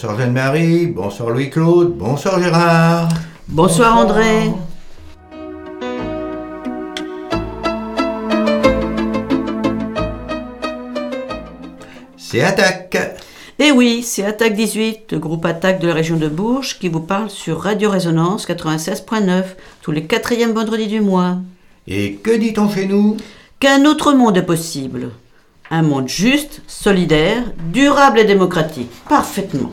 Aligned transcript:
Bonsoir 0.00 0.16
Jeanne-Marie, 0.16 0.86
bonsoir 0.86 1.30
Louis-Claude, 1.30 1.98
bonsoir 1.98 2.40
Gérard. 2.40 3.08
Bonsoir, 3.48 3.96
André. 3.96 4.52
C'est 12.16 12.42
Attaque. 12.42 13.18
Eh 13.58 13.72
oui, 13.72 14.04
c'est 14.04 14.24
Attaque 14.24 14.54
18, 14.54 15.10
le 15.10 15.18
groupe 15.18 15.44
Attaque 15.44 15.80
de 15.80 15.88
la 15.88 15.94
région 15.94 16.16
de 16.16 16.28
Bourges, 16.28 16.78
qui 16.78 16.88
vous 16.88 17.00
parle 17.00 17.28
sur 17.28 17.58
Radio 17.58 17.90
Résonance 17.90 18.46
96.9, 18.46 19.42
tous 19.82 19.90
les 19.90 20.04
quatrièmes 20.06 20.52
vendredis 20.52 20.86
du 20.86 21.00
mois. 21.00 21.38
Et 21.88 22.14
que 22.22 22.36
dit-on 22.36 22.70
chez 22.70 22.86
nous? 22.86 23.16
Qu'un 23.58 23.84
autre 23.84 24.12
monde 24.12 24.36
est 24.36 24.42
possible. 24.42 25.10
Un 25.70 25.82
monde 25.82 26.08
juste, 26.08 26.62
solidaire, 26.66 27.42
durable 27.70 28.20
et 28.20 28.24
démocratique. 28.24 28.90
Parfaitement. 29.06 29.70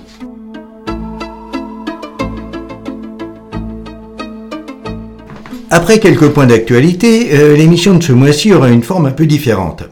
Après 5.70 6.00
quelques 6.00 6.28
points 6.32 6.48
d'actualité, 6.48 7.30
euh, 7.32 7.56
l'émission 7.56 7.96
de 7.98 8.04
ce 8.04 8.12
mois-ci 8.12 8.54
aura 8.54 8.72
une 8.72 8.84
forme 8.84 9.06
un 9.06 9.12
peu 9.12 9.26
différente. 9.26 9.84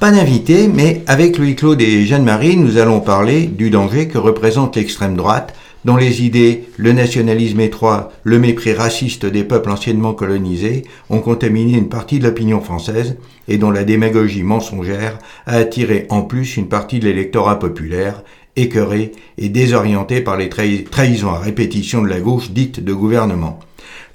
Pas 0.00 0.10
d'invité, 0.10 0.66
mais 0.66 1.02
avec 1.06 1.36
Louis-Claude 1.36 1.82
et 1.82 2.06
Jeanne-Marie, 2.06 2.56
nous 2.56 2.78
allons 2.78 3.00
parler 3.00 3.42
du 3.42 3.68
danger 3.68 4.08
que 4.08 4.16
représente 4.16 4.76
l'extrême 4.76 5.14
droite, 5.14 5.54
dont 5.84 5.96
les 5.96 6.24
idées, 6.24 6.64
le 6.76 6.92
nationalisme 6.92 7.60
étroit, 7.60 8.12
le 8.22 8.38
mépris 8.38 8.72
raciste 8.72 9.26
des 9.26 9.44
peuples 9.44 9.70
anciennement 9.70 10.14
colonisés 10.14 10.84
ont 11.10 11.20
contaminé 11.20 11.76
une 11.76 11.88
partie 11.88 12.18
de 12.18 12.24
l'opinion 12.24 12.60
française 12.60 13.16
et 13.48 13.58
dont 13.58 13.70
la 13.70 13.84
démagogie 13.84 14.42
mensongère 14.42 15.18
a 15.46 15.56
attiré 15.56 16.06
en 16.08 16.22
plus 16.22 16.56
une 16.56 16.68
partie 16.68 17.00
de 17.00 17.04
l'électorat 17.06 17.58
populaire, 17.58 18.22
écœuré 18.56 19.12
et 19.36 19.48
désorienté 19.48 20.20
par 20.20 20.36
les 20.36 20.48
trahi- 20.48 20.84
trahisons 20.84 21.30
à 21.34 21.38
répétition 21.38 22.00
de 22.02 22.08
la 22.08 22.20
gauche 22.20 22.50
dite 22.50 22.82
de 22.82 22.92
gouvernement. 22.94 23.58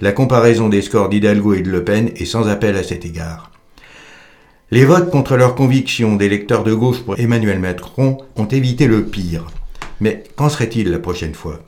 La 0.01 0.11
comparaison 0.13 0.69
des 0.69 0.81
scores 0.81 1.09
d'Hidalgo 1.09 1.53
et 1.53 1.61
de 1.61 1.69
Le 1.69 1.83
Pen 1.83 2.11
est 2.15 2.25
sans 2.25 2.47
appel 2.47 2.77
à 2.77 2.83
cet 2.83 3.05
égard. 3.05 3.51
Les 4.71 4.85
votes 4.85 5.09
contre 5.09 5.35
leurs 5.35 5.55
convictions 5.55 6.15
d'électeurs 6.15 6.63
de 6.63 6.73
gauche 6.73 6.99
pour 7.01 7.19
Emmanuel 7.19 7.59
Macron 7.59 8.19
ont 8.37 8.45
évité 8.45 8.87
le 8.87 9.03
pire. 9.03 9.45
Mais 9.99 10.23
qu'en 10.35 10.49
serait-il 10.49 10.89
la 10.89 10.99
prochaine 10.99 11.33
fois? 11.33 11.59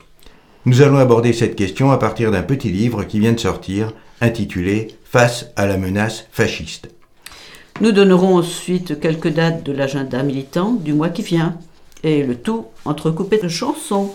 Nous 0.64 0.80
allons 0.80 0.98
aborder 0.98 1.32
cette 1.32 1.56
question 1.56 1.90
à 1.90 1.98
partir 1.98 2.30
d'un 2.30 2.42
petit 2.42 2.70
livre 2.70 3.04
qui 3.04 3.18
vient 3.18 3.32
de 3.32 3.40
sortir, 3.40 3.92
intitulé 4.20 4.88
Face 5.04 5.50
à 5.56 5.66
la 5.66 5.76
menace 5.76 6.26
fasciste. 6.32 6.88
Nous 7.80 7.92
donnerons 7.92 8.36
ensuite 8.36 8.98
quelques 9.00 9.28
dates 9.28 9.62
de 9.62 9.72
l'agenda 9.72 10.22
militant 10.22 10.72
du 10.72 10.94
mois 10.94 11.10
qui 11.10 11.22
vient, 11.22 11.58
et 12.02 12.22
le 12.22 12.36
tout 12.36 12.66
entrecoupé 12.84 13.38
de 13.38 13.48
chansons. 13.48 14.10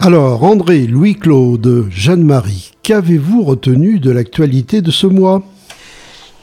Alors, 0.00 0.44
André, 0.44 0.86
Louis-Claude, 0.86 1.88
Jeanne-Marie, 1.90 2.70
qu'avez-vous 2.84 3.42
retenu 3.42 3.98
de 3.98 4.12
l'actualité 4.12 4.80
de 4.80 4.92
ce 4.92 5.08
mois? 5.08 5.42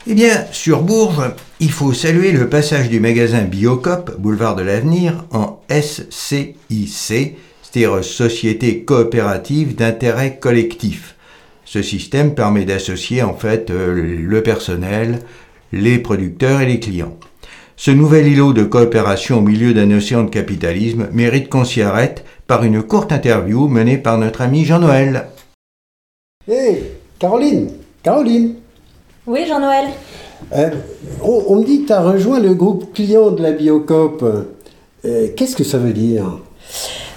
Eh 0.08 0.14
bien, 0.14 0.46
sur 0.52 0.82
Bourges, 0.82 1.32
il 1.62 1.72
faut 1.72 1.94
saluer 1.94 2.34
le 2.34 2.50
passage 2.50 2.90
du 2.90 3.00
magasin 3.00 3.44
Biocop, 3.44 4.20
boulevard 4.20 4.58
de 4.58 4.62
l'Avenir, 4.62 5.24
en 5.32 5.62
SCIC, 5.70 6.58
c'est-à-dire 6.68 8.04
Société 8.04 8.84
coopérative 8.84 9.74
d'intérêt 9.74 10.38
collectif. 10.38 11.16
Ce 11.64 11.82
système 11.82 12.36
permet 12.36 12.66
d'associer 12.66 13.24
en 13.24 13.36
fait 13.36 13.70
euh, 13.70 14.20
le 14.20 14.44
personnel, 14.44 15.22
les 15.72 15.98
producteurs 15.98 16.60
et 16.60 16.66
les 16.66 16.82
clients. 16.82 17.18
Ce 17.78 17.92
nouvel 17.92 18.28
îlot 18.28 18.54
de 18.54 18.64
coopération 18.64 19.40
au 19.40 19.42
milieu 19.42 19.74
d'un 19.74 19.92
océan 19.96 20.24
de 20.24 20.30
capitalisme 20.30 21.08
mérite 21.12 21.50
qu'on 21.50 21.66
s'y 21.66 21.82
arrête 21.82 22.24
par 22.48 22.64
une 22.64 22.82
courte 22.82 23.12
interview 23.12 23.68
menée 23.68 23.98
par 23.98 24.18
notre 24.18 24.42
ami 24.42 24.64
Jean-Noël. 24.64 25.26
Hé, 26.50 26.84
Caroline 27.20 27.70
Caroline 28.02 28.56
Oui, 29.28 29.46
Jean-Noël. 29.48 29.86
euh, 30.56 30.70
on, 31.22 31.44
on 31.50 31.56
me 31.60 31.66
dit 31.66 31.82
que 31.82 31.88
tu 31.88 31.94
as 31.94 32.02
rejoint 32.02 32.40
le 32.40 32.54
groupe 32.54 32.94
client 32.94 33.32
de 33.32 33.42
la 33.44 33.52
Biocop. 33.52 34.24
Euh, 35.06 35.28
Qu'est-ce 35.36 35.56
que 35.56 35.64
ça 35.64 35.78
veut 35.78 35.94
dire? 35.94 36.40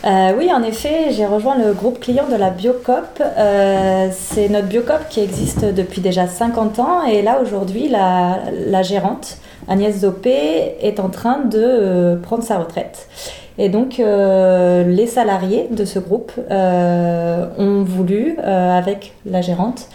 Euh, 0.05 0.33
oui, 0.39 0.49
en 0.53 0.63
effet, 0.63 1.11
j'ai 1.11 1.27
rejoint 1.27 1.57
le 1.59 1.73
groupe 1.73 2.01
client 2.01 2.27
de 2.31 2.37
la 2.37 2.51
Biocop. 2.51 3.21
Euh, 3.21 4.09
c'est 4.13 4.49
notre 4.49 4.67
Biocop 4.67 5.09
qui 5.09 5.21
existe 5.21 5.65
depuis 5.65 6.01
déjà 6.01 6.27
50 6.27 6.79
ans 6.81 7.05
et 7.05 7.23
là 7.23 7.41
aujourd'hui, 7.43 7.89
la, 7.89 8.39
la 8.67 8.83
gérante, 8.83 9.39
Agnès 9.69 10.01
Zopé, 10.01 10.77
est 10.81 10.99
en 11.01 11.09
train 11.09 11.41
de 11.45 11.59
euh, 11.63 12.17
prendre 12.17 12.43
sa 12.43 12.59
retraite. 12.59 13.09
Et 13.59 13.69
donc, 13.69 13.99
euh, 13.99 14.85
les 14.85 15.09
salariés 15.09 15.67
de 15.71 15.85
ce 15.85 15.99
groupe 15.99 16.31
euh, 16.51 17.47
ont 17.59 17.83
voulu, 17.83 18.37
euh, 18.39 18.79
avec 18.79 19.15
la 19.27 19.43
gérante, 19.43 19.89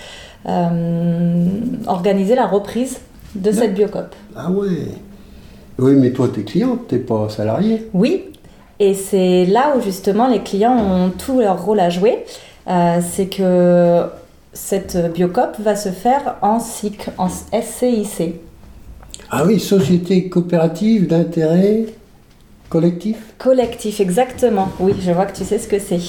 organiser 1.88 2.35
la 2.35 2.45
reprise 2.45 3.00
de 3.35 3.50
cette 3.53 3.73
Biocop. 3.73 4.13
Ah 4.35 4.51
ouais 4.51 4.89
Oui, 5.79 5.94
mais 5.95 6.12
toi, 6.12 6.28
t'es 6.33 6.44
cliente, 6.44 6.88
t'es 6.89 6.97
pas 6.97 7.29
salarié. 7.29 7.88
Oui, 7.94 8.25
et 8.79 8.94
c'est 8.94 9.45
là 9.45 9.75
où 9.78 9.81
justement 9.81 10.28
les 10.28 10.39
clients 10.39 10.78
ont 10.78 11.09
tout 11.12 11.39
leur 11.39 11.63
rôle 11.63 11.79
à 11.79 11.89
jouer. 11.89 12.25
C'est 12.67 13.28
que 13.28 14.03
cette 14.51 15.13
biocop 15.13 15.57
va 15.59 15.78
se 15.78 15.89
faire 15.89 16.35
en 16.41 16.59
SIC, 16.59 17.07
en 17.17 17.29
SCIC. 17.29 18.41
Ah 19.35 19.45
oui, 19.47 19.59
Société 19.59 20.29
coopérative 20.29 21.07
d'intérêt 21.07 21.85
collectif 22.69 23.17
Collectif, 23.39 23.99
exactement. 23.99 24.69
Oui, 24.79 24.94
je 24.99 25.09
vois 25.09 25.25
que 25.25 25.35
tu 25.35 25.44
sais 25.44 25.57
ce 25.57 25.67
que 25.67 25.79
c'est. 25.79 26.01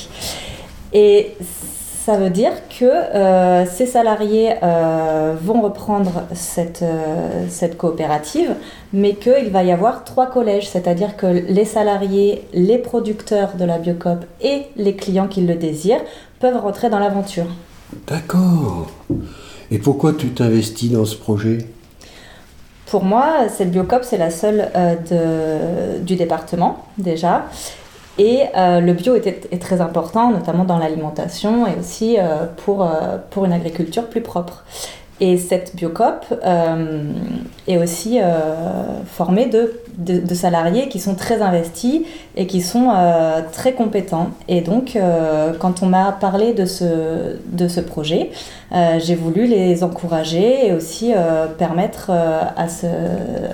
Et 0.92 1.30
ça 2.04 2.18
veut 2.18 2.28
dire 2.28 2.52
que 2.68 2.84
euh, 2.84 3.64
ces 3.64 3.86
salariés 3.86 4.50
euh, 4.62 5.36
vont 5.42 5.62
reprendre 5.62 6.24
cette, 6.34 6.82
euh, 6.82 7.46
cette 7.48 7.78
coopérative, 7.78 8.56
mais 8.92 9.14
qu'il 9.14 9.48
va 9.48 9.64
y 9.64 9.72
avoir 9.72 10.04
trois 10.04 10.26
collèges, 10.26 10.68
c'est-à-dire 10.68 11.16
que 11.16 11.26
les 11.26 11.64
salariés, 11.64 12.42
les 12.52 12.76
producteurs 12.76 13.56
de 13.56 13.64
la 13.64 13.78
Biocop 13.78 14.26
et 14.42 14.64
les 14.76 14.96
clients 14.96 15.28
qui 15.28 15.40
le 15.40 15.54
désirent 15.54 16.04
peuvent 16.40 16.60
rentrer 16.60 16.90
dans 16.90 16.98
l'aventure. 16.98 17.46
D'accord. 18.06 18.90
Et 19.70 19.78
pourquoi 19.78 20.12
tu 20.12 20.28
t'investis 20.28 20.90
dans 20.90 21.06
ce 21.06 21.16
projet? 21.16 21.56
Pour 22.94 23.02
moi, 23.02 23.48
cette 23.48 23.72
Biocop, 23.72 24.04
c'est 24.04 24.18
la 24.18 24.30
seule 24.30 24.70
euh, 24.76 25.98
du 25.98 26.14
département 26.14 26.84
déjà. 26.96 27.46
Et 28.18 28.42
euh, 28.56 28.78
le 28.78 28.92
bio 28.92 29.16
est, 29.16 29.48
est 29.50 29.60
très 29.60 29.80
important, 29.80 30.30
notamment 30.30 30.62
dans 30.62 30.78
l'alimentation 30.78 31.66
et 31.66 31.76
aussi 31.76 32.18
euh, 32.20 32.46
pour, 32.64 32.88
pour 33.30 33.46
une 33.46 33.52
agriculture 33.52 34.06
plus 34.06 34.20
propre. 34.20 34.62
Et 35.20 35.36
cette 35.36 35.76
Biocop 35.76 36.24
euh, 36.44 37.12
est 37.68 37.78
aussi 37.78 38.18
euh, 38.20 39.02
formée 39.06 39.46
de, 39.46 39.72
de, 39.96 40.34
salariés 40.34 40.88
qui 40.88 40.98
sont 40.98 41.14
très 41.14 41.40
investis 41.40 42.02
et 42.36 42.48
qui 42.48 42.60
sont 42.60 42.88
euh, 42.90 43.40
très 43.52 43.74
compétents. 43.74 44.30
Et 44.48 44.60
donc, 44.60 44.98
quand 45.60 45.82
on 45.82 45.86
m'a 45.86 46.10
parlé 46.10 46.52
de 46.52 46.64
ce, 46.64 47.36
de 47.46 47.68
ce 47.68 47.80
projet, 47.80 48.30
j'ai 48.98 49.14
voulu 49.14 49.46
les 49.46 49.84
encourager 49.84 50.66
et 50.66 50.72
aussi 50.72 51.12
permettre 51.58 52.10
à, 52.10 52.68
ce, 52.68 52.86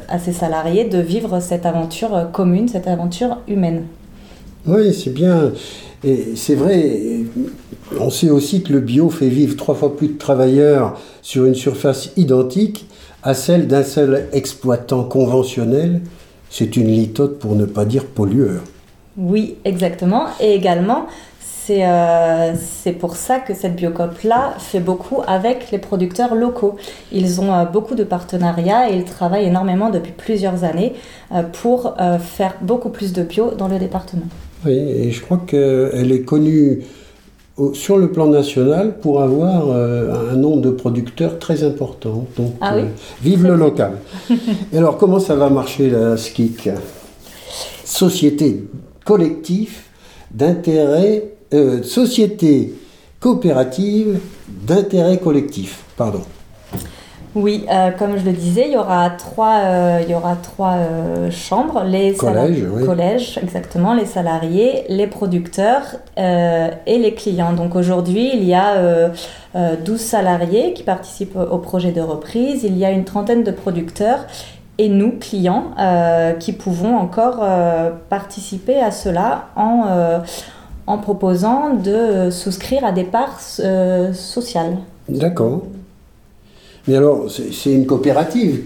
à 0.09 0.19
ces 0.19 0.33
salariés 0.33 0.85
de 0.85 0.99
vivre 0.99 1.41
cette 1.41 1.67
aventure 1.67 2.31
commune, 2.33 2.69
cette 2.69 2.89
aventure 2.89 3.39
humaine. 3.47 3.85
Oui, 4.67 4.95
c'est 4.95 5.12
bien. 5.12 5.53
Et 6.03 6.35
c'est 6.37 6.55
vrai, 6.55 7.21
on 7.98 8.10
sait 8.10 8.31
aussi 8.31 8.62
que 8.62 8.72
le 8.72 8.81
bio 8.81 9.10
fait 9.10 9.28
vivre 9.28 9.56
trois 9.56 9.75
fois 9.75 9.96
plus 9.96 10.08
de 10.08 10.19
travailleurs 10.19 10.98
sur 11.22 11.44
une 11.44 11.54
surface 11.54 12.10
identique 12.16 12.87
à 13.22 13.34
celle 13.34 13.66
d'un 13.66 13.82
seul 13.82 14.28
exploitant 14.32 15.04
conventionnel. 15.04 16.00
C'est 16.48 16.76
une 16.76 16.88
litote 16.88 17.38
pour 17.38 17.54
ne 17.54 17.64
pas 17.64 17.84
dire 17.84 18.06
pollueur. 18.06 18.62
Oui, 19.16 19.56
exactement. 19.64 20.26
Et 20.40 20.54
également, 20.54 21.06
c'est 21.40 21.84
euh, 21.84 22.54
pour 22.98 23.16
ça 23.16 23.38
que 23.38 23.54
cette 23.54 23.76
Biocop-là 23.76 24.54
fait 24.58 24.81
beaucoup 24.81 25.19
avec 25.26 25.70
les 25.70 25.78
producteurs 25.78 26.34
locaux. 26.34 26.76
Ils 27.12 27.40
ont 27.40 27.52
euh, 27.52 27.64
beaucoup 27.64 27.94
de 27.94 28.04
partenariats 28.04 28.90
et 28.90 28.96
ils 28.96 29.04
travaillent 29.04 29.46
énormément 29.46 29.90
depuis 29.90 30.12
plusieurs 30.12 30.64
années 30.64 30.94
euh, 31.32 31.42
pour 31.42 31.94
faire 32.20 32.54
beaucoup 32.62 32.88
plus 32.88 33.12
de 33.12 33.22
bio 33.22 33.52
dans 33.56 33.69
le 33.69 33.78
département. 33.78 34.26
Oui, 34.64 34.72
et 34.72 35.10
je 35.10 35.22
crois 35.22 35.40
qu'elle 35.46 36.12
est 36.12 36.22
connue 36.22 36.81
au- 37.61 37.75
sur 37.75 37.97
le 37.99 38.11
plan 38.11 38.27
national 38.27 38.99
pour 39.03 39.21
avoir 39.23 39.69
euh, 39.71 40.33
un 40.33 40.37
nombre 40.37 40.61
de 40.62 40.71
producteurs 40.71 41.39
très 41.39 41.62
important. 41.62 42.27
Donc, 42.37 42.53
Ah 42.61 42.73
oui 42.77 42.83
euh, 42.83 42.87
vive 43.23 43.43
le 43.47 43.55
local. 43.57 43.93
et 44.73 44.79
alors, 44.79 44.97
comment 44.99 45.21
ça 45.21 45.35
va 45.37 45.49
marcher 45.51 45.91
la 45.91 46.17
SKIC 46.17 46.71
Société 47.85 48.65
collective 49.05 49.77
d'intérêt, 50.33 51.33
euh, 51.55 51.83
société 51.83 52.73
coopérative 53.19 54.19
d'intérêt 54.67 55.19
collectif. 55.19 55.85
Pardon. 55.97 56.21
Oui, 57.37 57.65
euh, 57.71 57.91
comme 57.97 58.17
je 58.19 58.25
le 58.25 58.32
disais, 58.32 58.65
il 58.67 58.73
y 58.73 58.77
aura 58.77 59.09
trois, 59.11 59.59
euh, 59.65 60.00
il 60.03 60.11
y 60.11 60.15
aura 60.17 60.35
trois 60.35 60.73
euh, 60.75 61.31
chambres, 61.31 61.85
les 61.85 62.15
Collèges, 62.15 62.59
salari- 62.59 62.67
oui. 62.75 62.85
collèges, 62.85 63.38
exactement, 63.41 63.94
les 63.94 64.05
salariés, 64.06 64.85
les 64.88 65.06
producteurs 65.06 65.82
et 66.17 66.99
les 66.99 67.15
clients. 67.15 67.53
Donc 67.53 67.77
aujourd'hui, 67.77 68.31
il 68.35 68.43
y 68.44 68.53
a 68.55 68.73
euh, 68.75 69.09
euh, 69.55 69.77
12 69.85 70.00
salariés 70.00 70.73
qui 70.73 70.82
participent 70.82 71.37
au 71.37 71.59
projet 71.59 71.93
de 71.93 72.00
reprise, 72.00 72.65
il 72.65 72.77
y 72.77 72.85
a 72.85 72.91
une 72.91 73.05
trentaine 73.05 73.44
de 73.44 73.53
producteurs 73.53 74.26
et 74.79 74.88
nous, 74.88 75.12
clients, 75.21 75.67
qui 76.41 76.53
pouvons 76.55 76.97
encore 76.97 77.44
participer 78.09 78.81
à 78.81 78.91
cela 78.91 79.49
en, 79.55 79.85
en 80.87 80.99
proposant 80.99 81.75
de 81.75 82.31
souscrire 82.31 82.85
à 82.85 82.91
des 82.93 83.05
parts 83.05 83.38
euh, 83.61 84.12
sociales. 84.15 84.79
D'accord. 85.09 85.62
Mais 86.90 86.96
alors, 86.96 87.26
c'est 87.31 87.72
une 87.72 87.87
coopérative. 87.87 88.64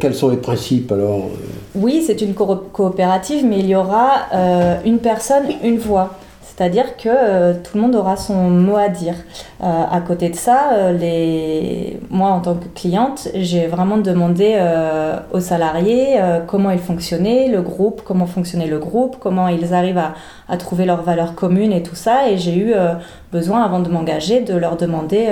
Quels 0.00 0.14
sont 0.14 0.28
les 0.30 0.38
principes 0.38 0.90
alors 0.90 1.28
Oui, 1.76 2.02
c'est 2.04 2.20
une 2.20 2.34
co- 2.34 2.56
coopérative, 2.72 3.44
mais 3.46 3.60
il 3.60 3.66
y 3.66 3.76
aura 3.76 4.22
euh, 4.34 4.74
une 4.84 4.98
personne, 4.98 5.44
une 5.62 5.78
voix. 5.78 6.14
C'est-à-dire 6.42 6.96
que 6.96 7.08
euh, 7.08 7.54
tout 7.54 7.76
le 7.76 7.80
monde 7.82 7.94
aura 7.94 8.16
son 8.16 8.34
mot 8.50 8.76
à 8.76 8.88
dire. 8.88 9.14
Euh, 9.62 9.66
à 9.90 10.00
côté 10.00 10.28
de 10.30 10.34
ça, 10.34 10.72
euh, 10.74 11.90
moi 12.10 12.30
en 12.30 12.40
tant 12.40 12.54
que 12.54 12.66
cliente, 12.74 13.28
j'ai 13.34 13.66
vraiment 13.68 13.96
demandé 13.98 14.54
euh, 14.56 15.16
aux 15.32 15.40
salariés 15.40 16.16
euh, 16.20 16.40
comment 16.46 16.70
ils 16.70 16.78
fonctionnaient, 16.78 17.48
le 17.48 17.62
groupe, 17.62 18.02
comment 18.04 18.26
fonctionnait 18.26 18.66
le 18.66 18.78
groupe, 18.78 19.16
comment 19.18 19.48
ils 19.48 19.72
arrivent 19.72 19.98
à, 19.98 20.12
à 20.48 20.56
trouver 20.56 20.84
leurs 20.84 21.02
valeurs 21.02 21.34
communes 21.34 21.72
et 21.72 21.82
tout 21.82 21.94
ça. 21.94 22.28
Et 22.30 22.36
j'ai 22.36 22.54
eu 22.54 22.72
euh, 22.74 22.94
besoin, 23.32 23.62
avant 23.62 23.80
de 23.80 23.88
m'engager, 23.88 24.40
de 24.42 24.54
leur 24.54 24.76
demander 24.76 25.28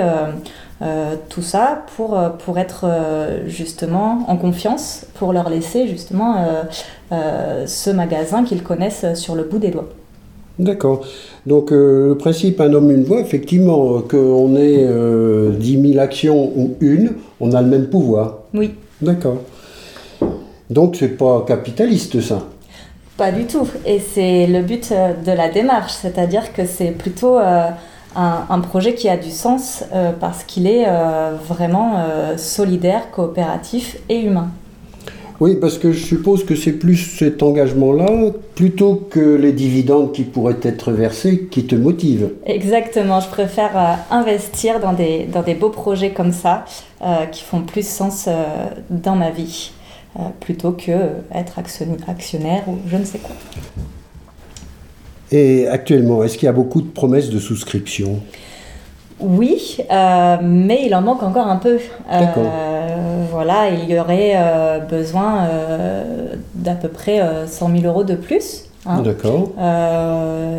euh, 0.81 1.15
tout 1.29 1.41
ça 1.41 1.83
pour, 1.95 2.17
euh, 2.17 2.29
pour 2.29 2.57
être 2.57 2.85
euh, 2.85 3.47
justement 3.47 4.25
en 4.27 4.35
confiance, 4.37 5.05
pour 5.15 5.31
leur 5.33 5.49
laisser 5.49 5.87
justement 5.87 6.35
euh, 7.11 7.65
ce 7.67 7.89
magasin 7.91 8.43
qu'ils 8.43 8.63
connaissent 8.63 9.05
sur 9.15 9.35
le 9.35 9.43
bout 9.43 9.59
des 9.59 9.69
doigts. 9.71 9.89
D'accord. 10.59 11.01
Donc 11.45 11.71
le 11.71 12.15
principe 12.19 12.61
un 12.61 12.71
homme, 12.73 12.91
une 12.91 13.03
voix, 13.03 13.19
effectivement, 13.21 13.99
qu'on 14.01 14.55
ait 14.55 14.83
euh, 14.85 15.51
10 15.51 15.91
000 15.93 15.99
actions 15.99 16.51
ou 16.55 16.75
une, 16.81 17.13
on 17.39 17.53
a 17.53 17.61
le 17.61 17.67
même 17.67 17.87
pouvoir. 17.87 18.39
Oui, 18.53 18.73
D'accord. 19.01 19.37
Donc 20.69 20.95
c'est 20.95 21.17
pas 21.17 21.43
capitaliste 21.47 22.21
ça. 22.21 22.43
pas 23.17 23.31
du 23.31 23.45
tout. 23.45 23.67
Et 23.85 23.99
c'est 23.99 24.47
le 24.47 24.61
but 24.61 24.91
de 25.25 25.31
la 25.31 25.49
démarche, 25.49 25.93
c'est-à-dire 25.93 26.53
que 26.53 26.65
c'est 26.65 26.91
plutôt 26.91 27.37
un, 28.15 28.45
un 28.49 28.59
projet 28.59 28.93
qui 28.95 29.09
a 29.09 29.17
du 29.17 29.31
sens 29.31 29.83
euh, 29.93 30.11
parce 30.19 30.43
qu'il 30.43 30.67
est 30.67 30.85
euh, 30.87 31.35
vraiment 31.47 31.93
euh, 31.97 32.37
solidaire, 32.37 33.11
coopératif 33.11 33.97
et 34.09 34.21
humain. 34.21 34.49
Oui, 35.39 35.55
parce 35.55 35.79
que 35.79 35.91
je 35.91 36.05
suppose 36.05 36.45
que 36.45 36.55
c'est 36.55 36.73
plus 36.73 36.97
cet 36.97 37.41
engagement-là, 37.41 38.05
plutôt 38.53 39.07
que 39.09 39.19
les 39.35 39.53
dividendes 39.53 40.11
qui 40.11 40.21
pourraient 40.21 40.59
être 40.61 40.91
versés, 40.91 41.47
qui 41.49 41.65
te 41.65 41.73
motivent. 41.73 42.29
Exactement, 42.45 43.19
je 43.19 43.27
préfère 43.27 43.97
investir 44.11 44.79
dans 44.79 44.93
des, 44.93 45.25
dans 45.25 45.41
des 45.41 45.55
beaux 45.55 45.71
projets 45.71 46.11
comme 46.11 46.31
ça 46.31 46.65
qui 47.31 47.43
font 47.43 47.61
plus 47.61 47.87
sens 47.87 48.29
dans 48.91 49.15
ma 49.15 49.31
vie 49.31 49.71
plutôt 50.41 50.73
que 50.73 50.91
être 51.33 51.57
action- 51.57 51.97
actionnaire 52.07 52.61
ou 52.67 52.77
je 52.87 52.97
ne 52.97 53.03
sais 53.03 53.17
quoi. 53.17 53.33
Et 55.31 55.67
actuellement, 55.67 56.23
est-ce 56.23 56.37
qu'il 56.37 56.45
y 56.45 56.49
a 56.49 56.53
beaucoup 56.53 56.81
de 56.81 56.89
promesses 56.89 57.29
de 57.29 57.39
souscription? 57.39 58.19
Oui, 59.19 59.77
euh, 59.91 60.37
mais 60.41 60.81
il 60.85 60.95
en 60.95 61.01
manque 61.01 61.21
encore 61.23 61.47
un 61.47 61.57
peu. 61.57 61.77
Euh, 62.11 63.25
voilà, 63.31 63.69
il 63.69 63.89
y 63.89 63.99
aurait 63.99 64.33
euh, 64.35 64.79
besoin 64.79 65.47
d'à 66.55 66.73
peu 66.73 66.87
près 66.87 67.21
euh, 67.21 67.45
100 67.47 67.69
000 67.81 67.85
euros 67.85 68.03
de 68.03 68.15
plus. 68.15 68.65
hein. 68.87 69.03
D'accord. 69.03 69.49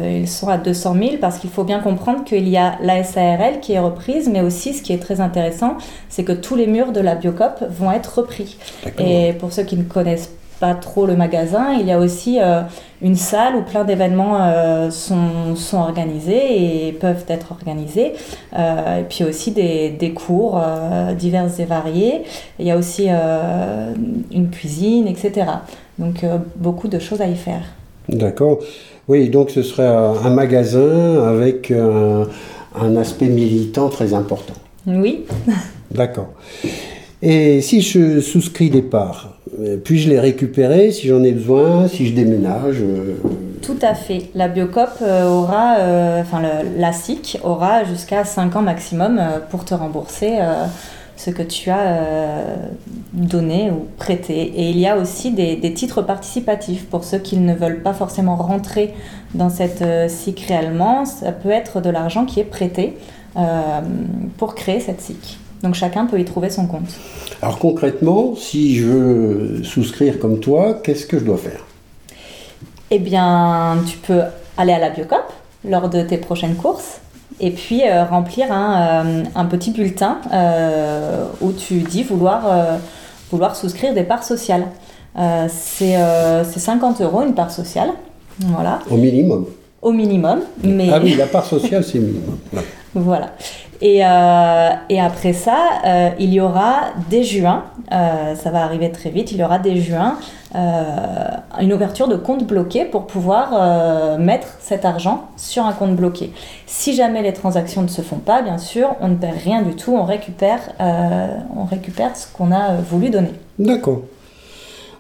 Ils 0.05 0.29
sont 0.29 0.49
à 0.49 0.59
200 0.59 0.95
000 0.95 1.11
parce 1.21 1.39
qu'il 1.39 1.51
faut 1.51 1.65
bien 1.65 1.81
comprendre 1.81 2.23
qu'il 2.23 2.49
y 2.49 2.57
a 2.57 2.77
la 2.83 3.03
SARL 3.03 3.59
qui 3.61 3.73
est 3.73 3.81
reprise, 3.81 4.31
mais 4.33 4.41
aussi 4.43 4.75
ce 4.75 4.83
qui 4.83 4.93
est 4.93 4.99
très 5.03 5.21
intéressant, 5.21 5.77
c'est 6.09 6.23
que 6.23 6.33
tous 6.33 6.55
les 6.55 6.69
murs 6.69 6.93
de 6.93 7.01
la 7.01 7.17
Biocop 7.17 7.65
vont 7.69 7.91
être 7.91 8.19
repris. 8.21 8.57
Et 8.99 9.33
pour 9.41 9.53
ceux 9.53 9.65
qui 9.65 9.77
ne 9.77 9.83
connaissent 9.83 10.31
pas 10.62 10.75
trop 10.75 11.06
le 11.06 11.17
magasin, 11.17 11.73
il 11.73 11.88
y 11.88 11.91
a 11.91 11.99
aussi 11.99 12.38
euh, 12.41 12.61
une 13.03 13.17
salle 13.17 13.56
où 13.56 13.62
plein 13.62 13.82
d'événements 13.82 14.38
euh, 14.38 14.93
sont, 14.93 15.56
sont 15.56 15.79
organisés 15.79 16.87
et 16.87 16.93
peuvent 16.93 17.25
être 17.26 17.50
organisés. 17.50 18.12
Euh, 18.56 19.00
et 19.00 19.03
puis 19.03 19.25
aussi 19.25 19.50
des, 19.50 19.91
des 19.91 20.12
cours 20.12 20.62
divers 21.19 21.50
et 21.59 21.64
variés. 21.64 22.23
Il 22.61 22.67
y 22.67 22.70
a 22.70 22.76
aussi 22.76 23.09
une 23.09 24.50
cuisine, 24.53 25.09
etc. 25.09 25.47
Donc 25.99 26.25
beaucoup 26.55 26.87
de 26.87 27.00
choses 27.00 27.20
à 27.20 27.26
y 27.26 27.35
faire. 27.35 27.65
D'accord. 28.08 28.61
Oui, 29.08 29.31
donc 29.31 29.50
ce 29.50 29.65
serait 29.65 29.88
un 29.88 30.31
magasin 30.31 31.25
avec 31.25 31.73
un 31.73 32.96
aspect 32.96 33.27
militant 33.27 33.89
très 33.89 34.15
important. 34.15 34.55
Oui, 34.87 35.25
D'accord. 35.91 36.29
Et 37.22 37.60
si 37.60 37.81
je 37.81 38.20
souscris 38.20 38.69
des 38.69 38.82
parts, 38.82 39.36
euh, 39.60 39.76
puis-je 39.76 40.10
les 40.10 40.19
récupérer 40.19 40.91
si 40.91 41.06
j'en 41.06 41.22
ai 41.22 41.31
besoin, 41.31 41.86
si 41.86 42.08
je 42.08 42.14
déménage 42.14 42.81
euh, 42.81 43.14
Tout 43.62 43.79
à 43.81 43.94
fait. 43.94 44.31
La 44.34 44.48
Biocop 44.48 44.91
euh, 45.02 45.29
aura, 45.29 45.76
enfin 46.20 46.43
la 46.76 46.93
SIC 46.93 47.38
aura 47.44 47.84
jusqu'à 47.84 48.24
5 48.24 48.56
ans 48.56 48.62
maximum 48.62 49.20
pour 49.50 49.64
te 49.64 49.72
rembourser 49.72 50.38
ce 51.17 51.31
que 51.31 51.44
tu 51.44 51.70
as 51.70 52.44
donné 53.12 53.70
ou 53.70 53.86
prêté. 53.98 54.41
Et 54.56 54.70
il 54.70 54.79
y 54.79 54.88
a 54.88 54.96
aussi 54.96 55.31
des, 55.31 55.55
des 55.55 55.72
titres 55.74 56.02
participatifs 56.02 56.86
pour 56.86 57.05
ceux 57.05 57.19
qui 57.19 57.36
ne 57.36 57.55
veulent 57.55 57.82
pas 57.82 57.93
forcément 57.93 58.34
rentrer 58.34 58.94
dans 59.34 59.48
cette 59.48 59.84
SIC 60.10 60.41
réellement. 60.41 61.05
Ça 61.05 61.31
peut 61.31 61.50
être 61.50 61.81
de 61.81 61.91
l'argent 61.91 62.24
qui 62.24 62.41
est 62.41 62.44
prêté 62.44 62.96
pour 64.38 64.56
créer 64.56 64.81
cette 64.81 65.00
SIC. 65.00 65.38
Donc 65.63 65.75
chacun 65.75 66.07
peut 66.07 66.19
y 66.19 66.25
trouver 66.25 66.51
son 66.51 66.67
compte. 66.67 66.89
Alors 67.41 67.59
concrètement, 67.59 68.35
si 68.37 68.77
je 68.77 68.85
veux 68.87 69.65
souscrire 69.65 70.19
comme 70.19 70.41
toi, 70.41 70.81
qu'est-ce 70.83 71.07
que 71.07 71.19
je 71.19 71.25
dois 71.25 71.39
faire? 71.39 71.65
Eh 72.91 72.99
bien, 72.99 73.79
tu 73.89 73.97
peux 73.99 74.21
aller 74.59 74.73
à 74.73 74.79
la 74.79 74.91
Biocop 74.91 75.23
lors 75.69 75.89
de 75.89 76.03
tes 76.03 76.19
prochaines 76.19 76.57
courses 76.57 77.01
et 77.41 77.51
puis 77.51 77.83
euh, 77.85 78.05
remplir 78.05 78.53
un, 78.53 79.05
euh, 79.07 79.25
un 79.35 79.45
petit 79.47 79.71
bulletin 79.71 80.19
euh, 80.33 81.25
où 81.41 81.53
tu 81.53 81.79
dis 81.81 82.03
vouloir, 82.03 82.43
vouloir 83.31 83.57
souscrire 83.57 83.95
des 83.95 84.03
parts 84.05 84.25
sociales. 84.25 84.67
C'est 85.17 85.97
euh, 85.97 86.43
c'est 86.45 86.61
50 86.61 87.01
euros 87.03 87.23
une 87.23 87.35
part 87.35 87.51
sociale, 87.51 87.91
voilà, 88.41 88.79
Au 88.91 88.97
minimum. 88.97 89.47
au 89.83 89.93
minimum. 89.93 90.41
Mais 90.65 90.89
Ah 90.93 91.01
oui, 91.03 91.15
la 91.17 91.27
part 91.27 91.45
sociale, 91.45 91.85
c'est 91.85 91.99
minimum. 91.99 92.39
Voilà. 92.95 93.35
Et, 93.84 94.05
euh, 94.05 94.70
et 94.89 95.01
après 95.01 95.32
ça, 95.32 95.58
euh, 95.84 96.10
il 96.20 96.32
y 96.32 96.41
aura 96.41 96.93
dès 97.10 97.24
juin, 97.24 97.65
euh, 97.91 98.36
ça 98.36 98.51
va 98.51 98.62
arriver 98.62 98.93
très 98.93 99.10
vite, 99.10 99.32
il 99.32 99.39
y 99.39 99.44
aura 99.44 99.58
dès 99.58 99.77
juin 99.77 100.17
une 100.55 101.72
ouverture 101.72 102.08
de 102.08 102.17
compte 102.17 102.46
bloqué 102.46 102.84
pour 102.84 103.06
pouvoir 103.06 104.19
mettre 104.19 104.48
cet 104.60 104.84
argent 104.84 105.29
sur 105.39 105.65
un 105.65 105.72
compte 105.72 105.96
bloqué. 105.96 106.31
Si 106.67 106.94
jamais 106.94 107.22
les 107.22 107.32
transactions 107.32 107.81
ne 107.81 107.89
se 107.89 108.03
font 108.03 108.19
pas, 108.19 108.43
bien 108.43 108.58
sûr, 108.58 108.91
on 109.01 109.08
ne 109.08 109.15
perd 109.15 109.39
rien 109.43 109.62
du 109.62 109.74
tout, 109.77 109.96
on 109.96 110.05
récupère, 110.05 110.60
on 110.79 111.65
récupère 111.65 112.15
ce 112.15 112.27
qu'on 112.31 112.53
a 112.53 112.74
voulu 112.74 113.08
donner. 113.08 113.32
D'accord. 113.58 114.03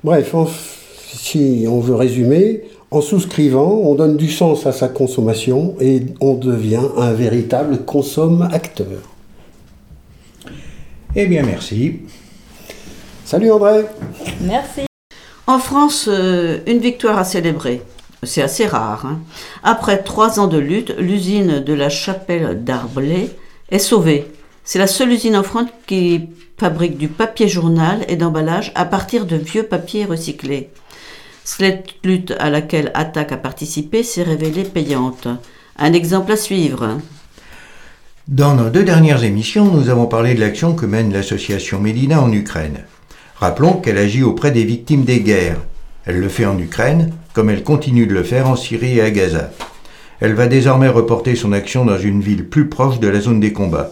Bref, 0.02 0.34
si 1.12 1.66
on 1.68 1.80
veut 1.80 1.96
résumer, 1.96 2.62
en 2.92 3.00
souscrivant, 3.00 3.80
on 3.84 3.94
donne 3.94 4.16
du 4.18 4.30
sens 4.30 4.66
à 4.66 4.72
sa 4.72 4.88
consommation 4.88 5.74
et 5.80 6.02
on 6.20 6.34
devient 6.34 6.82
un 6.98 7.12
véritable 7.12 7.84
consomme-acteur. 7.84 9.00
Eh 11.16 11.26
bien, 11.26 11.42
merci. 11.42 12.00
Salut 13.24 13.50
André 13.50 13.86
Merci. 14.42 14.82
En 15.46 15.58
France, 15.58 16.06
euh, 16.08 16.58
une 16.66 16.78
victoire 16.78 17.18
à 17.18 17.24
célébrer. 17.24 17.82
C'est 18.22 18.42
assez 18.42 18.66
rare. 18.66 19.06
hein. 19.06 19.20
Après 19.62 20.02
trois 20.02 20.38
ans 20.38 20.46
de 20.46 20.58
lutte, 20.58 20.94
l'usine 20.98 21.60
de 21.60 21.72
la 21.72 21.88
chapelle 21.88 22.62
d'Arblay 22.62 23.30
est 23.70 23.78
sauvée. 23.78 24.26
C'est 24.64 24.78
la 24.78 24.86
seule 24.86 25.12
usine 25.12 25.36
en 25.36 25.42
France 25.42 25.68
qui 25.86 26.28
fabrique 26.58 26.98
du 26.98 27.08
papier 27.08 27.48
journal 27.48 28.04
et 28.08 28.16
d'emballage 28.16 28.70
à 28.74 28.84
partir 28.84 29.24
de 29.26 29.36
vieux 29.36 29.64
papiers 29.64 30.04
recyclés. 30.04 30.68
Cette 31.44 31.94
lutte 32.04 32.34
à 32.38 32.50
laquelle 32.50 32.90
Attac 32.94 33.32
a 33.32 33.36
participé 33.36 34.02
s'est 34.02 34.22
révélée 34.22 34.64
payante. 34.64 35.26
Un 35.76 35.92
exemple 35.92 36.32
à 36.32 36.36
suivre. 36.36 36.98
Dans 38.28 38.54
nos 38.54 38.70
deux 38.70 38.84
dernières 38.84 39.24
émissions, 39.24 39.64
nous 39.64 39.88
avons 39.88 40.06
parlé 40.06 40.34
de 40.34 40.40
l'action 40.40 40.74
que 40.74 40.86
mène 40.86 41.12
l'association 41.12 41.80
Mélina 41.80 42.22
en 42.22 42.32
Ukraine. 42.32 42.84
Rappelons 43.36 43.74
qu'elle 43.74 43.98
agit 43.98 44.22
auprès 44.22 44.52
des 44.52 44.64
victimes 44.64 45.04
des 45.04 45.20
guerres. 45.20 45.58
Elle 46.06 46.20
le 46.20 46.28
fait 46.28 46.46
en 46.46 46.56
Ukraine, 46.58 47.12
comme 47.32 47.50
elle 47.50 47.64
continue 47.64 48.06
de 48.06 48.14
le 48.14 48.22
faire 48.22 48.48
en 48.48 48.54
Syrie 48.54 48.98
et 48.98 49.02
à 49.02 49.10
Gaza. 49.10 49.50
Elle 50.20 50.34
va 50.34 50.46
désormais 50.46 50.88
reporter 50.88 51.34
son 51.34 51.52
action 51.52 51.84
dans 51.84 51.98
une 51.98 52.20
ville 52.20 52.48
plus 52.48 52.68
proche 52.68 53.00
de 53.00 53.08
la 53.08 53.20
zone 53.20 53.40
des 53.40 53.52
combats. 53.52 53.90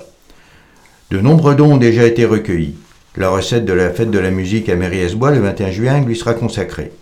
De 1.10 1.18
nombreux 1.18 1.56
dons 1.56 1.72
ont 1.72 1.76
déjà 1.76 2.04
été 2.06 2.24
recueillis. 2.24 2.76
La 3.16 3.30
recette 3.30 3.64
de 3.64 3.72
la 3.72 3.90
fête 3.90 4.12
de 4.12 4.18
la 4.20 4.30
musique 4.30 4.68
à 4.68 4.76
Mériès-Bois 4.76 5.32
le 5.32 5.40
21 5.40 5.70
juin 5.72 6.00
lui 6.00 6.14
sera 6.14 6.34
consacrée. 6.34 6.92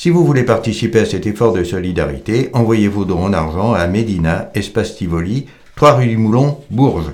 Si 0.00 0.10
vous 0.10 0.24
voulez 0.24 0.44
participer 0.44 1.00
à 1.00 1.06
cet 1.06 1.26
effort 1.26 1.52
de 1.52 1.64
solidarité, 1.64 2.50
envoyez 2.52 2.86
vos 2.86 3.04
dons 3.04 3.24
en 3.24 3.32
argent 3.32 3.72
à 3.72 3.88
Médina, 3.88 4.48
Espace 4.54 4.94
Tivoli, 4.94 5.46
3 5.74 5.94
rue 5.94 6.06
du 6.06 6.16
Moulon, 6.16 6.60
Bourges. 6.70 7.10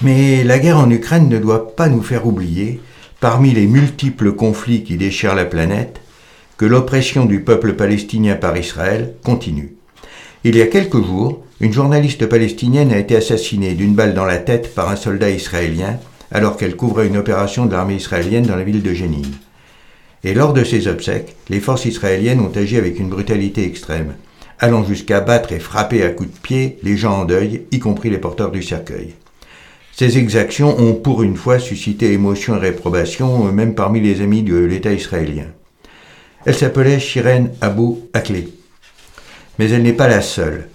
Mais 0.00 0.42
la 0.42 0.58
guerre 0.58 0.78
en 0.78 0.88
Ukraine 0.88 1.28
ne 1.28 1.38
doit 1.38 1.76
pas 1.76 1.90
nous 1.90 2.00
faire 2.00 2.26
oublier, 2.26 2.80
parmi 3.20 3.50
les 3.50 3.66
multiples 3.66 4.32
conflits 4.32 4.84
qui 4.84 4.96
déchirent 4.96 5.34
la 5.34 5.44
planète, 5.44 6.00
que 6.56 6.64
l'oppression 6.64 7.26
du 7.26 7.42
peuple 7.42 7.74
palestinien 7.74 8.36
par 8.36 8.56
Israël 8.56 9.12
continue. 9.22 9.76
Il 10.44 10.56
y 10.56 10.62
a 10.62 10.66
quelques 10.66 11.04
jours, 11.04 11.44
une 11.60 11.74
journaliste 11.74 12.24
palestinienne 12.24 12.90
a 12.90 12.96
été 12.96 13.16
assassinée 13.16 13.74
d'une 13.74 13.94
balle 13.94 14.14
dans 14.14 14.24
la 14.24 14.38
tête 14.38 14.74
par 14.74 14.88
un 14.88 14.96
soldat 14.96 15.28
israélien 15.28 15.98
alors 16.32 16.56
qu'elle 16.56 16.74
couvrait 16.74 17.06
une 17.06 17.18
opération 17.18 17.66
de 17.66 17.72
l'armée 17.72 17.96
israélienne 17.96 18.46
dans 18.46 18.56
la 18.56 18.64
ville 18.64 18.82
de 18.82 18.94
Jénine. 18.94 19.34
Et 20.24 20.32
lors 20.32 20.54
de 20.54 20.64
ces 20.64 20.88
obsèques, 20.88 21.36
les 21.50 21.60
forces 21.60 21.84
israéliennes 21.84 22.40
ont 22.40 22.52
agi 22.56 22.78
avec 22.78 22.98
une 22.98 23.10
brutalité 23.10 23.64
extrême, 23.64 24.14
allant 24.58 24.82
jusqu'à 24.82 25.20
battre 25.20 25.52
et 25.52 25.58
frapper 25.58 26.02
à 26.02 26.08
coups 26.08 26.32
de 26.32 26.38
pied 26.38 26.78
les 26.82 26.96
gens 26.96 27.20
en 27.20 27.24
deuil, 27.26 27.64
y 27.70 27.78
compris 27.78 28.08
les 28.08 28.18
porteurs 28.18 28.50
du 28.50 28.62
cercueil. 28.62 29.14
Ces 29.92 30.16
exactions 30.16 30.80
ont 30.80 30.94
pour 30.94 31.22
une 31.22 31.36
fois 31.36 31.58
suscité 31.58 32.12
émotion 32.12 32.56
et 32.56 32.60
réprobation, 32.60 33.44
même 33.52 33.74
parmi 33.74 34.00
les 34.00 34.22
amis 34.22 34.42
de 34.42 34.56
l'État 34.56 34.92
israélien. 34.92 35.46
Elle 36.46 36.54
s'appelait 36.54 36.98
Shiren 36.98 37.50
Abou 37.60 38.08
Akleh. 38.14 38.48
Mais 39.58 39.70
elle 39.70 39.82
n'est 39.82 39.92
pas 39.92 40.08
la 40.08 40.22
seule. 40.22 40.68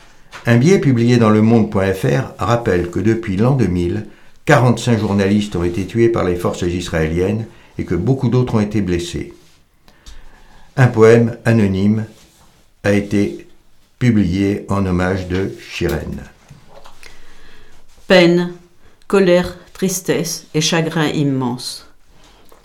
Un 0.45 0.57
billet 0.57 0.79
publié 0.79 1.17
dans 1.17 1.29
le 1.29 1.41
monde.fr 1.41 2.33
rappelle 2.37 2.89
que 2.89 2.99
depuis 2.99 3.35
l'an 3.35 3.55
2000, 3.55 4.05
45 4.45 4.99
journalistes 4.99 5.55
ont 5.55 5.63
été 5.63 5.85
tués 5.85 6.09
par 6.09 6.23
les 6.23 6.35
forces 6.35 6.61
israéliennes 6.61 7.45
et 7.77 7.83
que 7.83 7.95
beaucoup 7.95 8.29
d'autres 8.29 8.55
ont 8.55 8.61
été 8.61 8.81
blessés. 8.81 9.33
Un 10.77 10.87
poème 10.87 11.37
anonyme 11.45 12.05
a 12.83 12.93
été 12.93 13.47
publié 13.97 14.65
en 14.69 14.85
hommage 14.85 15.27
de 15.27 15.51
Shiren. 15.59 16.23
Peine, 18.07 18.53
colère, 19.07 19.57
tristesse 19.73 20.47
et 20.53 20.61
chagrin 20.61 21.07
immense. 21.07 21.87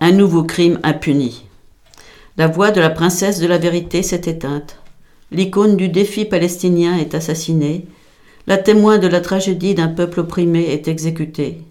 Un 0.00 0.12
nouveau 0.12 0.44
crime 0.44 0.78
impuni. 0.82 1.44
La 2.37 2.46
voix 2.46 2.70
de 2.70 2.80
la 2.80 2.90
princesse 2.90 3.40
de 3.40 3.46
la 3.46 3.58
vérité 3.58 4.02
s'est 4.02 4.23
éteinte. 4.26 4.78
L'icône 5.30 5.76
du 5.76 5.88
défi 5.88 6.25
palestinien 6.25 6.96
est 6.96 7.14
assassinée. 7.14 7.87
La 8.46 8.58
témoin 8.58 8.99
de 8.99 9.08
la 9.08 9.20
tragédie 9.20 9.75
d'un 9.75 9.88
peuple 9.88 10.20
opprimé 10.20 10.64
est 10.73 10.88
exécutée. 10.88 11.62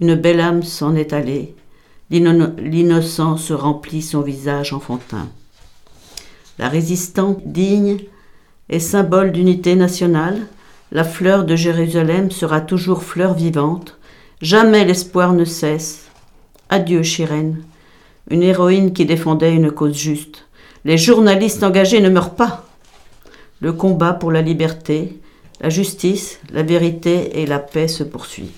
Une 0.00 0.14
belle 0.14 0.40
âme 0.40 0.62
s'en 0.62 0.94
est 0.94 1.12
allée. 1.12 1.54
L'innocence 2.10 3.50
remplit 3.52 4.02
son 4.02 4.20
visage 4.20 4.72
enfantin. 4.72 5.28
La 6.58 6.68
résistante 6.68 7.42
digne 7.44 7.98
est 8.68 8.78
symbole 8.78 9.32
d'unité 9.32 9.74
nationale. 9.74 10.46
La 10.90 11.04
fleur 11.04 11.44
de 11.44 11.54
Jérusalem 11.54 12.30
sera 12.30 12.60
toujours 12.60 13.02
fleur 13.02 13.34
vivante. 13.34 13.98
Jamais 14.40 14.84
l'espoir 14.84 15.32
ne 15.32 15.44
cesse. 15.44 16.06
Adieu, 16.68 17.02
Chirène, 17.02 17.62
une 18.30 18.42
héroïne 18.42 18.92
qui 18.92 19.04
défendait 19.04 19.54
une 19.54 19.70
cause 19.70 19.96
juste. 19.96 20.46
Les 20.84 20.98
journalistes 20.98 21.62
engagés 21.62 22.00
ne 22.00 22.10
meurent 22.10 22.34
pas. 22.34 22.64
Le 23.60 23.72
combat 23.72 24.12
pour 24.12 24.32
la 24.32 24.42
liberté, 24.42 25.20
la 25.60 25.70
justice, 25.70 26.38
la 26.52 26.62
vérité 26.62 27.40
et 27.40 27.46
la 27.46 27.58
paix 27.58 27.88
se 27.88 28.02
poursuit. 28.02 28.52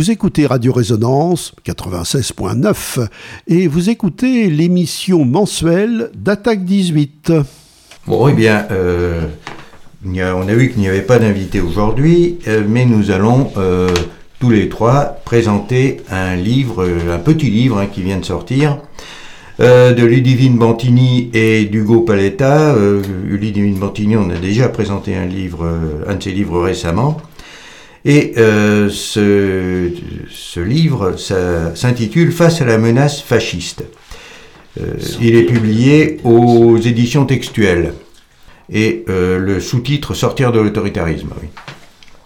Vous 0.00 0.10
écoutez 0.10 0.46
Radio 0.46 0.72
Résonance 0.72 1.54
96.9 1.66 3.06
et 3.48 3.68
vous 3.68 3.90
écoutez 3.90 4.48
l'émission 4.48 5.26
mensuelle 5.26 6.10
d'Attaque 6.14 6.64
18. 6.64 7.34
Bon, 8.06 8.26
eh 8.26 8.32
bien, 8.32 8.66
euh, 8.70 9.26
on 10.02 10.48
a 10.48 10.54
vu 10.54 10.70
qu'il 10.70 10.80
n'y 10.80 10.88
avait 10.88 11.02
pas 11.02 11.18
d'invité 11.18 11.60
aujourd'hui, 11.60 12.38
mais 12.66 12.86
nous 12.86 13.10
allons 13.10 13.52
tous 14.38 14.48
les 14.48 14.70
trois 14.70 15.18
présenter 15.26 15.98
un 16.10 16.34
livre, 16.34 16.88
un 17.12 17.18
petit 17.18 17.50
livre 17.50 17.76
hein, 17.76 17.86
qui 17.86 18.00
vient 18.00 18.16
de 18.16 18.24
sortir, 18.24 18.78
euh, 19.60 19.92
de 19.92 20.06
Ludivine 20.06 20.56
Bantini 20.56 21.28
et 21.34 21.66
d'Hugo 21.66 22.00
Paletta. 22.00 22.74
Euh, 22.74 23.02
Ludivine 23.26 23.74
Bantini, 23.74 24.16
on 24.16 24.30
a 24.30 24.36
déjà 24.36 24.70
présenté 24.70 25.14
un 25.14 25.26
livre, 25.26 25.66
euh, 25.66 26.04
un 26.08 26.14
de 26.14 26.22
ses 26.22 26.30
livres 26.30 26.62
récemment. 26.62 27.18
Et 28.04 28.32
ce, 28.34 29.90
ce, 30.30 30.60
livre 30.60 31.16
s'intitule 31.16 32.32
Face 32.32 32.62
à 32.62 32.64
la 32.64 32.78
menace 32.78 33.20
fasciste. 33.20 33.84
il 35.20 35.36
est 35.36 35.44
publié 35.44 36.18
aux 36.24 36.78
éditions 36.78 37.26
textuelles. 37.26 37.92
Et 38.72 39.04
le 39.06 39.60
sous-titre 39.60 40.14
Sortir 40.14 40.50
de 40.50 40.60
l'autoritarisme. 40.60 41.28
Oui. 41.42 41.48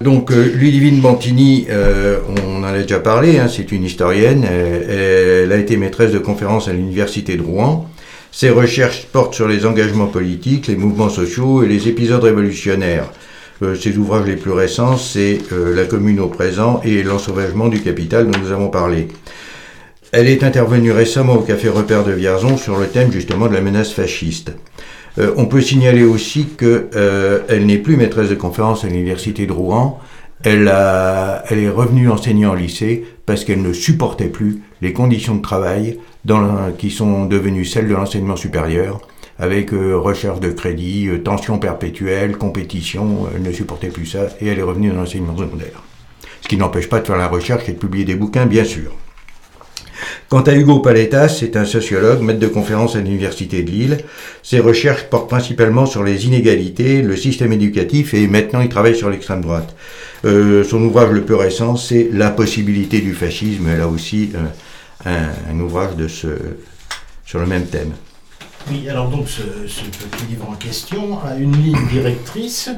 Donc 0.00 0.32
euh, 0.32 0.52
Ludivine 0.54 1.00
Bantini, 1.00 1.66
euh, 1.70 2.18
on 2.28 2.58
en 2.58 2.64
a 2.64 2.78
déjà 2.78 2.98
parlé, 2.98 3.38
hein, 3.38 3.48
c'est 3.48 3.70
une 3.72 3.84
historienne, 3.84 4.44
elle, 4.44 5.50
a 5.52 5.56
été 5.56 5.76
maîtresse 5.76 6.12
de 6.12 6.18
conférences 6.18 6.68
à 6.68 6.72
l'université 6.72 7.36
de 7.36 7.42
Rouen. 7.42 7.88
Ses 8.32 8.50
recherches 8.50 9.06
portent 9.12 9.34
sur 9.34 9.48
les 9.48 9.64
engagements 9.64 10.08
politiques, 10.08 10.66
les 10.66 10.76
mouvements 10.76 11.08
sociaux 11.08 11.62
et 11.62 11.68
les 11.68 11.88
épisodes 11.88 12.22
révolutionnaires. 12.22 13.10
Euh, 13.62 13.74
ses 13.74 13.96
ouvrages 13.98 14.26
les 14.26 14.36
plus 14.36 14.52
récents, 14.52 14.96
c'est 14.96 15.38
La 15.50 15.84
commune 15.84 16.20
au 16.20 16.28
présent 16.28 16.80
et 16.84 17.02
L'ensauvagement 17.02 17.68
du 17.68 17.80
capital 17.80 18.30
dont 18.30 18.38
nous 18.38 18.52
avons 18.52 18.68
parlé. 18.68 19.08
Elle 20.16 20.28
est 20.28 20.44
intervenue 20.44 20.92
récemment 20.92 21.34
au 21.34 21.40
Café 21.40 21.68
Repère 21.68 22.04
de 22.04 22.12
Vierzon 22.12 22.56
sur 22.56 22.78
le 22.78 22.86
thème 22.86 23.10
justement 23.10 23.48
de 23.48 23.52
la 23.52 23.60
menace 23.60 23.92
fasciste. 23.92 24.52
Euh, 25.18 25.32
on 25.36 25.46
peut 25.46 25.60
signaler 25.60 26.04
aussi 26.04 26.46
qu'elle 26.56 26.88
euh, 26.94 27.60
n'est 27.60 27.78
plus 27.78 27.96
maîtresse 27.96 28.28
de 28.28 28.34
conférence 28.34 28.84
à 28.84 28.88
l'université 28.88 29.46
de 29.46 29.52
Rouen. 29.52 29.98
Elle, 30.42 30.70
elle 31.48 31.58
est 31.58 31.70
revenue 31.70 32.10
enseigner 32.10 32.44
en 32.44 32.54
lycée 32.54 33.04
parce 33.24 33.44
qu'elle 33.44 33.62
ne 33.62 33.72
supportait 33.72 34.28
plus 34.28 34.60
les 34.82 34.92
conditions 34.92 35.34
de 35.36 35.40
travail 35.40 35.98
qui 36.76 36.90
sont 36.90 37.24
devenues 37.24 37.64
celles 37.64 37.88
de 37.88 37.94
l'enseignement 37.94 38.36
supérieur, 38.36 39.00
avec 39.38 39.72
euh, 39.72 39.96
recherche 39.96 40.40
de 40.40 40.50
crédit, 40.50 41.08
tension 41.24 41.58
perpétuelle, 41.58 42.36
compétition. 42.36 43.28
Elle 43.34 43.42
ne 43.42 43.52
supportait 43.52 43.88
plus 43.88 44.06
ça 44.06 44.26
et 44.40 44.48
elle 44.48 44.58
est 44.58 44.62
revenue 44.62 44.90
dans 44.90 44.96
l'enseignement 44.96 45.36
secondaire. 45.36 45.82
Ce 46.40 46.48
qui 46.48 46.56
n'empêche 46.56 46.88
pas 46.88 47.00
de 47.00 47.06
faire 47.06 47.16
la 47.16 47.28
recherche 47.28 47.68
et 47.68 47.72
de 47.72 47.78
publier 47.78 48.04
des 48.04 48.16
bouquins, 48.16 48.46
bien 48.46 48.64
sûr. 48.64 48.92
Quant 50.28 50.42
à 50.42 50.54
Hugo 50.54 50.80
Paletas, 50.80 51.28
c'est 51.28 51.56
un 51.56 51.64
sociologue, 51.64 52.20
maître 52.20 52.40
de 52.40 52.46
conférence 52.46 52.96
à 52.96 53.00
l'Université 53.00 53.62
de 53.62 53.70
Lille. 53.70 53.98
Ses 54.42 54.58
recherches 54.58 55.04
portent 55.04 55.28
principalement 55.28 55.86
sur 55.86 56.02
les 56.02 56.26
inégalités, 56.26 57.02
le 57.02 57.16
système 57.16 57.52
éducatif 57.52 58.14
et 58.14 58.26
maintenant 58.26 58.60
il 58.60 58.68
travaille 58.68 58.96
sur 58.96 59.10
l'extrême 59.10 59.42
droite. 59.42 59.74
Euh, 60.24 60.64
son 60.64 60.82
ouvrage 60.82 61.10
le 61.10 61.22
plus 61.22 61.34
récent, 61.34 61.76
c'est 61.76 62.08
La 62.12 62.30
possibilité 62.30 63.00
du 63.00 63.14
fascisme, 63.14 63.76
là 63.76 63.86
aussi 63.86 64.32
euh, 64.34 65.26
un, 65.50 65.60
ouvrage 65.60 65.96
de 65.96 66.08
ce, 66.08 66.28
sur 67.24 67.38
le 67.38 67.46
même 67.46 67.66
thème. 67.66 67.92
Oui, 68.70 68.88
alors 68.88 69.10
donc 69.10 69.28
ce, 69.28 69.42
petit 69.42 70.26
livre 70.30 70.48
en 70.48 70.54
question 70.54 71.18
a 71.22 71.34
une 71.36 71.54
ligne 71.54 71.86
directrice. 71.90 72.70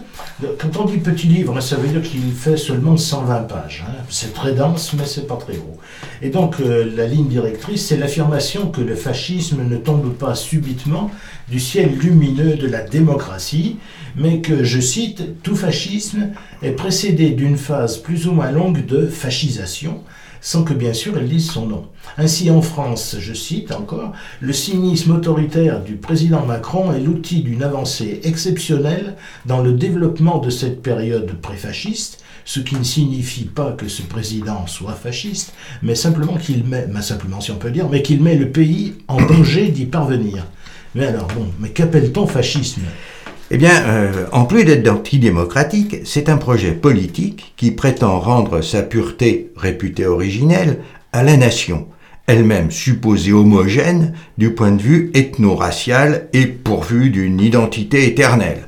Quand 0.59 0.81
on 0.81 0.85
dit 0.85 0.99
petit 0.99 1.29
livre, 1.29 1.61
ça 1.61 1.77
veut 1.77 1.87
dire 1.87 2.03
qu'il 2.03 2.33
fait 2.33 2.57
seulement 2.57 2.96
120 2.96 3.42
pages. 3.42 3.85
Hein. 3.87 3.92
C'est 4.09 4.35
très 4.35 4.53
dense, 4.53 4.94
mais 4.94 5.05
c'est 5.07 5.29
pas 5.29 5.37
très 5.37 5.55
gros. 5.55 5.79
Et 6.22 6.31
donc 6.31 6.57
euh, 6.59 6.90
la 6.96 7.07
ligne 7.07 7.29
directrice, 7.29 7.87
c'est 7.87 7.96
l'affirmation 7.96 8.68
que 8.68 8.81
le 8.81 8.96
fascisme 8.96 9.62
ne 9.62 9.77
tombe 9.77 10.12
pas 10.14 10.35
subitement 10.35 11.09
du 11.49 11.61
ciel 11.61 11.96
lumineux 11.96 12.57
de 12.57 12.66
la 12.66 12.83
démocratie, 12.83 13.77
mais 14.16 14.40
que, 14.40 14.64
je 14.64 14.81
cite, 14.81 15.40
tout 15.44 15.55
fascisme 15.55 16.31
est 16.62 16.72
précédé 16.72 17.31
d'une 17.31 17.57
phase 17.57 17.99
plus 17.99 18.27
ou 18.27 18.33
moins 18.33 18.51
longue 18.51 18.85
de 18.87 19.07
fascisation 19.07 20.03
sans 20.46 20.62
que 20.62 20.74
bien 20.74 20.92
sûr 20.92 21.18
elle 21.18 21.28
dise 21.28 21.50
son 21.50 21.66
nom. 21.66 21.87
Ainsi 22.18 22.52
en 22.52 22.62
France, 22.62 23.16
je 23.18 23.35
cite 23.35 23.72
encore, 23.72 24.12
le 24.40 24.52
cynisme 24.52 25.11
autoritaire 25.11 25.82
du 25.82 25.96
président 25.96 26.46
Macron 26.46 26.92
est 26.92 27.00
l'outil 27.00 27.42
d'une 27.42 27.64
avancée 27.64 28.20
exceptionnelle 28.22 29.16
dans 29.46 29.61
le 29.61 29.72
développement 29.72 30.38
de 30.38 30.50
cette 30.50 30.82
période 30.82 31.32
préfasciste, 31.42 32.22
ce 32.44 32.61
qui 32.61 32.76
ne 32.76 32.85
signifie 32.85 33.46
pas 33.46 33.72
que 33.72 33.88
ce 33.88 34.02
président 34.02 34.68
soit 34.68 34.92
fasciste, 34.92 35.52
mais 35.82 35.96
simplement 35.96 36.37
qu'il 36.37 36.62
met, 36.62 36.87
simplement 37.00 37.40
si 37.40 37.50
on 37.50 37.56
peut 37.56 37.72
dire, 37.72 37.90
qu'il 38.04 38.22
met 38.22 38.37
le 38.37 38.52
pays 38.52 38.94
en 39.09 39.20
danger 39.20 39.70
d'y 39.70 39.87
parvenir. 39.87 40.46
Mais 40.94 41.06
alors 41.06 41.26
bon, 41.26 41.48
mais 41.59 41.70
qu'appelle-t-on 41.70 42.28
fascisme? 42.28 42.82
Eh 43.50 43.59
bien, 43.59 43.82
euh, 43.87 44.26
en 44.32 44.44
plus 44.44 44.64
d'être 44.64 44.88
antidémocratique, 44.88 45.98
c'est 46.04 46.28
un 46.28 46.37
projet 46.37 46.72
politique 46.72 47.54
qui 47.56 47.70
prétend 47.70 48.18
rendre 48.18 48.61
sa 48.61 48.82
pureté 48.82 49.52
réputée 49.56 50.06
originelle 50.06 50.80
à 51.12 51.22
la 51.22 51.37
nation, 51.37 51.87
elle-même 52.26 52.72
supposée 52.72 53.32
homogène 53.32 54.14
du 54.37 54.52
point 54.52 54.72
de 54.72 54.82
vue 54.82 55.12
ethno-racial 55.14 56.28
et 56.32 56.46
pourvue 56.46 57.11
d'une 57.11 57.40
identité 57.40 58.09
éternelle. 58.09 58.66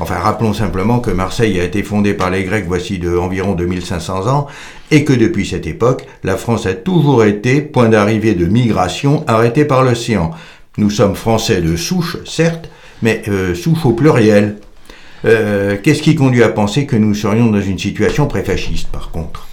Enfin, 0.00 0.16
rappelons 0.16 0.52
simplement 0.52 0.98
que 0.98 1.12
Marseille 1.12 1.60
a 1.60 1.64
été 1.64 1.84
fondée 1.84 2.12
par 2.12 2.30
les 2.30 2.42
Grecs 2.42 2.66
voici 2.66 2.98
de 2.98 3.16
environ 3.16 3.54
2500 3.54 4.26
ans 4.26 4.48
et 4.90 5.04
que 5.04 5.12
depuis 5.12 5.46
cette 5.46 5.68
époque, 5.68 6.04
la 6.24 6.36
France 6.36 6.66
a 6.66 6.74
toujours 6.74 7.24
été 7.24 7.62
point 7.62 7.88
d'arrivée 7.88 8.34
de 8.34 8.44
migration 8.46 9.24
arrêtée 9.28 9.64
par 9.64 9.84
l'océan. 9.84 10.32
Nous 10.78 10.90
sommes 10.90 11.14
français 11.14 11.62
de 11.62 11.76
souche, 11.76 12.18
certes, 12.26 12.68
mais 13.02 13.22
euh, 13.28 13.54
au 13.84 13.92
pluriel. 13.92 14.56
Euh, 15.24 15.76
qu'est-ce 15.82 16.02
qui 16.02 16.14
conduit 16.14 16.42
à 16.42 16.48
penser 16.48 16.86
que 16.86 16.96
nous 16.96 17.14
serions 17.14 17.46
dans 17.46 17.60
une 17.60 17.78
situation 17.78 18.26
préfasciste, 18.26 18.88
par 18.88 19.10
contre? 19.10 19.46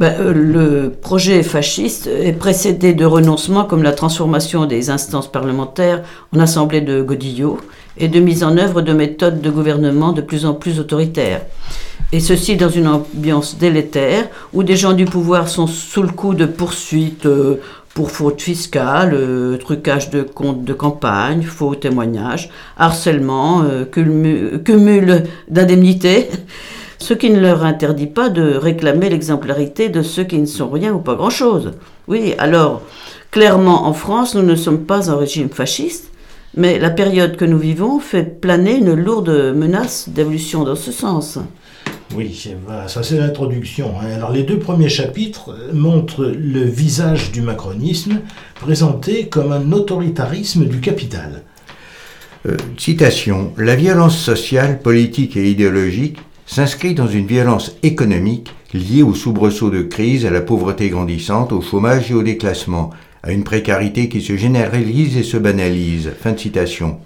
Ben, 0.00 0.14
euh, 0.18 0.32
le 0.32 0.90
projet 0.90 1.42
fasciste 1.42 2.06
est 2.08 2.32
précédé 2.32 2.92
de 2.92 3.04
renoncements 3.04 3.64
comme 3.64 3.82
la 3.82 3.92
transformation 3.92 4.66
des 4.66 4.90
instances 4.90 5.30
parlementaires 5.30 6.02
en 6.34 6.40
assemblée 6.40 6.80
de 6.80 7.02
Godillot 7.02 7.60
et 7.98 8.08
de 8.08 8.18
mise 8.20 8.42
en 8.42 8.56
œuvre 8.56 8.82
de 8.82 8.92
méthodes 8.92 9.40
de 9.40 9.50
gouvernement 9.50 10.12
de 10.12 10.22
plus 10.22 10.44
en 10.44 10.54
plus 10.54 10.80
autoritaires. 10.80 11.42
Et 12.10 12.20
ceci 12.20 12.56
dans 12.56 12.68
une 12.68 12.88
ambiance 12.88 13.56
délétère 13.56 14.28
où 14.52 14.62
des 14.62 14.76
gens 14.76 14.92
du 14.92 15.04
pouvoir 15.04 15.48
sont 15.48 15.66
sous 15.66 16.02
le 16.02 16.10
coup 16.10 16.34
de 16.34 16.46
poursuites 16.46 17.26
pour 17.94 18.10
faute 18.10 18.40
fiscale, 18.40 19.12
euh, 19.14 19.56
trucage 19.58 20.10
de 20.10 20.22
comptes 20.22 20.64
de 20.64 20.72
campagne, 20.72 21.42
faux 21.42 21.74
témoignages, 21.74 22.48
harcèlement, 22.78 23.62
euh, 23.62 23.84
cumul, 23.84 25.24
d'indemnités, 25.48 26.28
ce 26.98 27.14
qui 27.14 27.30
ne 27.30 27.40
leur 27.40 27.64
interdit 27.64 28.06
pas 28.06 28.28
de 28.28 28.54
réclamer 28.54 29.10
l'exemplarité 29.10 29.88
de 29.88 30.02
ceux 30.02 30.24
qui 30.24 30.38
ne 30.38 30.46
sont 30.46 30.70
rien 30.70 30.92
ou 30.94 30.98
pas 30.98 31.14
grand-chose. 31.14 31.72
Oui, 32.08 32.34
alors, 32.38 32.82
clairement, 33.30 33.86
en 33.86 33.92
France, 33.92 34.34
nous 34.34 34.42
ne 34.42 34.56
sommes 34.56 34.84
pas 34.84 35.10
un 35.10 35.16
régime 35.16 35.50
fasciste, 35.50 36.10
mais 36.56 36.78
la 36.78 36.90
période 36.90 37.36
que 37.36 37.44
nous 37.44 37.58
vivons 37.58 37.98
fait 37.98 38.40
planer 38.40 38.76
une 38.76 38.94
lourde 38.94 39.54
menace 39.54 40.08
d'évolution 40.08 40.64
dans 40.64 40.76
ce 40.76 40.92
sens. 40.92 41.38
Oui, 42.14 42.48
ça 42.88 43.02
c'est 43.02 43.16
l'introduction. 43.16 43.94
Hein. 44.00 44.14
Alors 44.14 44.32
les 44.32 44.42
deux 44.42 44.58
premiers 44.58 44.88
chapitres 44.88 45.50
euh, 45.50 45.72
montrent 45.72 46.24
le 46.24 46.62
visage 46.62 47.32
du 47.32 47.40
macronisme 47.40 48.20
présenté 48.54 49.28
comme 49.28 49.52
un 49.52 49.72
autoritarisme 49.72 50.66
du 50.66 50.80
capital. 50.80 51.42
Euh, 52.46 52.56
citation 52.76 53.52
La 53.56 53.76
violence 53.76 54.18
sociale, 54.18 54.80
politique 54.80 55.36
et 55.36 55.50
idéologique 55.50 56.18
s'inscrit 56.46 56.94
dans 56.94 57.06
une 57.06 57.26
violence 57.26 57.76
économique 57.82 58.52
liée 58.74 59.02
au 59.02 59.14
soubresaut 59.14 59.70
de 59.70 59.82
crise, 59.82 60.26
à 60.26 60.30
la 60.30 60.40
pauvreté 60.40 60.88
grandissante, 60.88 61.52
au 61.52 61.60
chômage 61.60 62.10
et 62.10 62.14
au 62.14 62.22
déclassement, 62.22 62.90
à 63.22 63.32
une 63.32 63.44
précarité 63.44 64.08
qui 64.08 64.20
se 64.20 64.36
généralise 64.36 65.16
et 65.16 65.22
se 65.22 65.36
banalise. 65.36 66.10
Fin 66.20 66.32
de 66.32 66.38
citation. 66.38 66.98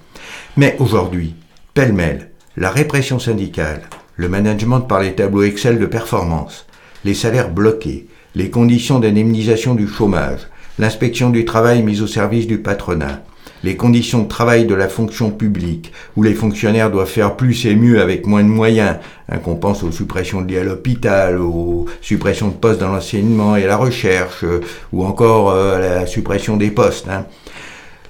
Mais 0.56 0.76
aujourd'hui, 0.78 1.34
pêle-mêle, 1.74 2.30
la 2.56 2.70
répression 2.70 3.18
syndicale, 3.18 3.82
le 4.16 4.28
management 4.28 4.80
par 4.80 5.00
les 5.00 5.14
tableaux 5.14 5.42
Excel 5.42 5.78
de 5.78 5.86
performance, 5.86 6.66
les 7.04 7.14
salaires 7.14 7.50
bloqués, 7.50 8.06
les 8.34 8.50
conditions 8.50 8.98
d'indemnisation 8.98 9.74
du 9.74 9.86
chômage, 9.86 10.48
l'inspection 10.78 11.30
du 11.30 11.44
travail 11.44 11.82
mise 11.82 12.02
au 12.02 12.06
service 12.06 12.46
du 12.46 12.58
patronat, 12.58 13.22
les 13.64 13.76
conditions 13.76 14.22
de 14.22 14.28
travail 14.28 14.66
de 14.66 14.74
la 14.74 14.88
fonction 14.88 15.30
publique, 15.30 15.92
où 16.16 16.22
les 16.22 16.34
fonctionnaires 16.34 16.90
doivent 16.90 17.08
faire 17.08 17.36
plus 17.36 17.66
et 17.66 17.74
mieux 17.74 18.00
avec 18.00 18.26
moins 18.26 18.42
de 18.42 18.48
moyens, 18.48 18.96
hein, 19.28 19.38
qu'on 19.38 19.56
pense 19.56 19.82
aux 19.82 19.90
suppressions 19.92 20.40
liées 20.40 20.58
à 20.58 20.64
l'hôpital, 20.64 21.40
aux 21.40 21.86
suppressions 22.00 22.48
de 22.48 22.54
postes 22.54 22.80
dans 22.80 22.92
l'enseignement 22.92 23.56
et 23.56 23.66
la 23.66 23.76
recherche, 23.76 24.44
euh, 24.44 24.60
ou 24.92 25.04
encore 25.04 25.50
euh, 25.50 25.76
à 25.76 25.78
la 25.78 26.06
suppression 26.06 26.56
des 26.56 26.70
postes. 26.70 27.08
Hein. 27.08 27.26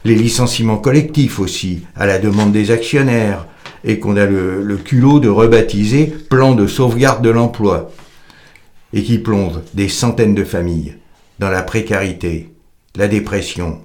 Les 0.05 0.15
licenciements 0.15 0.79
collectifs 0.79 1.41
aussi, 1.41 1.83
à 1.97 2.07
la 2.07 2.19
demande 2.19 2.53
des 2.53 2.71
actionnaires, 2.71 3.47
et 3.87 4.01
qu'on 4.01 4.17
a 4.17 4.27
le, 4.27 4.77
culot 4.85 5.21
de 5.21 5.29
rebaptiser 5.29 6.07
plan 6.07 6.55
de 6.55 6.67
sauvegarde 6.67 7.23
de 7.23 7.31
l'emploi, 7.31 7.93
et 8.93 9.03
qui 9.03 9.19
plonge 9.19 9.61
des 9.75 9.89
centaines 9.89 10.35
de 10.35 10.45
familles 10.45 10.97
dans 11.39 11.51
la 11.51 11.63
précarité, 11.63 12.51
la 12.97 13.09
dépression. 13.09 13.81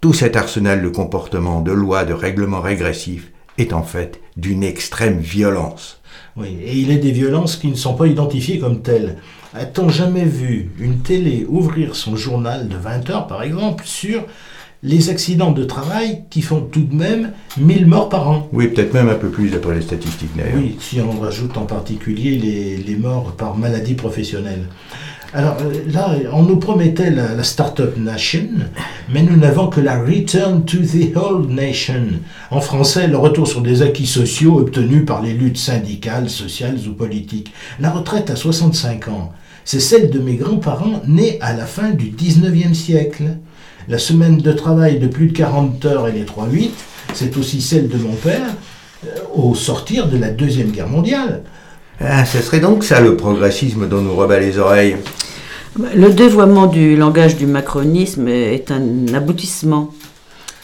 Tout 0.00 0.12
cet 0.12 0.36
arsenal 0.36 0.82
de 0.82 0.88
comportements, 0.88 1.62
de 1.62 1.72
lois, 1.72 2.04
de 2.04 2.12
règlements 2.12 2.60
régressifs 2.60 3.32
est 3.58 3.72
en 3.72 3.82
fait 3.82 4.20
d'une 4.36 4.62
extrême 4.62 5.18
violence. 5.18 6.00
Oui, 6.36 6.58
et 6.62 6.76
il 6.76 6.90
est 6.90 6.98
des 6.98 7.12
violences 7.12 7.56
qui 7.56 7.68
ne 7.68 7.74
sont 7.74 7.94
pas 7.94 8.06
identifiées 8.06 8.58
comme 8.58 8.82
telles. 8.82 9.16
A-t-on 9.54 9.88
jamais 9.88 10.24
vu 10.24 10.70
une 10.78 11.00
télé 11.00 11.46
ouvrir 11.48 11.96
son 11.96 12.16
journal 12.16 12.68
de 12.68 12.76
20 12.76 13.10
heures, 13.10 13.26
par 13.26 13.42
exemple, 13.42 13.84
sur 13.86 14.24
les 14.82 15.10
accidents 15.10 15.52
de 15.52 15.64
travail 15.64 16.24
qui 16.30 16.40
font 16.40 16.62
tout 16.62 16.82
de 16.82 16.94
même 16.94 17.32
1000 17.58 17.86
morts 17.86 18.08
par 18.08 18.28
an 18.30 18.48
Oui, 18.52 18.68
peut-être 18.68 18.94
même 18.94 19.08
un 19.08 19.14
peu 19.14 19.28
plus 19.28 19.50
d'après 19.50 19.74
les 19.74 19.82
statistiques 19.82 20.34
d'ailleurs. 20.36 20.56
Oui, 20.56 20.76
si 20.80 21.00
on 21.00 21.20
rajoute 21.20 21.56
en 21.58 21.66
particulier 21.66 22.36
les, 22.36 22.76
les 22.78 22.96
morts 22.96 23.32
par 23.32 23.56
maladie 23.56 23.94
professionnelle. 23.94 24.64
Alors 25.32 25.58
euh, 25.60 25.72
là, 25.92 26.16
on 26.32 26.42
nous 26.42 26.56
promettait 26.56 27.10
la, 27.10 27.34
la 27.34 27.44
Startup 27.44 27.96
Nation, 27.96 28.48
mais 29.12 29.22
nous 29.22 29.36
n'avons 29.36 29.68
que 29.68 29.80
la 29.80 30.02
Return 30.02 30.64
to 30.64 30.78
the 30.78 31.14
Old 31.14 31.50
Nation. 31.50 32.06
En 32.50 32.60
français, 32.60 33.06
le 33.06 33.16
retour 33.16 33.46
sur 33.46 33.60
des 33.60 33.82
acquis 33.82 34.06
sociaux 34.06 34.58
obtenus 34.58 35.04
par 35.06 35.22
les 35.22 35.34
luttes 35.34 35.58
syndicales, 35.58 36.28
sociales 36.30 36.78
ou 36.88 36.94
politiques. 36.94 37.52
La 37.78 37.90
retraite 37.90 38.30
à 38.30 38.36
65 38.36 39.08
ans, 39.08 39.32
c'est 39.64 39.78
celle 39.78 40.10
de 40.10 40.18
mes 40.18 40.34
grands-parents 40.34 41.02
nés 41.06 41.38
à 41.42 41.52
la 41.52 41.66
fin 41.66 41.90
du 41.90 42.10
19e 42.10 42.74
siècle. 42.74 43.36
La 43.88 43.98
semaine 43.98 44.38
de 44.38 44.52
travail 44.52 44.98
de 44.98 45.06
plus 45.06 45.28
de 45.28 45.36
40 45.36 45.84
heures 45.86 46.08
et 46.08 46.12
les 46.12 46.24
3-8, 46.24 46.70
c'est 47.14 47.36
aussi 47.36 47.60
celle 47.60 47.88
de 47.88 47.96
mon 47.96 48.14
père 48.14 48.54
euh, 49.06 49.08
au 49.34 49.54
sortir 49.54 50.06
de 50.06 50.18
la 50.18 50.30
Deuxième 50.30 50.70
Guerre 50.70 50.88
mondiale. 50.88 51.42
Ah, 52.00 52.24
ce 52.24 52.40
serait 52.40 52.60
donc 52.60 52.84
ça 52.84 53.00
le 53.00 53.16
progressisme 53.16 53.88
dont 53.88 54.00
nous 54.00 54.14
rebat 54.14 54.38
les 54.40 54.58
oreilles. 54.58 54.96
Le 55.94 56.10
dévoiement 56.10 56.66
du 56.66 56.96
langage 56.96 57.36
du 57.36 57.46
macronisme 57.46 58.28
est 58.28 58.70
un 58.70 59.14
aboutissement. 59.14 59.92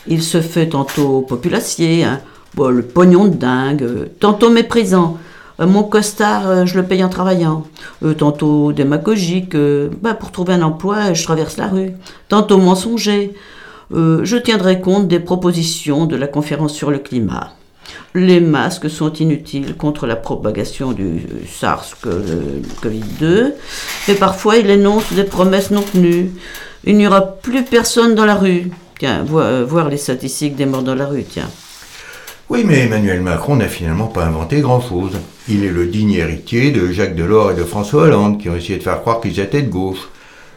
Il 0.08 0.22
se 0.22 0.40
fait 0.40 0.68
tantôt 0.68 1.20
populacier, 1.22 2.04
hein, 2.04 2.20
bon, 2.54 2.68
le 2.68 2.82
pognon 2.82 3.26
de 3.26 3.36
dingue, 3.36 3.82
euh, 3.82 4.06
tantôt 4.20 4.50
méprisant. 4.50 5.18
Euh, 5.60 5.66
mon 5.66 5.82
costard, 5.84 6.48
euh, 6.48 6.66
je 6.66 6.76
le 6.76 6.82
paye 6.84 7.02
en 7.04 7.08
travaillant. 7.08 7.64
Euh, 8.04 8.14
tantôt 8.14 8.72
démagogique, 8.72 9.56
bah, 10.02 10.14
pour 10.14 10.30
trouver 10.32 10.54
un 10.54 10.62
emploi, 10.62 11.12
je 11.12 11.22
traverse 11.24 11.56
la 11.56 11.68
rue. 11.68 11.92
Tantôt 12.28 12.58
mensonger. 12.58 13.32
Je 13.92 14.36
tiendrai 14.36 14.80
compte 14.80 15.06
des 15.06 15.20
propositions 15.20 16.06
de 16.06 16.16
la 16.16 16.26
conférence 16.26 16.74
sur 16.74 16.90
le 16.90 16.98
climat. 16.98 17.52
Les 18.16 18.40
masques 18.40 18.90
sont 18.90 19.12
inutiles 19.12 19.76
contre 19.76 20.08
la 20.08 20.16
propagation 20.16 20.90
du 20.90 21.20
SARS-CoV-2, 21.60 23.52
mais 24.08 24.14
parfois 24.14 24.56
il 24.56 24.68
énonce 24.70 25.12
des 25.12 25.22
promesses 25.24 25.70
non 25.70 25.82
tenues. 25.82 26.30
Il 26.84 26.96
n'y 26.96 27.06
aura 27.06 27.20
plus 27.22 27.62
personne 27.64 28.14
dans 28.14 28.24
la 28.26 28.34
rue. 28.34 28.70
Tiens, 28.98 29.22
vo- 29.24 29.64
voir 29.66 29.88
les 29.88 29.98
statistiques 29.98 30.56
des 30.56 30.66
morts 30.66 30.82
dans 30.82 30.94
la 30.94 31.06
rue, 31.06 31.24
tiens. 31.24 31.48
Oui, 32.48 32.62
mais 32.64 32.80
Emmanuel 32.80 33.20
Macron 33.20 33.56
n'a 33.56 33.68
finalement 33.68 34.06
pas 34.06 34.24
inventé 34.24 34.60
grand-chose. 34.60 35.12
Il 35.48 35.64
est 35.64 35.70
le 35.70 35.86
digne 35.86 36.12
héritier 36.14 36.72
de 36.72 36.90
Jacques 36.90 37.14
Delors 37.14 37.52
et 37.52 37.54
de 37.54 37.62
François 37.64 38.02
Hollande 38.04 38.40
qui 38.40 38.48
ont 38.48 38.56
essayé 38.56 38.78
de 38.78 38.82
faire 38.82 39.00
croire 39.00 39.20
qu'ils 39.20 39.38
étaient 39.38 39.62
de 39.62 39.68
gauche. 39.70 40.08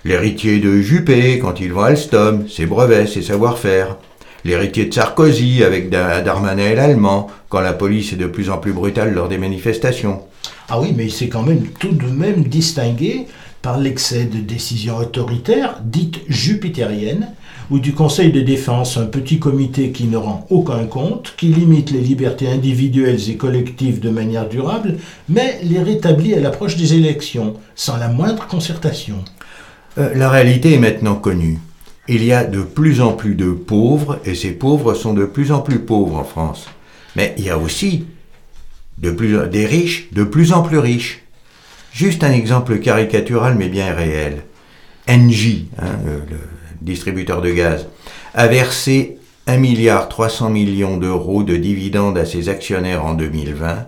L'héritier 0.04 0.60
de 0.60 0.82
Juppé 0.82 1.38
quand 1.40 1.60
il 1.60 1.74
vend 1.74 1.84
Alstom, 1.84 2.48
ses 2.50 2.66
brevets, 2.66 3.06
ses 3.08 3.22
savoir-faire. 3.22 3.98
L'héritier 4.46 4.86
de 4.86 4.94
Sarkozy 4.94 5.64
avec 5.64 5.90
Da- 5.90 6.22
Darmanin 6.22 6.72
et 6.72 6.76
l'Allemand 6.76 7.28
quand 7.50 7.60
la 7.60 7.74
police 7.74 8.14
est 8.14 8.18
de 8.18 8.26
plus 8.26 8.50
en 8.50 8.58
plus 8.58 8.72
brutale 8.74 9.14
lors 9.14 9.28
des 9.28 9.38
manifestations. 9.38 10.22
Ah 10.70 10.80
oui, 10.80 10.94
mais 10.96 11.06
il 11.06 11.12
s'est 11.12 11.28
quand 11.30 11.44
même 11.44 11.68
tout 11.80 11.92
de 11.92 12.06
même 12.08 12.44
distingué 12.44 13.28
par 13.62 13.78
l'excès 13.78 14.24
de 14.24 14.40
décisions 14.40 14.98
autoritaires, 14.98 15.82
dites 15.84 16.22
jupitériennes, 16.30 17.28
ou 17.70 17.80
du 17.80 17.94
Conseil 17.94 18.32
de 18.32 18.42
défense, 18.42 18.98
un 18.98 19.06
petit 19.06 19.40
comité 19.40 19.92
qui 19.92 20.06
ne 20.06 20.18
rend 20.18 20.46
aucun 20.50 20.86
compte, 20.86 21.36
qui 21.38 21.48
limite 21.48 21.92
les 21.92 22.02
libertés 22.02 22.48
individuelles 22.48 23.30
et 23.30 23.38
collectives 23.38 24.00
de 24.00 24.10
manière 24.10 24.50
durable, 24.50 24.98
mais 25.28 25.60
les 25.64 25.80
rétablit 25.80 26.34
à 26.34 26.40
l'approche 26.40 26.78
des 26.78 26.96
élections, 26.96 27.56
sans 27.76 27.98
la 27.98 28.08
moindre 28.08 28.48
concertation. 28.48 29.18
Euh, 29.98 30.14
la 30.16 30.30
réalité 30.30 30.74
est 30.74 30.80
maintenant 30.80 31.16
connue. 31.16 31.60
Il 32.08 32.24
y 32.24 32.34
a 32.34 32.44
de 32.44 32.62
plus 32.62 33.02
en 33.02 33.14
plus 33.14 33.36
de 33.36 33.52
pauvres 33.52 34.20
et 34.26 34.34
ces 34.34 34.52
pauvres 34.52 34.96
sont 34.96 35.14
de 35.14 35.26
plus 35.26 35.52
en 35.52 35.60
plus 35.60 35.80
pauvres 35.80 36.16
en 36.16 36.24
France. 36.24 36.66
Mais 37.16 37.36
il 37.38 37.44
y 37.44 37.50
a 37.52 37.58
aussi 37.58 38.06
des 38.98 39.66
riches 39.66 40.12
de 40.12 40.24
plus 40.24 40.52
en 40.52 40.64
plus 40.64 40.80
riches. 40.80 41.24
Juste 41.94 42.24
un 42.24 42.32
exemple 42.32 42.80
caricatural 42.80 43.56
mais 43.58 43.68
bien 43.68 43.94
réel. 43.94 44.44
Engie, 45.08 45.68
hein, 45.80 45.98
le 46.06 46.38
distributeur 46.82 47.42
de 47.42 47.52
gaz, 47.52 47.88
a 48.34 48.48
versé 48.48 49.18
1 49.48 49.58
milliard 49.58 50.10
300 50.10 50.50
millions 50.50 50.98
d'euros 50.98 51.44
de 51.44 51.56
dividendes 51.56 52.18
à 52.18 52.26
ses 52.26 52.50
actionnaires 52.50 53.06
en 53.06 53.14
2020, 53.14 53.88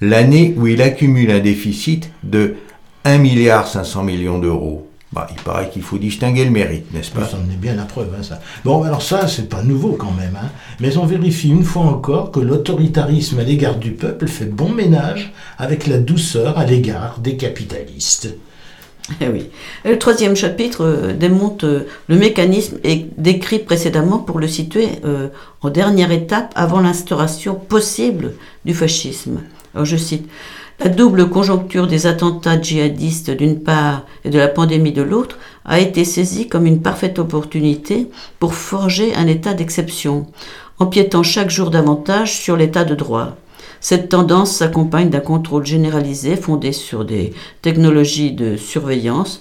l'année 0.00 0.54
où 0.56 0.66
il 0.66 0.82
accumule 0.82 1.30
un 1.30 1.40
déficit 1.40 2.10
de 2.22 2.56
1 3.04 3.18
milliard 3.18 3.66
500 3.66 4.02
millions 4.02 4.38
d'euros. 4.38 4.88
Bah, 5.10 5.26
il 5.30 5.40
paraît 5.42 5.70
qu'il 5.70 5.80
faut 5.80 5.96
distinguer 5.96 6.44
le 6.44 6.50
mérite, 6.50 6.92
n'est-ce 6.92 7.10
pas? 7.10 7.24
Ça 7.24 7.38
en 7.38 7.50
est 7.50 7.56
bien 7.56 7.74
la 7.74 7.84
preuve, 7.84 8.10
hein, 8.14 8.22
ça. 8.22 8.40
Bon, 8.62 8.82
alors 8.82 9.00
ça, 9.00 9.26
c'est 9.26 9.48
pas 9.48 9.62
nouveau 9.62 9.92
quand 9.92 10.12
même, 10.12 10.36
hein. 10.36 10.50
Mais 10.80 10.98
on 10.98 11.06
vérifie 11.06 11.48
une 11.48 11.64
fois 11.64 11.84
encore 11.84 12.30
que 12.30 12.40
l'autoritarisme 12.40 13.38
à 13.38 13.42
l'égard 13.42 13.76
du 13.76 13.92
peuple 13.92 14.28
fait 14.28 14.44
bon 14.44 14.68
ménage 14.68 15.32
avec 15.56 15.86
la 15.86 15.96
douceur 15.96 16.58
à 16.58 16.66
l'égard 16.66 17.20
des 17.20 17.36
capitalistes. 17.38 18.36
Eh 19.20 19.26
le 19.88 19.98
troisième 19.98 20.36
chapitre 20.36 20.84
euh, 20.84 21.12
démonte 21.12 21.64
euh, 21.64 21.86
le 22.08 22.16
mécanisme 22.16 22.78
décrit 23.16 23.58
précédemment 23.58 24.18
pour 24.18 24.38
le 24.38 24.48
situer 24.48 24.88
euh, 25.04 25.28
en 25.62 25.70
dernière 25.70 26.12
étape 26.12 26.52
avant 26.54 26.80
l'instauration 26.80 27.54
possible 27.54 28.34
du 28.64 28.74
fascisme. 28.74 29.40
Alors 29.74 29.86
je 29.86 29.96
cite 29.96 30.28
La 30.78 30.88
double 30.88 31.30
conjoncture 31.30 31.86
des 31.86 32.06
attentats 32.06 32.60
djihadistes 32.60 33.30
d'une 33.30 33.60
part 33.60 34.04
et 34.24 34.30
de 34.30 34.38
la 34.38 34.48
pandémie 34.48 34.92
de 34.92 35.02
l'autre 35.02 35.38
a 35.64 35.80
été 35.80 36.04
saisie 36.04 36.48
comme 36.48 36.66
une 36.66 36.82
parfaite 36.82 37.18
opportunité 37.18 38.08
pour 38.38 38.54
forger 38.54 39.14
un 39.14 39.26
état 39.26 39.54
d'exception, 39.54 40.26
empiétant 40.78 41.22
chaque 41.22 41.50
jour 41.50 41.70
davantage 41.70 42.34
sur 42.34 42.56
l'état 42.56 42.84
de 42.84 42.94
droit. 42.94 43.36
Cette 43.80 44.08
tendance 44.08 44.52
s'accompagne 44.56 45.10
d'un 45.10 45.20
contrôle 45.20 45.64
généralisé 45.64 46.36
fondé 46.36 46.72
sur 46.72 47.04
des 47.04 47.32
technologies 47.62 48.32
de 48.32 48.56
surveillance, 48.56 49.40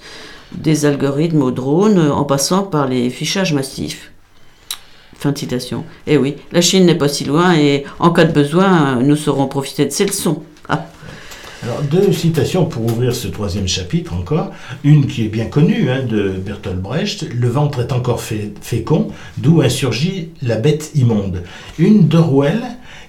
des 0.56 0.86
algorithmes 0.86 1.42
aux 1.42 1.52
drones, 1.52 2.00
en 2.12 2.24
passant 2.24 2.64
par 2.64 2.88
les 2.88 3.10
fichages 3.10 3.54
massifs. 3.54 4.12
Fin 5.18 5.32
de 5.32 5.38
citation. 5.38 5.84
Eh 6.06 6.18
oui, 6.18 6.36
la 6.52 6.62
Chine 6.62 6.86
n'est 6.86 6.96
pas 6.98 7.08
si 7.10 7.26
loin 7.26 7.56
et 7.56 7.84
en 8.00 8.12
cas 8.12 8.26
de 8.26 8.32
besoin, 8.32 9.02
nous 9.02 9.16
saurons 9.16 9.48
profiter 9.48 9.86
de 9.86 9.92
ces 9.92 10.06
leçons. 10.06 10.44
Ah, 10.70 10.86
Alors, 11.64 11.82
deux 11.82 12.14
citations 12.14 12.66
pour 12.66 12.86
ouvrir 12.86 13.16
ce 13.16 13.28
troisième 13.28 13.68
chapitre 13.68 14.14
encore. 14.14 14.52
Une 14.84 15.08
qui 15.08 15.26
est 15.26 15.30
bien 15.30 15.46
connue, 15.46 15.90
hein, 15.90 16.04
de 16.08 16.30
Bertolt 16.30 16.80
Brecht, 16.80 17.26
Le 17.34 17.50
ventre 17.50 17.80
est 17.80 17.92
encore 17.92 18.22
fé- 18.22 18.54
fécond, 18.62 19.08
d'où 19.40 19.62
insurgit 19.62 20.30
la 20.44 20.58
bête 20.58 20.92
immonde. 20.94 21.42
Une 21.80 22.08
d'Orwell 22.08 22.62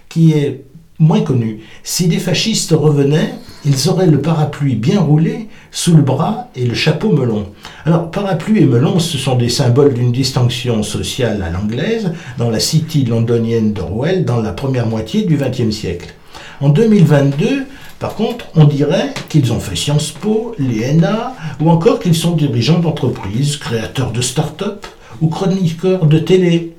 qui 0.08 0.32
est 0.32 0.64
moins 0.98 1.20
connue. 1.20 1.60
Si 1.82 2.08
des 2.08 2.18
fascistes 2.18 2.72
revenaient, 2.72 3.34
ils 3.64 3.88
auraient 3.88 4.06
le 4.06 4.20
parapluie 4.20 4.74
bien 4.74 5.00
roulé 5.00 5.48
sous 5.70 5.94
le 5.94 6.02
bras 6.02 6.48
et 6.54 6.64
le 6.64 6.74
chapeau 6.74 7.12
melon. 7.12 7.46
Alors, 7.84 8.10
parapluie 8.10 8.62
et 8.62 8.66
melon, 8.66 8.98
ce 8.98 9.18
sont 9.18 9.36
des 9.36 9.48
symboles 9.48 9.94
d'une 9.94 10.12
distinction 10.12 10.82
sociale 10.82 11.42
à 11.42 11.50
l'anglaise 11.50 12.12
dans 12.38 12.50
la 12.50 12.60
city 12.60 13.04
londonienne 13.04 13.72
d'Orwell 13.72 14.24
dans 14.24 14.40
la 14.40 14.52
première 14.52 14.86
moitié 14.86 15.22
du 15.22 15.36
XXe 15.36 15.74
siècle. 15.74 16.14
En 16.60 16.68
2022, 16.68 17.66
par 17.98 18.14
contre, 18.14 18.46
on 18.54 18.64
dirait 18.64 19.12
qu'ils 19.28 19.52
ont 19.52 19.60
fait 19.60 19.76
Sciences 19.76 20.12
Po, 20.12 20.54
l'ENA, 20.58 21.34
ou 21.60 21.68
encore 21.70 21.98
qu'ils 21.98 22.14
sont 22.14 22.36
dirigeants 22.36 22.78
d'entreprises, 22.78 23.56
créateurs 23.56 24.12
de 24.12 24.20
start-up 24.20 24.86
ou 25.20 25.28
chroniqueurs 25.28 26.06
de 26.06 26.18
télé. 26.18 26.76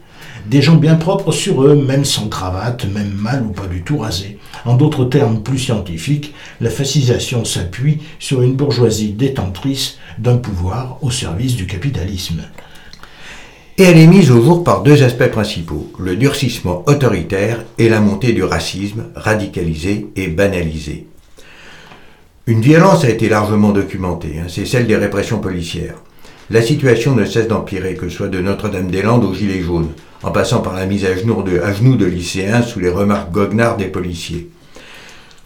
Des 0.49 0.63
gens 0.63 0.77
bien 0.77 0.95
propres 0.95 1.31
sur 1.31 1.63
eux, 1.63 1.75
même 1.75 2.05
sans 2.05 2.27
cravate, 2.27 2.88
même 2.91 3.13
mal 3.13 3.43
ou 3.43 3.51
pas 3.51 3.67
du 3.67 3.83
tout 3.83 3.99
rasés. 3.99 4.39
En 4.65 4.75
d'autres 4.75 5.05
termes 5.05 5.43
plus 5.43 5.59
scientifiques, 5.59 6.33
la 6.59 6.71
fascisation 6.71 7.45
s'appuie 7.45 7.99
sur 8.17 8.41
une 8.41 8.55
bourgeoisie 8.55 9.12
détentrice 9.12 9.99
d'un 10.17 10.38
pouvoir 10.38 10.97
au 11.03 11.12
service 11.12 11.55
du 11.55 11.67
capitalisme. 11.67 12.41
Et 13.77 13.83
elle 13.83 13.99
est 13.99 14.07
mise 14.07 14.31
au 14.31 14.41
jour 14.41 14.63
par 14.63 14.81
deux 14.81 15.03
aspects 15.03 15.29
principaux, 15.29 15.91
le 15.99 16.15
durcissement 16.15 16.83
autoritaire 16.88 17.63
et 17.77 17.88
la 17.88 17.99
montée 17.99 18.33
du 18.33 18.43
racisme 18.43 19.05
radicalisé 19.15 20.07
et 20.15 20.29
banalisé. 20.29 21.05
Une 22.47 22.62
violence 22.62 23.03
a 23.03 23.09
été 23.09 23.29
largement 23.29 23.69
documentée, 23.69 24.39
hein, 24.39 24.47
c'est 24.47 24.65
celle 24.65 24.88
des 24.88 24.97
répressions 24.97 25.38
policières. 25.38 26.01
La 26.49 26.63
situation 26.63 27.15
ne 27.15 27.25
cesse 27.25 27.47
d'empirer, 27.47 27.93
que 27.93 28.09
ce 28.09 28.17
soit 28.17 28.27
de 28.27 28.41
Notre-Dame-des-Landes 28.41 29.25
aux 29.25 29.35
Gilets 29.35 29.62
jaunes, 29.62 29.89
en 30.23 30.32
passant 30.32 30.60
par 30.62 30.73
la 30.73 30.86
mise 30.86 31.05
à 31.05 31.15
genoux 31.15 31.43
de, 31.43 31.60
à 31.60 31.71
de 31.71 32.05
lycéens 32.05 32.62
sous 32.62 32.79
les 32.79 32.89
remarques 32.89 33.32
goguenards 33.32 33.77
des 33.77 33.86
policiers. 33.86 34.49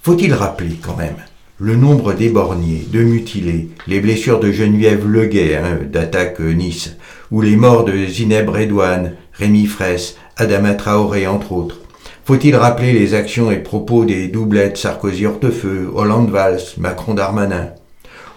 Faut-il 0.02 0.34
rappeler 0.34 0.78
quand 0.82 0.98
même 0.98 1.16
le 1.60 1.76
nombre 1.76 2.14
d'éborgnés, 2.14 2.86
de 2.92 3.04
mutilés, 3.04 3.70
les 3.88 4.00
blessures 4.00 4.40
de 4.40 4.52
Geneviève 4.52 5.08
Leguet 5.08 5.56
hein, 5.56 5.80
d'attaque 5.90 6.42
euh, 6.42 6.52
Nice, 6.52 6.98
ou 7.32 7.42
les 7.42 7.56
morts 7.56 7.86
de 7.86 8.06
Zineb 8.06 8.50
Redouane, 8.50 9.14
Rémi 9.34 9.66
Fraisse, 9.66 10.18
Adama 10.36 10.74
Traoré 10.74 11.28
entre 11.28 11.52
autres? 11.52 11.80
Faut-il 12.26 12.56
rappeler 12.56 12.92
les 12.92 13.14
actions 13.14 13.52
et 13.52 13.58
propos 13.58 14.04
des 14.04 14.28
doublettes 14.30 14.78
Sarkozy-Hortefeux, 14.78 15.92
Hollande-Valls, 15.94 16.62
Macron-Darmanin? 16.78 17.70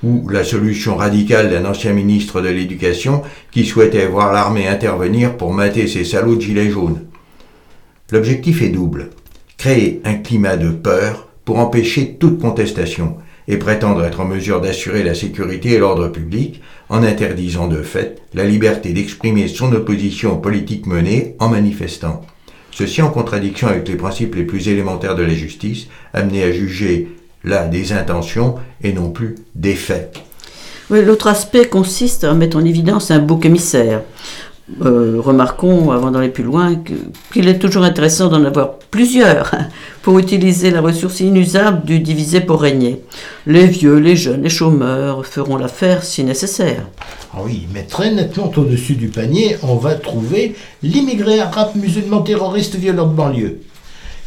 Ou 0.02 0.28
la 0.28 0.44
solution 0.44 0.96
radicale 0.96 1.50
d'un 1.50 1.64
ancien 1.64 1.92
ministre 1.92 2.40
de 2.40 2.48
l'Éducation 2.48 3.22
qui 3.50 3.64
souhaitait 3.64 4.06
voir 4.06 4.32
l'armée 4.32 4.68
intervenir 4.68 5.36
pour 5.36 5.52
mater 5.52 5.86
ces 5.86 6.04
salauds 6.04 6.36
de 6.36 6.42
gilets 6.42 6.70
jaunes. 6.70 7.02
L'objectif 8.10 8.62
est 8.62 8.68
double. 8.68 9.10
Créer 9.56 10.00
un 10.04 10.14
climat 10.14 10.56
de 10.56 10.70
peur 10.70 11.28
pour 11.44 11.58
empêcher 11.58 12.16
toute 12.20 12.40
contestation 12.40 13.16
et 13.48 13.56
prétendre 13.56 14.04
être 14.04 14.20
en 14.20 14.24
mesure 14.26 14.60
d'assurer 14.60 15.02
la 15.02 15.14
sécurité 15.14 15.72
et 15.72 15.78
l'ordre 15.78 16.08
public 16.08 16.60
en 16.88 17.02
interdisant 17.02 17.68
de 17.68 17.82
fait 17.82 18.20
la 18.34 18.44
liberté 18.44 18.92
d'exprimer 18.92 19.48
son 19.48 19.72
opposition 19.72 20.34
aux 20.34 20.40
politiques 20.40 20.86
menées 20.86 21.36
en 21.38 21.48
manifestant. 21.48 22.22
Ceci 22.70 23.00
en 23.00 23.10
contradiction 23.10 23.68
avec 23.68 23.88
les 23.88 23.96
principes 23.96 24.34
les 24.34 24.44
plus 24.44 24.68
élémentaires 24.68 25.14
de 25.14 25.22
la 25.22 25.32
justice, 25.32 25.86
amenés 26.12 26.42
à 26.42 26.52
juger 26.52 27.08
là 27.46 27.66
des 27.66 27.92
intentions 27.92 28.56
et 28.82 28.92
non 28.92 29.10
plus 29.10 29.36
des 29.54 29.74
faits. 29.74 30.20
L'autre 30.90 31.28
aspect 31.28 31.66
consiste 31.66 32.24
à 32.24 32.34
mettre 32.34 32.58
en 32.58 32.64
évidence 32.64 33.10
un 33.10 33.18
bouc 33.18 33.44
émissaire. 33.46 34.02
Euh, 34.84 35.20
remarquons, 35.20 35.92
avant 35.92 36.10
d'aller 36.10 36.28
plus 36.28 36.42
loin, 36.42 36.74
qu'il 37.32 37.46
est 37.46 37.58
toujours 37.60 37.84
intéressant 37.84 38.28
d'en 38.28 38.44
avoir 38.44 38.78
plusieurs 38.90 39.52
pour 40.02 40.18
utiliser 40.18 40.72
la 40.72 40.80
ressource 40.80 41.20
inusable 41.20 41.84
du 41.84 42.00
divisé 42.00 42.40
pour 42.40 42.60
régner. 42.60 43.00
Les 43.46 43.66
vieux, 43.66 43.98
les 43.98 44.16
jeunes, 44.16 44.42
les 44.42 44.48
chômeurs 44.48 45.24
feront 45.24 45.56
l'affaire 45.56 46.02
si 46.02 46.24
nécessaire. 46.24 46.84
Ah 47.32 47.38
oui, 47.44 47.68
mais 47.72 47.84
très 47.84 48.12
nettement 48.12 48.50
au-dessus 48.56 48.94
du 48.94 49.06
panier, 49.06 49.56
on 49.62 49.76
va 49.76 49.94
trouver 49.94 50.56
l'immigré 50.82 51.38
arabe 51.38 51.76
musulman 51.76 52.22
terroriste 52.22 52.74
violent 52.74 53.06
de 53.06 53.14
banlieue, 53.14 53.60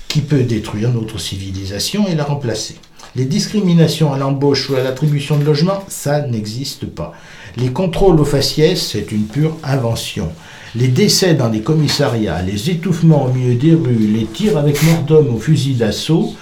qui 0.08 0.22
peut 0.22 0.44
détruire 0.44 0.94
notre 0.94 1.20
civilisation 1.20 2.08
et 2.08 2.16
la 2.16 2.24
remplacer. 2.24 2.76
Les 3.16 3.26
discriminations 3.26 4.14
à 4.14 4.18
l'embauche 4.18 4.70
ou 4.70 4.76
à 4.76 4.82
l'attribution 4.82 5.38
de 5.38 5.44
logement, 5.44 5.84
ça 5.88 6.22
n'existe 6.28 6.86
pas. 6.86 7.14
Les 7.58 7.72
contrôles 7.72 8.20
aux 8.20 8.26
faciès, 8.26 8.80
c'est 8.80 9.12
une 9.12 9.26
pure 9.26 9.58
invention. 9.64 10.30
Les 10.76 10.88
décès 10.88 11.34
dans 11.34 11.50
les 11.50 11.62
commissariats, 11.62 12.44
les 12.44 12.70
étouffements 12.70 13.26
au 13.26 13.34
milieu 13.34 13.56
des 13.56 13.74
rues, 13.74 14.08
les 14.14 14.26
tirs 14.26 14.58
avec 14.58 14.84
mort 14.84 15.02
d'homme 15.02 15.36
au 15.36 15.40
fusil 15.40 15.74
d'assaut, 15.74 16.36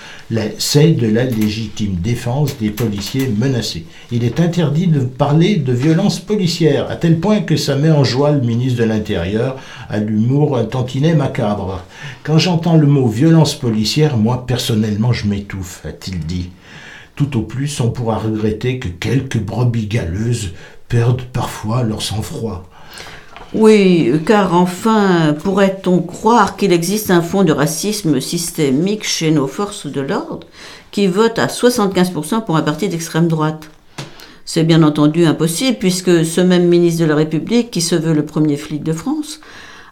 c'est 0.57 0.91
de 0.91 1.07
la 1.07 1.23
légitime 1.23 1.95
défense 1.95 2.57
des 2.57 2.69
policiers 2.69 3.29
menacés. 3.29 3.85
Il 4.11 4.23
est 4.23 4.39
interdit 4.39 4.87
de 4.87 4.99
parler 4.99 5.55
de 5.55 5.71
violence 5.71 6.19
policière, 6.19 6.89
à 6.89 6.95
tel 6.97 7.19
point 7.19 7.41
que 7.41 7.55
ça 7.55 7.75
met 7.75 7.91
en 7.91 8.03
joie 8.03 8.31
le 8.31 8.41
ministre 8.41 8.79
de 8.79 8.85
l'Intérieur 8.85 9.57
à 9.89 9.99
l'humour 9.99 10.57
un 10.57 10.65
tantinet 10.65 11.15
macabre. 11.15 11.83
Quand 12.23 12.37
j'entends 12.37 12.75
le 12.75 12.87
mot 12.87 13.07
violence 13.07 13.55
policière, 13.55 14.17
moi 14.17 14.45
personnellement 14.45 15.13
je 15.13 15.27
m'étouffe, 15.27 15.85
a-t-il 15.85 16.19
dit. 16.19 16.49
Tout 17.15 17.37
au 17.37 17.41
plus, 17.41 17.79
on 17.79 17.89
pourra 17.89 18.17
regretter 18.17 18.79
que 18.79 18.89
quelques 18.89 19.39
brebis 19.39 19.87
galeuses 19.87 20.51
perdent 20.87 21.23
parfois 21.33 21.83
leur 21.83 22.01
sang-froid. 22.01 22.69
Oui, 23.53 24.11
car 24.25 24.53
enfin, 24.53 25.33
pourrait-on 25.41 25.99
croire 25.99 26.57
qu'il 26.57 26.73
existe 26.73 27.09
un 27.11 27.21
fond 27.21 27.43
de 27.43 27.53
racisme 27.53 28.19
systémique 28.19 29.05
chez 29.05 29.31
nos 29.31 29.47
forces 29.47 29.87
de 29.87 30.01
l'ordre 30.01 30.45
qui 30.91 31.07
votent 31.07 31.39
à 31.39 31.47
75% 31.47 32.43
pour 32.43 32.57
un 32.57 32.61
parti 32.61 32.89
d'extrême 32.89 33.29
droite? 33.29 33.69
C'est 34.43 34.65
bien 34.65 34.83
entendu 34.83 35.25
impossible 35.25 35.77
puisque 35.77 36.25
ce 36.25 36.41
même 36.41 36.67
ministre 36.67 37.01
de 37.01 37.07
la 37.07 37.15
République, 37.15 37.71
qui 37.71 37.81
se 37.81 37.95
veut 37.95 38.13
le 38.13 38.25
premier 38.25 38.57
flic 38.57 38.83
de 38.83 38.93
France, 38.93 39.39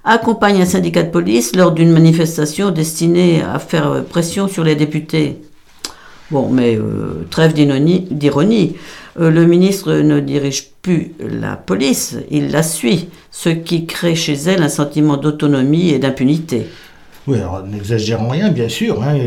accompagne 0.03 0.61
un 0.61 0.65
syndicat 0.65 1.03
de 1.03 1.09
police 1.09 1.55
lors 1.55 1.71
d'une 1.71 1.91
manifestation 1.91 2.71
destinée 2.71 3.41
à 3.41 3.59
faire 3.59 4.03
pression 4.03 4.49
sur 4.49 4.65
les 4.65 4.75
députés. 4.75 5.41
Bon, 6.31 6.49
mais 6.49 6.75
euh, 6.75 7.25
trêve 7.29 7.53
d'ironie. 7.53 8.75
Euh, 9.19 9.29
le 9.29 9.45
ministre 9.45 9.93
ne 9.93 10.19
dirige 10.19 10.69
plus 10.81 11.13
la 11.19 11.55
police, 11.55 12.17
il 12.31 12.51
la 12.51 12.63
suit, 12.63 13.09
ce 13.31 13.49
qui 13.49 13.85
crée 13.85 14.15
chez 14.15 14.33
elle 14.33 14.63
un 14.63 14.69
sentiment 14.69 15.17
d'autonomie 15.17 15.89
et 15.89 15.99
d'impunité. 15.99 16.67
Oui, 17.27 17.37
alors 17.39 17.65
n'exagérons 17.65 18.29
rien, 18.29 18.51
bien 18.51 18.69
sûr, 18.69 19.01
hein, 19.01 19.17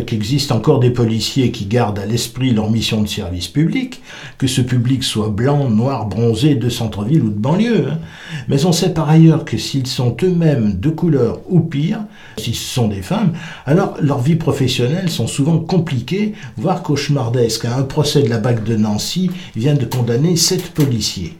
encore 0.50 0.78
des 0.78 0.90
policiers 0.90 1.50
qui 1.50 1.66
gardent 1.66 1.98
à 1.98 2.06
l'esprit 2.06 2.52
leur 2.52 2.70
mission 2.70 3.02
de 3.02 3.08
service 3.08 3.48
public, 3.48 4.00
que 4.38 4.46
ce 4.46 4.60
public 4.60 5.02
soit 5.02 5.30
blanc, 5.30 5.68
noir, 5.68 6.06
bronzé, 6.06 6.54
de 6.54 6.68
centre-ville 6.68 7.22
ou 7.22 7.30
de 7.30 7.38
banlieue. 7.38 7.88
Hein. 7.90 7.98
Mais 8.46 8.64
on 8.66 8.72
sait 8.72 8.94
par 8.94 9.10
ailleurs 9.10 9.44
que 9.44 9.58
s'ils 9.58 9.88
sont 9.88 10.16
eux-mêmes 10.22 10.74
de 10.78 10.90
couleur 10.90 11.40
ou 11.48 11.58
pire, 11.58 12.04
si 12.36 12.54
ce 12.54 12.72
sont 12.72 12.86
des 12.86 13.02
femmes, 13.02 13.32
alors 13.66 13.96
leurs 14.00 14.20
vies 14.20 14.36
professionnelles 14.36 15.10
sont 15.10 15.26
souvent 15.26 15.58
compliquées, 15.58 16.34
voire 16.56 16.84
cauchemardesques. 16.84 17.64
Un 17.64 17.82
procès 17.82 18.22
de 18.22 18.28
la 18.28 18.38
BAC 18.38 18.62
de 18.62 18.76
Nancy 18.76 19.28
vient 19.56 19.74
de 19.74 19.86
condamner 19.86 20.36
sept 20.36 20.70
policiers. 20.70 21.36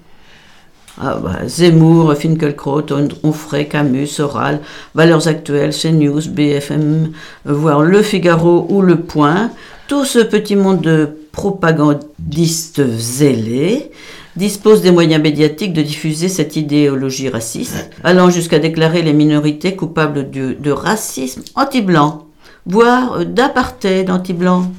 Ah 1.00 1.16
bah, 1.22 1.46
Zemmour, 1.46 2.14
Finkelkraut, 2.14 2.86
Onfray, 3.22 3.68
Camus, 3.68 4.08
Soral, 4.08 4.60
Valeurs 4.96 5.28
Actuelles, 5.28 5.72
CNews, 5.72 6.28
BFM, 6.28 7.12
voire 7.44 7.82
Le 7.82 8.02
Figaro 8.02 8.66
ou 8.68 8.82
Le 8.82 8.96
Point, 8.96 9.52
tout 9.86 10.04
ce 10.04 10.18
petit 10.18 10.56
monde 10.56 10.80
de 10.80 11.08
propagandistes 11.30 12.82
zélés 12.98 13.92
dispose 14.34 14.82
des 14.82 14.90
moyens 14.90 15.22
médiatiques 15.22 15.72
de 15.72 15.82
diffuser 15.82 16.28
cette 16.28 16.56
idéologie 16.56 17.28
raciste, 17.28 17.90
allant 18.02 18.28
jusqu'à 18.28 18.58
déclarer 18.58 19.02
les 19.02 19.12
minorités 19.12 19.76
coupables 19.76 20.30
de, 20.30 20.56
de 20.58 20.70
racisme 20.72 21.42
anti-blanc, 21.54 22.26
voire 22.66 23.24
d'apartheid 23.24 24.10
anti-blanc. 24.10 24.72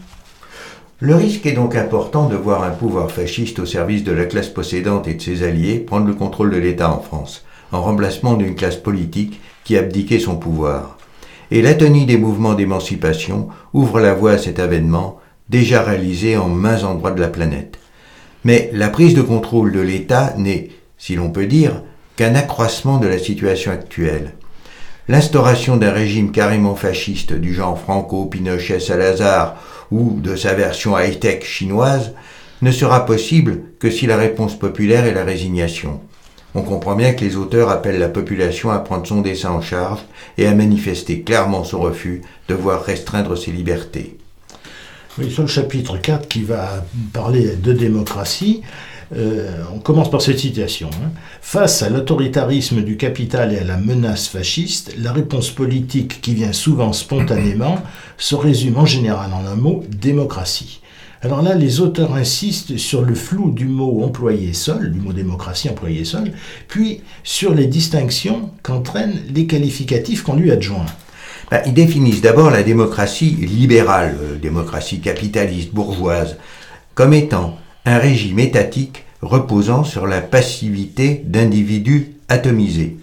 Le 1.02 1.16
risque 1.16 1.46
est 1.46 1.54
donc 1.54 1.78
important 1.78 2.28
de 2.28 2.36
voir 2.36 2.64
un 2.64 2.72
pouvoir 2.72 3.10
fasciste 3.10 3.60
au 3.60 3.66
service 3.66 4.04
de 4.04 4.12
la 4.12 4.26
classe 4.26 4.50
possédante 4.50 5.08
et 5.08 5.14
de 5.14 5.22
ses 5.22 5.44
alliés 5.44 5.80
prendre 5.80 6.08
le 6.08 6.14
contrôle 6.14 6.52
de 6.52 6.58
l'État 6.58 6.92
en 6.92 7.00
France, 7.00 7.46
en 7.72 7.82
remplacement 7.82 8.34
d'une 8.34 8.54
classe 8.54 8.76
politique 8.76 9.40
qui 9.64 9.78
abdiquait 9.78 10.20
son 10.20 10.36
pouvoir. 10.36 10.98
Et 11.52 11.62
l'atonie 11.62 12.06
des 12.06 12.18
mouvements 12.18 12.54
d'émancipation 12.54 13.48
ouvre 13.72 14.02
la 14.02 14.14
voie 14.14 14.32
à 14.32 14.38
cet 14.38 14.60
avènement, 14.60 15.22
déjà 15.48 15.84
réalisé 15.84 16.36
en 16.36 16.50
mains 16.50 16.84
endroits 16.84 17.12
de 17.12 17.22
la 17.22 17.30
planète. 17.30 17.80
Mais 18.44 18.70
la 18.74 18.90
prise 18.90 19.14
de 19.14 19.22
contrôle 19.22 19.72
de 19.72 19.80
l'État 19.80 20.34
n'est, 20.38 20.68
si 20.98 21.16
l'on 21.16 21.30
peut 21.30 21.48
dire, 21.48 21.82
qu'un 22.18 22.36
accroissement 22.36 22.98
de 22.98 23.08
la 23.08 23.20
situation 23.20 23.72
actuelle. 23.72 24.34
L'instauration 25.10 25.76
d'un 25.76 25.92
régime 25.92 26.32
carrément 26.32 26.76
fasciste 26.76 27.34
du 27.34 27.52
genre 27.52 27.80
Franco, 27.80 28.28
Pinochet, 28.28 28.80
Salazar 28.80 29.56
ou 29.90 30.20
de 30.22 30.36
sa 30.36 30.54
version 30.54 31.00
high-tech 31.00 31.44
chinoise 31.44 32.14
ne 32.62 32.70
sera 32.70 33.08
possible 33.08 33.62
que 33.80 33.90
si 33.90 34.06
la 34.06 34.18
réponse 34.18 34.54
populaire 34.54 35.06
est 35.06 35.16
la 35.16 35.24
résignation. 35.24 36.00
On 36.54 36.62
comprend 36.62 36.96
bien 36.96 37.14
que 37.14 37.26
les 37.26 37.38
auteurs 37.38 37.70
appellent 37.70 37.98
la 37.98 38.08
population 38.08 38.70
à 38.70 38.78
prendre 38.78 39.08
son 39.08 39.22
dessin 39.22 39.50
en 39.50 39.62
charge 39.62 40.02
et 40.38 40.46
à 40.46 40.54
manifester 40.54 41.24
clairement 41.24 41.64
son 41.64 41.80
refus 41.80 42.22
de 42.48 42.54
voir 42.54 42.84
restreindre 42.84 43.36
ses 43.36 43.52
libertés. 43.52 44.16
Sur 45.28 45.42
le 45.42 45.48
chapitre 45.48 45.98
4 45.98 46.28
qui 46.28 46.44
va 46.44 46.86
parler 47.14 47.56
de 47.56 47.74
démocratie, 47.74 48.62
euh, 49.16 49.64
on 49.74 49.80
commence 49.80 50.12
par 50.12 50.22
cette 50.22 50.40
citation. 50.40 50.90
Hein. 51.04 51.12
Face 51.42 51.82
à 51.82 51.90
l'autoritarisme 51.90 52.82
du 52.82 52.96
capital 52.96 53.54
et 53.54 53.58
à 53.58 53.64
la 53.64 53.78
menace 53.78 54.28
fasciste, 54.28 54.94
la 54.98 55.12
réponse 55.12 55.50
politique 55.50 56.22
qui 56.22 56.36
vient 56.36 56.54
souvent 56.54 56.94
spontanément 56.94 57.82
se 58.18 58.36
résume 58.36 58.78
en 58.78 58.86
général 58.86 59.32
en 59.34 59.46
un 59.46 59.56
mot 59.56 59.84
démocratie. 59.90 60.82
Alors 61.22 61.42
là, 61.42 61.54
les 61.54 61.82
auteurs 61.82 62.14
insistent 62.14 62.78
sur 62.78 63.02
le 63.02 63.14
flou 63.14 63.52
du 63.52 63.66
mot 63.66 64.04
employé 64.04 64.54
seul, 64.54 64.92
du 64.92 65.00
mot 65.00 65.12
démocratie 65.12 65.70
employé 65.70 66.06
seul, 66.06 66.32
puis 66.70 67.02
sur 67.24 67.54
les 67.54 67.68
distinctions 67.68 68.52
qu'entraînent 68.64 69.20
les 69.34 69.46
qualificatifs 69.46 70.24
qu'on 70.24 70.36
lui 70.36 70.52
adjoint. 70.52 70.86
Ben, 71.52 71.62
ils 71.66 71.74
définissent 71.74 72.22
d'abord 72.22 72.52
la 72.52 72.64
démocratie 72.64 73.32
libérale, 73.32 74.16
euh, 74.22 74.38
démocratie 74.38 75.02
capitaliste, 75.02 75.74
bourgeoise, 75.74 76.38
comme 76.94 77.14
étant 77.14 77.58
un 77.90 77.98
régime 77.98 78.38
étatique 78.38 79.04
reposant 79.24 79.84
sur 79.84 80.06
la 80.06 80.22
passivité 80.22 81.24
d'individus 81.26 82.12
atomisés. 82.28 82.98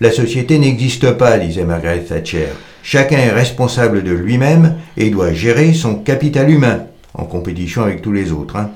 La 0.00 0.10
société 0.10 0.58
n'existe 0.58 1.12
pas, 1.12 1.38
disait 1.38 1.64
Margaret 1.64 2.00
Thatcher. 2.00 2.48
Chacun 2.82 3.18
est 3.18 3.32
responsable 3.32 4.02
de 4.02 4.12
lui-même 4.12 4.76
et 4.96 5.10
doit 5.10 5.34
gérer 5.34 5.74
son 5.74 5.96
capital 5.96 6.48
humain, 6.48 6.84
en 7.12 7.24
compétition 7.24 7.82
avec 7.82 8.00
tous 8.00 8.12
les 8.12 8.32
autres. 8.32 8.56
Hein. 8.56 8.70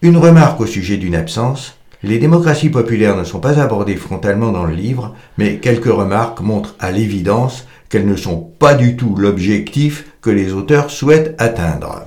Une 0.00 0.16
remarque 0.16 0.60
au 0.60 0.66
sujet 0.66 0.96
d'une 0.96 1.16
absence. 1.16 1.76
Les 2.02 2.18
démocraties 2.18 2.70
populaires 2.70 3.16
ne 3.16 3.24
sont 3.24 3.40
pas 3.40 3.60
abordées 3.60 3.96
frontalement 3.96 4.52
dans 4.52 4.64
le 4.64 4.74
livre, 4.74 5.14
mais 5.36 5.56
quelques 5.56 5.84
remarques 5.84 6.40
montrent 6.40 6.76
à 6.80 6.92
l'évidence 6.92 7.66
qu'elles 7.90 8.06
ne 8.06 8.16
sont 8.16 8.38
pas 8.58 8.74
du 8.74 8.96
tout 8.96 9.16
l'objectif 9.16 10.06
que 10.22 10.30
les 10.30 10.54
auteurs 10.54 10.90
souhaitent 10.90 11.34
atteindre. 11.38 12.06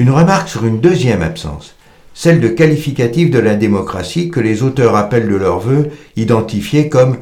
Une 0.00 0.08
remarque 0.08 0.48
sur 0.48 0.64
une 0.64 0.80
deuxième 0.80 1.20
absence, 1.20 1.74
celle 2.14 2.40
de 2.40 2.48
qualificatif 2.48 3.30
de 3.30 3.38
la 3.38 3.54
démocratie 3.54 4.30
que 4.30 4.40
les 4.40 4.62
auteurs 4.62 4.96
appellent 4.96 5.28
de 5.28 5.36
leur 5.36 5.60
vœu 5.60 5.90
identifiée 6.16 6.88
comme 6.88 7.18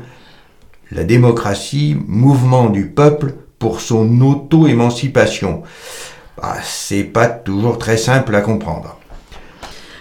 la 0.92 1.02
démocratie, 1.02 1.96
mouvement 2.06 2.70
du 2.70 2.86
peuple 2.86 3.34
pour 3.58 3.80
son 3.80 4.20
auto-émancipation. 4.20 5.64
Bah, 6.40 6.54
c'est 6.62 7.02
pas 7.02 7.26
toujours 7.26 7.78
très 7.78 7.96
simple 7.96 8.32
à 8.36 8.42
comprendre. 8.42 8.96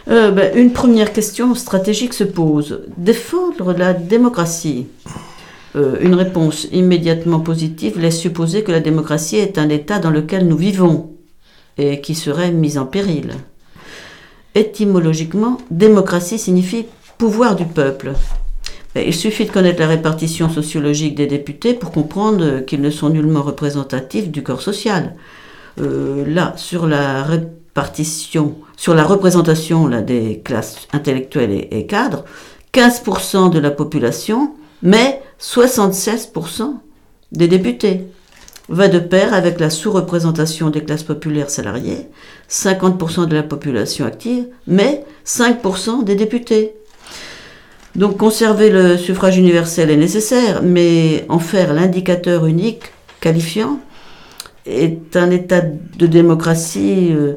Euh, 0.07 0.29
ben, 0.29 0.55
une 0.55 0.71
première 0.71 1.13
question 1.13 1.55
stratégique 1.55 2.13
se 2.13 2.25
pose. 2.25 2.83
Défendre 2.95 3.73
la 3.73 3.93
démocratie 3.93 4.85
euh, 5.75 5.95
Une 6.01 6.13
réponse 6.13 6.67
immédiatement 6.71 7.39
positive 7.39 7.99
laisse 7.99 8.19
supposer 8.19 8.63
que 8.63 8.71
la 8.71 8.81
démocratie 8.81 9.37
est 9.37 9.57
un 9.57 9.69
état 9.69 9.97
dans 9.97 10.11
lequel 10.11 10.47
nous 10.47 10.57
vivons 10.57 11.16
et 11.77 12.01
qui 12.01 12.15
serait 12.15 12.51
mis 12.51 12.77
en 12.77 12.85
péril. 12.85 13.33
Étymologiquement, 14.55 15.57
démocratie 15.69 16.39
signifie 16.39 16.85
pouvoir 17.17 17.55
du 17.55 17.65
peuple. 17.65 18.13
Il 18.95 19.13
suffit 19.13 19.45
de 19.45 19.51
connaître 19.51 19.79
la 19.79 19.87
répartition 19.87 20.49
sociologique 20.49 21.15
des 21.15 21.27
députés 21.27 21.73
pour 21.73 21.91
comprendre 21.91 22.61
qu'ils 22.61 22.81
ne 22.81 22.89
sont 22.89 23.09
nullement 23.09 23.43
représentatifs 23.43 24.29
du 24.29 24.41
corps 24.41 24.61
social. 24.61 25.15
Euh, 25.79 26.25
là, 26.25 26.53
sur 26.57 26.87
la 26.87 27.23
répartition, 27.23 28.55
sur 28.75 28.95
la 28.95 29.03
représentation 29.03 29.87
des 30.01 30.41
classes 30.43 30.87
intellectuelles 30.93 31.51
et, 31.51 31.79
et 31.79 31.85
cadres, 31.85 32.25
15% 32.73 33.51
de 33.51 33.59
la 33.59 33.69
population, 33.69 34.55
mais 34.81 35.21
76% 35.39 36.73
des 37.31 37.47
députés 37.47 38.07
va 38.69 38.87
de 38.87 38.99
pair 38.99 39.33
avec 39.33 39.59
la 39.59 39.69
sous-représentation 39.69 40.69
des 40.69 40.83
classes 40.83 41.03
populaires 41.03 41.49
salariées, 41.49 42.07
50% 42.49 43.27
de 43.27 43.35
la 43.35 43.43
population 43.43 44.05
active, 44.05 44.45
mais 44.67 45.05
5% 45.25 46.03
des 46.03 46.15
députés. 46.15 46.73
Donc 47.95 48.17
conserver 48.17 48.69
le 48.69 48.97
suffrage 48.97 49.37
universel 49.37 49.89
est 49.89 49.97
nécessaire, 49.97 50.61
mais 50.61 51.25
en 51.29 51.39
faire 51.39 51.73
l'indicateur 51.73 52.45
unique 52.45 52.83
qualifiant 53.21 53.79
est 54.67 55.15
un 55.15 55.31
état 55.31 55.61
de 55.61 56.05
démocratie 56.05 57.11
euh, 57.11 57.33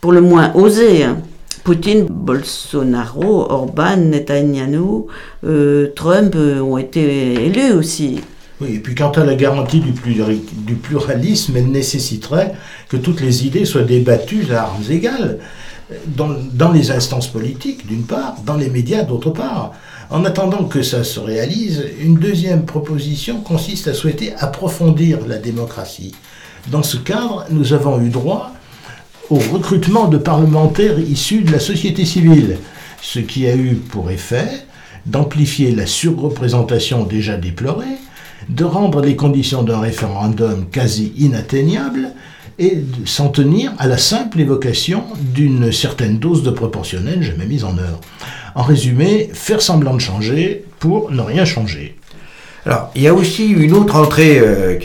pour 0.00 0.12
le 0.12 0.20
moins 0.20 0.52
osé. 0.54 1.04
Hein. 1.04 1.18
Poutine, 1.64 2.06
Bolsonaro, 2.10 3.46
Orban, 3.48 3.96
Netanyahu, 3.96 5.06
euh, 5.44 5.92
Trump 5.94 6.34
euh, 6.34 6.60
ont 6.60 6.76
été 6.76 7.34
élus 7.34 7.72
aussi. 7.72 8.20
Et 8.68 8.78
puis 8.78 8.94
quant 8.94 9.10
à 9.10 9.24
la 9.24 9.34
garantie 9.34 9.80
du, 9.80 9.92
du 9.92 10.74
pluralisme, 10.74 11.56
elle 11.56 11.70
nécessiterait 11.70 12.54
que 12.88 12.96
toutes 12.96 13.20
les 13.20 13.46
idées 13.46 13.64
soient 13.64 13.82
débattues 13.82 14.46
à 14.52 14.62
armes 14.62 14.84
égales, 14.90 15.38
dans, 16.06 16.30
dans 16.52 16.70
les 16.70 16.90
instances 16.90 17.28
politiques 17.28 17.86
d'une 17.86 18.04
part, 18.04 18.36
dans 18.46 18.56
les 18.56 18.70
médias 18.70 19.02
d'autre 19.02 19.30
part. 19.30 19.72
En 20.10 20.24
attendant 20.24 20.64
que 20.64 20.82
ça 20.82 21.04
se 21.04 21.20
réalise, 21.20 21.84
une 22.00 22.16
deuxième 22.16 22.64
proposition 22.66 23.40
consiste 23.40 23.88
à 23.88 23.94
souhaiter 23.94 24.34
approfondir 24.38 25.18
la 25.26 25.38
démocratie. 25.38 26.12
Dans 26.70 26.82
ce 26.82 26.96
cadre, 26.96 27.46
nous 27.50 27.72
avons 27.72 28.00
eu 28.00 28.10
droit 28.10 28.52
au 29.30 29.36
recrutement 29.36 30.08
de 30.08 30.18
parlementaires 30.18 30.98
issus 30.98 31.42
de 31.42 31.52
la 31.52 31.60
société 31.60 32.04
civile, 32.04 32.58
ce 33.00 33.18
qui 33.18 33.46
a 33.46 33.56
eu 33.56 33.74
pour 33.76 34.10
effet 34.10 34.48
d'amplifier 35.06 35.72
la 35.72 35.86
surreprésentation 35.86 37.04
déjà 37.04 37.36
déplorée, 37.36 37.98
de 38.48 38.64
rendre 38.64 39.00
les 39.00 39.16
conditions 39.16 39.62
d'un 39.62 39.80
référendum 39.80 40.66
quasi 40.70 41.12
inatteignables 41.16 42.10
et 42.58 42.76
de 42.76 43.06
s'en 43.06 43.28
tenir 43.28 43.72
à 43.78 43.86
la 43.86 43.98
simple 43.98 44.40
évocation 44.40 45.04
d'une 45.18 45.72
certaine 45.72 46.18
dose 46.18 46.42
de 46.42 46.50
proportionnel 46.50 47.22
jamais 47.22 47.46
mise 47.46 47.64
en 47.64 47.78
œuvre. 47.78 48.00
En 48.54 48.62
résumé, 48.62 49.30
faire 49.32 49.62
semblant 49.62 49.94
de 49.94 50.00
changer 50.00 50.64
pour 50.78 51.10
ne 51.10 51.22
rien 51.22 51.44
changer. 51.44 51.96
Alors, 52.66 52.90
il 52.94 53.02
y 53.02 53.08
a 53.08 53.14
aussi 53.14 53.48
une 53.48 53.72
autre 53.72 53.96
entrée 53.96 54.38
euh, 54.38 54.78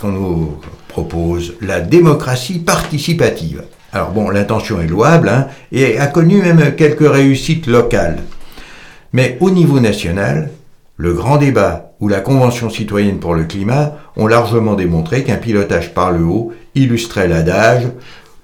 qu'on 0.00 0.08
nous 0.08 0.56
propose, 0.88 1.54
la 1.60 1.80
démocratie 1.80 2.58
participative. 2.58 3.64
Alors 3.92 4.10
bon, 4.10 4.30
l'intention 4.30 4.80
est 4.80 4.88
louable 4.88 5.28
hein, 5.28 5.46
et 5.70 5.98
a 5.98 6.08
connu 6.08 6.42
même 6.42 6.74
quelques 6.74 7.08
réussites 7.08 7.68
locales. 7.68 8.22
Mais 9.12 9.36
au 9.40 9.50
niveau 9.50 9.78
national, 9.78 10.50
le 10.96 11.12
grand 11.12 11.36
débat 11.38 11.94
ou 12.00 12.08
la 12.08 12.20
Convention 12.20 12.70
citoyenne 12.70 13.18
pour 13.18 13.34
le 13.34 13.44
climat 13.44 13.96
ont 14.16 14.26
largement 14.26 14.74
démontré 14.74 15.24
qu'un 15.24 15.36
pilotage 15.36 15.92
par 15.92 16.12
le 16.12 16.24
haut 16.24 16.52
illustrait 16.74 17.28
l'adage 17.28 17.88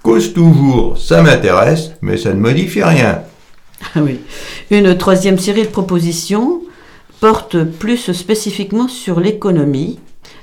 Cause 0.03 0.33
toujours, 0.33 0.97
ça 0.97 1.23
m'intéresse, 1.23 1.93
mais 2.01 2.17
ça 2.17 2.33
ne 2.33 2.41
modifie 2.41 2.83
rien. 2.83 3.23
Ah 3.95 4.01
oui. 4.03 4.21
Une 4.71 4.97
troisième 4.97 5.39
série 5.39 5.65
de 5.65 5.69
propositions 5.69 6.63
porte 7.21 7.63
plus 7.65 8.11
spécifiquement 8.13 8.89
sur 8.89 9.21
l'économie 9.21 10.01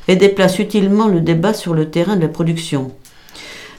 et 0.08 0.16
déplace 0.16 0.60
utilement 0.60 1.08
le 1.08 1.22
débat 1.22 1.56
sur 1.56 1.74
le 1.74 1.90
terrain 1.90 2.16
de 2.16 2.22
la 2.22 2.28
production. 2.28 2.92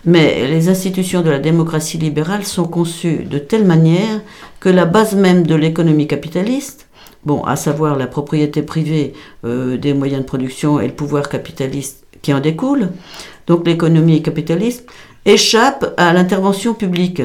Mais 0.04 0.48
les 0.48 0.68
institutions 0.68 1.22
de 1.22 1.30
la 1.30 1.38
démocratie 1.38 1.98
libérale 1.98 2.44
sont 2.44 2.66
conçues 2.66 3.24
de 3.24 3.38
telle 3.38 3.64
manière 3.64 4.20
que 4.58 4.68
la 4.68 4.84
base 4.84 5.14
même 5.14 5.46
de 5.46 5.54
l'économie 5.54 6.08
capitaliste, 6.08 6.87
bon, 7.28 7.44
à 7.44 7.56
savoir 7.56 7.96
la 7.96 8.06
propriété 8.06 8.62
privée 8.62 9.12
euh, 9.44 9.76
des 9.76 9.92
moyens 9.94 10.22
de 10.22 10.26
production 10.26 10.80
et 10.80 10.86
le 10.86 10.94
pouvoir 10.94 11.28
capitaliste 11.28 12.04
qui 12.22 12.32
en 12.32 12.40
découle, 12.40 12.88
donc 13.46 13.66
l'économie 13.66 14.22
capitaliste, 14.22 14.86
échappe 15.24 15.94
à 15.98 16.12
l'intervention 16.12 16.72
publique 16.74 17.22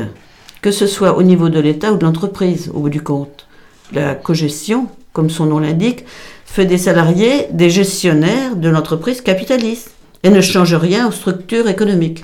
que 0.61 0.71
ce 0.71 0.87
soit 0.87 1.17
au 1.17 1.23
niveau 1.23 1.49
de 1.49 1.59
l'État 1.59 1.91
ou 1.91 1.97
de 1.97 2.05
l'entreprise, 2.05 2.71
au 2.73 2.79
bout 2.79 2.89
du 2.89 3.01
compte. 3.01 3.47
La 3.91 4.15
cogestion, 4.15 4.87
comme 5.11 5.29
son 5.29 5.45
nom 5.45 5.59
l'indique, 5.59 6.05
fait 6.45 6.65
des 6.65 6.77
salariés 6.77 7.47
des 7.51 7.69
gestionnaires 7.69 8.55
de 8.55 8.69
l'entreprise 8.69 9.19
capitaliste 9.19 9.91
et 10.23 10.29
ne 10.29 10.39
change 10.39 10.73
rien 10.73 11.07
aux 11.07 11.11
structures 11.11 11.67
économiques. 11.67 12.23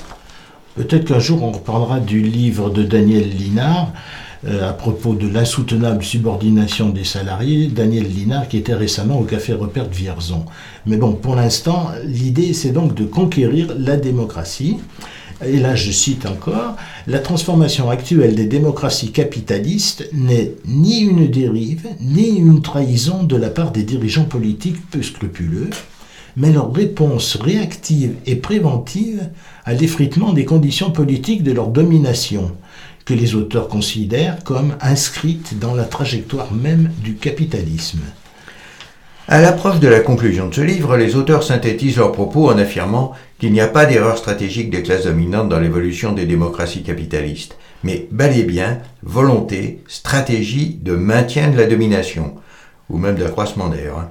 Peut-être 0.76 1.06
qu'un 1.06 1.20
jour 1.20 1.44
on 1.44 1.52
reparlera 1.52 2.00
du 2.00 2.22
livre 2.22 2.70
de 2.70 2.84
Daniel 2.84 3.30
Linard 3.30 3.92
à 4.48 4.72
propos 4.72 5.16
de 5.16 5.28
l'insoutenable 5.28 6.04
subordination 6.04 6.90
des 6.90 7.04
salariés, 7.04 7.68
Daniel 7.68 8.08
Linard 8.08 8.48
qui 8.48 8.58
était 8.58 8.74
récemment 8.74 9.20
au 9.20 9.24
Café 9.24 9.54
Repère 9.54 9.90
de 9.90 9.94
Vierzon. 9.94 10.46
Mais 10.86 10.98
bon, 10.98 11.14
pour 11.14 11.36
l'instant, 11.36 11.90
l'idée 12.06 12.54
c'est 12.54 12.72
donc 12.72 12.96
de 12.96 13.04
conquérir 13.04 13.74
la 13.78 13.98
démocratie 13.98 14.78
et 15.46 15.58
là 15.58 15.76
je 15.76 15.92
cite 15.92 16.26
encore, 16.26 16.76
la 17.08 17.20
transformation 17.20 17.90
actuelle 17.90 18.36
des 18.36 18.46
démocraties 18.46 19.12
capitalistes 19.12 20.10
n'est 20.14 20.54
ni 20.66 21.00
une 21.00 21.28
dérive, 21.28 21.88
ni 22.02 22.38
une 22.38 22.62
trahison 22.62 23.24
de 23.24 23.36
la 23.36 23.50
part 23.50 23.72
des 23.72 23.84
dirigeants 23.84 24.26
politiques 24.26 24.90
peu 24.90 25.02
scrupuleux, 25.02 25.70
mais 26.36 26.52
leur 26.52 26.74
réponse 26.74 27.38
réactive 27.38 28.16
et 28.26 28.36
préventive 28.36 29.30
à 29.66 29.74
l'effritement 29.74 30.34
des 30.34 30.46
conditions 30.46 30.92
politiques 30.92 31.44
de 31.44 31.52
leur 31.52 31.68
domination, 31.68 32.52
que 33.06 33.14
les 33.14 33.36
auteurs 33.36 33.68
considèrent 33.68 34.44
comme 34.44 34.76
inscrites 34.82 35.60
dans 35.60 35.76
la 35.76 35.86
trajectoire 35.86 36.54
même 36.54 36.92
du 37.04 37.16
capitalisme. 37.16 38.02
À 39.28 39.42
l'approche 39.42 39.80
de 39.80 39.88
la 39.88 40.00
conclusion 40.00 40.48
de 40.48 40.56
ce 40.56 40.62
livre, 40.62 40.98
les 40.98 41.16
auteurs 41.16 41.44
synthétisent 41.44 41.98
leurs 41.98 42.12
propos 42.12 42.50
en 42.50 42.58
affirmant 42.58 43.14
qu'il 43.38 43.52
n'y 43.52 43.62
a 43.62 43.68
pas 43.68 43.86
d'erreur 43.86 44.18
stratégique 44.18 44.72
des 44.72 44.82
classes 44.82 45.04
dominantes 45.04 45.50
dans 45.50 45.60
l'évolution 45.60 46.14
des 46.14 46.26
démocraties 46.26 46.82
capitalistes, 46.82 47.56
mais 47.84 48.08
bel 48.10 48.36
et 48.36 48.44
bien 48.44 48.80
volonté, 49.04 49.84
stratégie 49.88 50.80
de 50.82 50.96
maintien 50.96 51.50
de 51.50 51.58
la 51.58 51.68
domination, 51.68 52.34
ou 52.90 52.98
même 52.98 53.18
d'accroissement 53.18 53.70
d'ailleurs. 53.70 54.00
Hein. 54.00 54.10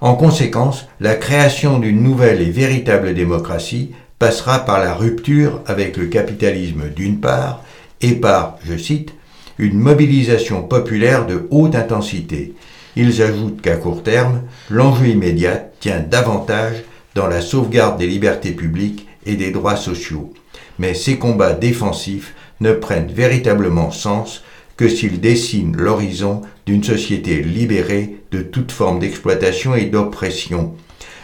En 0.00 0.14
conséquence, 0.14 0.86
la 1.00 1.16
création 1.16 1.80
d'une 1.80 2.02
nouvelle 2.02 2.40
et 2.40 2.50
véritable 2.50 3.12
démocratie 3.12 3.90
passera 4.20 4.60
par 4.60 4.78
la 4.78 4.94
rupture 4.94 5.62
avec 5.66 5.96
le 5.96 6.06
capitalisme 6.06 6.90
d'une 6.94 7.18
part, 7.18 7.64
et 8.00 8.14
par, 8.14 8.58
je 8.64 8.76
cite, 8.76 9.14
une 9.58 9.78
mobilisation 9.78 10.62
populaire 10.62 11.26
de 11.26 11.46
haute 11.50 11.74
intensité, 11.74 12.54
ils 12.96 13.22
ajoutent 13.22 13.60
qu'à 13.60 13.76
court 13.76 14.02
terme, 14.02 14.42
l'enjeu 14.68 15.08
immédiat 15.08 15.70
tient 15.80 16.00
davantage 16.00 16.82
dans 17.14 17.26
la 17.26 17.40
sauvegarde 17.40 17.98
des 17.98 18.06
libertés 18.06 18.52
publiques 18.52 19.06
et 19.26 19.36
des 19.36 19.50
droits 19.50 19.76
sociaux. 19.76 20.32
Mais 20.78 20.94
ces 20.94 21.18
combats 21.18 21.52
défensifs 21.52 22.34
ne 22.60 22.72
prennent 22.72 23.12
véritablement 23.12 23.90
sens 23.90 24.42
que 24.76 24.88
s'ils 24.88 25.20
dessinent 25.20 25.76
l'horizon 25.76 26.42
d'une 26.66 26.82
société 26.82 27.42
libérée 27.42 28.16
de 28.30 28.40
toute 28.40 28.72
forme 28.72 28.98
d'exploitation 28.98 29.74
et 29.74 29.86
d'oppression. 29.86 30.74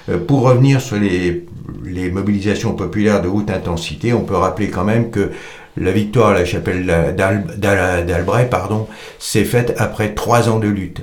Euh, 0.08 0.18
pour 0.18 0.42
revenir 0.42 0.80
sur 0.80 0.98
les, 0.98 1.46
les, 1.84 2.10
mobilisations 2.10 2.74
populaires 2.74 3.22
de 3.22 3.28
haute 3.28 3.50
intensité, 3.50 4.12
on 4.12 4.24
peut 4.24 4.36
rappeler 4.36 4.68
quand 4.68 4.84
même 4.84 5.10
que 5.10 5.30
la 5.76 5.92
victoire 5.92 6.30
à 6.30 6.34
la 6.34 6.44
chapelle 6.44 6.86
d'Albret 7.16 8.50
s'est 9.18 9.44
faite 9.44 9.74
après 9.78 10.14
trois 10.14 10.48
ans 10.48 10.58
de 10.58 10.68
lutte 10.68 11.02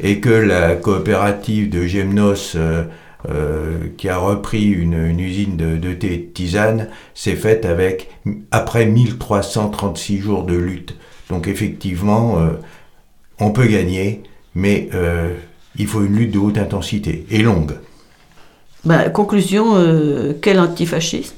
et 0.00 0.20
que 0.20 0.30
la 0.30 0.74
coopérative 0.74 1.70
de 1.70 1.86
Gemnos 1.86 2.54
euh, 2.56 2.84
euh, 3.30 3.78
qui 3.96 4.08
a 4.08 4.18
repris 4.18 4.64
une, 4.64 5.18
usine 5.18 5.56
de, 5.56 5.92
thé 5.92 6.30
tisane 6.34 6.88
s'est 7.14 7.36
faite 7.36 7.64
avec 7.64 8.10
après 8.50 8.86
1336 8.86 10.18
jours 10.18 10.44
de 10.44 10.54
lutte. 10.54 10.96
Donc 11.30 11.48
effectivement, 11.48 12.38
euh, 12.38 12.50
on 13.38 13.50
peut 13.50 13.66
gagner, 13.66 14.22
mais 14.54 14.90
il 15.76 15.86
faut 15.86 16.04
une 16.04 16.16
lutte 16.16 16.32
de 16.32 16.38
haute 16.38 16.58
intensité 16.58 17.26
et 17.30 17.42
longue. 17.42 17.74
Ben, 18.84 19.10
conclusion, 19.10 19.74
quel 20.40 20.60
antifascisme 20.60 21.34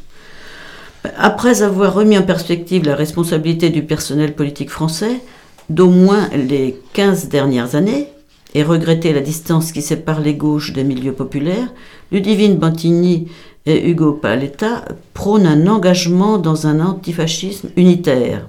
Après 1.18 1.62
avoir 1.62 1.94
remis 1.94 2.18
en 2.18 2.22
perspective 2.22 2.84
la 2.84 2.94
responsabilité 2.94 3.70
du 3.70 3.82
personnel 3.82 4.34
politique 4.34 4.70
français 4.70 5.20
d'au 5.68 5.88
moins 5.88 6.28
les 6.30 6.80
15 6.92 7.28
dernières 7.28 7.74
années, 7.74 8.08
et 8.56 8.62
regretter 8.62 9.12
la 9.12 9.20
distance 9.20 9.70
qui 9.70 9.82
sépare 9.82 10.20
les 10.20 10.34
gauches 10.34 10.72
des 10.72 10.82
milieux 10.82 11.12
populaires, 11.12 11.68
Ludivine 12.10 12.56
Bantigny 12.56 13.28
et 13.66 13.90
Hugo 13.90 14.12
Paletta 14.12 14.86
prônent 15.12 15.46
un 15.46 15.66
engagement 15.66 16.38
dans 16.38 16.66
un 16.66 16.80
antifascisme 16.80 17.68
unitaire, 17.76 18.48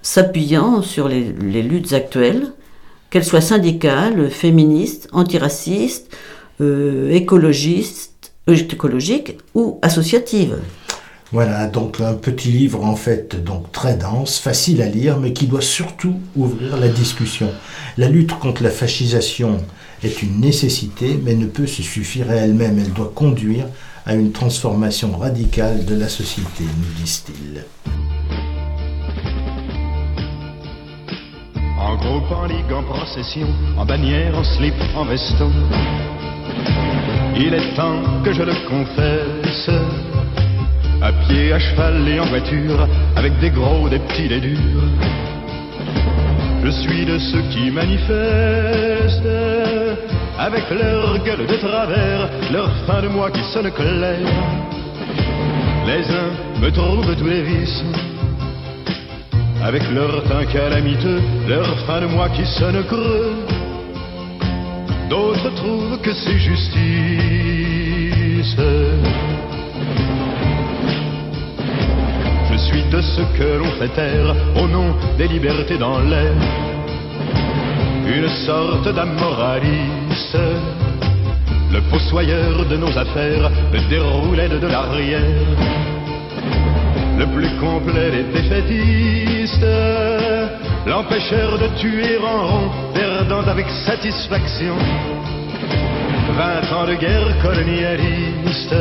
s'appuyant 0.00 0.80
sur 0.80 1.08
les, 1.08 1.32
les 1.42 1.62
luttes 1.62 1.92
actuelles, 1.92 2.52
qu'elles 3.10 3.24
soient 3.24 3.40
syndicales, 3.40 4.30
féministes, 4.30 5.08
antiracistes, 5.10 6.16
euh, 6.60 7.10
écologistes, 7.10 8.32
euh, 8.48 8.54
écologiques 8.54 9.38
ou 9.56 9.80
associatives. 9.82 10.58
Voilà, 11.32 11.66
donc 11.66 12.00
un 12.00 12.14
petit 12.14 12.52
livre 12.52 12.84
en 12.84 12.94
fait 12.94 13.42
donc 13.42 13.72
très 13.72 13.96
dense, 13.96 14.38
facile 14.38 14.80
à 14.80 14.86
lire, 14.86 15.18
mais 15.18 15.32
qui 15.32 15.46
doit 15.46 15.60
surtout 15.60 16.20
ouvrir 16.36 16.76
la 16.76 16.88
discussion. 16.88 17.50
La 17.98 18.08
lutte 18.08 18.38
contre 18.38 18.62
la 18.62 18.70
fascisation 18.70 19.58
est 20.04 20.22
une 20.22 20.40
nécessité, 20.40 21.18
mais 21.22 21.34
ne 21.34 21.46
peut 21.46 21.66
se 21.66 21.82
suffire 21.82 22.30
à 22.30 22.34
elle-même. 22.34 22.78
Elle 22.78 22.92
doit 22.92 23.10
conduire 23.12 23.66
à 24.06 24.14
une 24.14 24.30
transformation 24.30 25.16
radicale 25.18 25.84
de 25.84 25.96
la 25.96 26.08
société, 26.08 26.62
nous 26.62 27.02
disent-ils. 27.02 27.64
En 31.80 31.96
groupe, 31.96 32.30
en 32.30 32.46
ligue, 32.46 32.72
en 32.72 32.84
procession, 32.84 33.48
en 33.76 33.84
bannière, 33.84 34.38
en 34.38 34.44
slip, 34.44 34.74
en 34.94 35.04
veston. 35.04 35.50
Il 37.36 37.52
est 37.52 37.74
temps 37.74 38.22
que 38.24 38.32
je 38.32 38.42
le 38.42 38.54
confesse. 38.68 40.25
À 41.02 41.12
pied, 41.12 41.52
à 41.52 41.58
cheval 41.58 42.08
et 42.08 42.18
en 42.18 42.24
voiture, 42.26 42.88
avec 43.16 43.38
des 43.38 43.50
gros, 43.50 43.88
des 43.88 43.98
petits, 43.98 44.28
des 44.28 44.40
durs. 44.40 44.90
Je 46.64 46.70
suis 46.70 47.04
de 47.04 47.18
ceux 47.18 47.42
qui 47.50 47.70
manifestent, 47.70 49.22
avec 50.38 50.64
leur 50.70 51.18
gueule 51.22 51.46
de 51.46 51.56
travers, 51.56 52.28
leur 52.50 52.70
fin 52.86 53.02
de 53.02 53.08
mois 53.08 53.30
qui 53.30 53.42
sonne 53.52 53.70
clair. 53.70 54.18
Les 55.86 56.10
uns 56.10 56.32
me 56.60 56.70
trouvent 56.70 57.14
tous 57.14 57.28
les 57.28 57.42
vices, 57.42 57.84
avec 59.62 59.82
leur 59.92 60.24
teint 60.24 60.44
calamiteux, 60.46 61.20
leur 61.46 61.68
fin 61.86 62.00
de 62.00 62.06
mois 62.06 62.30
qui 62.30 62.44
sonne 62.46 62.82
creux. 62.84 63.46
D'autres 65.08 65.54
trouvent 65.54 66.00
que 66.00 66.12
c'est 66.12 66.38
justice. 66.38 66.76
Suis 72.66 72.82
de 72.90 73.00
ceux 73.00 73.26
que 73.38 73.58
l'on 73.58 73.70
fait 73.78 73.94
taire 73.94 74.34
au 74.60 74.66
nom 74.66 74.94
des 75.16 75.28
libertés 75.28 75.78
dans 75.78 76.00
l'air. 76.00 76.34
Une 78.06 78.28
sorte 78.46 78.88
d'amoraliste, 78.92 80.38
le 81.72 81.80
fossoyeur 81.90 82.64
de 82.66 82.76
nos 82.76 82.96
affaires, 82.98 83.50
le 83.72 83.80
déroulé 83.88 84.48
de 84.48 84.66
l'arrière, 84.66 85.20
le 87.18 87.26
plus 87.34 87.50
complet 87.60 88.10
des 88.10 88.24
défaitistes, 88.36 89.66
l'empêcheur 90.86 91.58
de 91.58 91.68
tuer 91.78 92.18
en 92.18 92.46
rond, 92.46 92.70
perdant 92.94 93.46
avec 93.48 93.68
satisfaction. 93.84 94.76
Vingt 96.36 96.76
ans 96.76 96.86
de 96.86 96.94
guerre 96.94 97.38
colonialiste, 97.42 98.76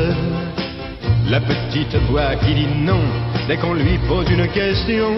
la 1.29 1.39
petite 1.39 1.95
voix 2.09 2.35
qui 2.37 2.53
dit 2.53 2.67
non 2.83 3.01
dès 3.47 3.57
qu'on 3.57 3.73
lui 3.73 3.97
pose 4.07 4.29
une 4.29 4.47
question. 4.47 5.15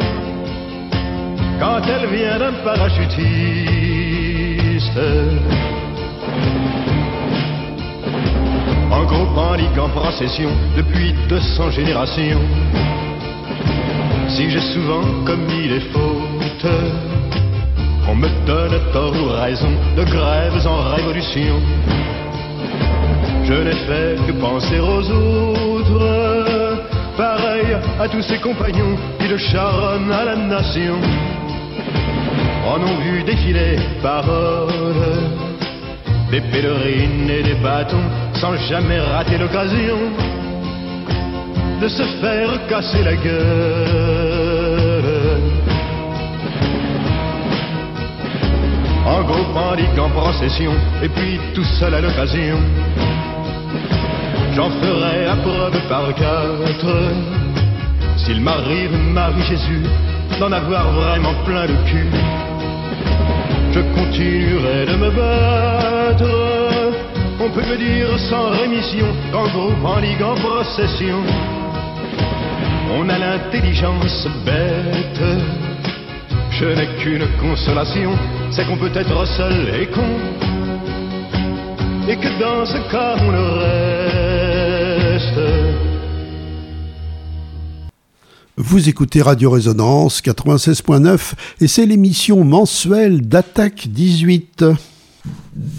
Quand 1.59 1.81
elle 1.87 2.07
vient 2.09 2.37
d'un 2.39 2.53
parachutiste, 2.63 3.17
en 8.91 9.03
groupe, 9.05 9.37
en 9.37 9.53
ligue, 9.55 9.79
en 9.79 9.89
procession, 9.89 10.49
depuis 10.75 11.13
200 11.29 11.71
générations. 11.71 12.41
Si 14.29 14.49
j'ai 14.49 14.61
souvent 14.73 15.01
commis 15.25 15.67
des 15.67 15.79
fautes, 15.91 16.67
on 18.09 18.15
me 18.15 18.27
donne 18.45 18.79
tort 18.93 19.13
ou 19.13 19.29
raison 19.41 19.71
de 19.95 20.03
grèves 20.03 20.67
en 20.67 20.81
révolution. 20.95 21.59
Je 23.45 23.53
n'ai 23.53 23.75
fait 23.87 24.15
que 24.27 24.33
penser 24.33 24.79
aux 24.79 25.09
autres, 25.09 26.16
pareil 27.17 27.75
à 27.99 28.07
tous 28.07 28.21
ses 28.21 28.37
compagnons 28.37 28.95
qui 29.19 29.27
le 29.27 29.37
charonnent 29.37 30.11
à 30.11 30.23
la 30.23 30.35
nation. 30.35 30.95
En 32.65 32.79
ont 32.81 32.99
vu 33.01 33.23
défiler 33.23 33.77
paroles, 34.01 35.17
des 36.31 36.41
pèlerines 36.41 37.29
et 37.29 37.43
des 37.43 37.55
bâtons, 37.55 38.07
sans 38.35 38.55
jamais 38.69 38.99
rater 38.99 39.37
l'occasion 39.37 39.97
de 41.81 41.87
se 41.87 42.03
faire 42.21 42.67
casser 42.67 43.03
la 43.03 43.15
gueule. 43.15 45.03
En 49.05 49.21
groupe, 49.23 49.55
en 49.55 49.73
ligue, 49.73 49.99
en 49.99 50.09
procession, 50.09 50.73
et 51.01 51.09
puis 51.09 51.39
tout 51.53 51.63
seul 51.79 51.93
à 51.93 52.01
l'occasion. 52.01 52.57
J'en 54.57 54.71
ferai 54.71 55.25
la 55.25 55.35
preuve 55.35 55.79
par 55.87 56.15
quatre. 56.15 56.95
S'il 58.17 58.41
m'arrive, 58.41 58.91
Marie 59.13 59.43
Jésus, 59.43 59.83
d'en 60.39 60.51
avoir 60.51 60.91
vraiment 60.93 61.35
plein 61.45 61.67
le 61.67 61.75
cul, 61.85 62.09
je 63.71 63.81
continuerai 63.93 64.87
de 64.87 64.95
me 64.95 65.11
battre. 65.11 66.33
On 67.39 67.51
peut 67.51 67.67
me 67.69 67.77
dire 67.77 68.17
sans 68.17 68.49
rémission 68.49 69.05
qu'en 69.31 69.47
groupe, 69.47 69.85
en 69.85 69.99
ligue, 69.99 70.23
en 70.23 70.33
procession, 70.33 71.21
on 72.97 73.07
a 73.09 73.17
l'intelligence 73.19 74.27
bête. 74.43 75.21
Je 76.49 76.65
n'ai 76.65 76.87
qu'une 76.97 77.27
consolation, 77.39 78.09
c'est 78.49 78.65
qu'on 78.65 78.77
peut 78.77 78.95
être 78.95 79.23
seul 79.37 79.69
et 79.79 79.85
con. 79.85 80.09
Et 82.09 82.15
que 82.15 82.39
dans 82.39 82.65
ce 82.65 82.79
cas, 82.89 83.17
on 83.21 83.29
le. 83.29 84.16
Vous 88.59 88.89
écoutez 88.89 89.21
Radio 89.21 89.51
Résonance 89.51 90.19
96.9 90.23 91.33
et 91.61 91.67
c'est 91.67 91.85
l'émission 91.85 92.43
mensuelle 92.43 93.21
d'Attaque 93.21 93.87
18. 93.89 94.65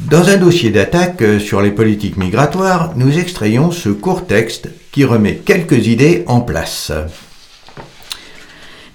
Dans 0.08 0.28
un 0.28 0.36
dossier 0.36 0.70
d'attaque 0.70 1.20
euh, 1.22 1.40
sur 1.40 1.60
les 1.60 1.72
politiques 1.72 2.16
migratoires, 2.16 2.92
nous 2.94 3.18
extrayons 3.18 3.72
ce 3.72 3.88
court 3.88 4.28
texte 4.28 4.68
qui 4.92 5.04
remet 5.04 5.34
quelques 5.44 5.88
idées 5.88 6.22
en 6.28 6.40
place. 6.40 6.92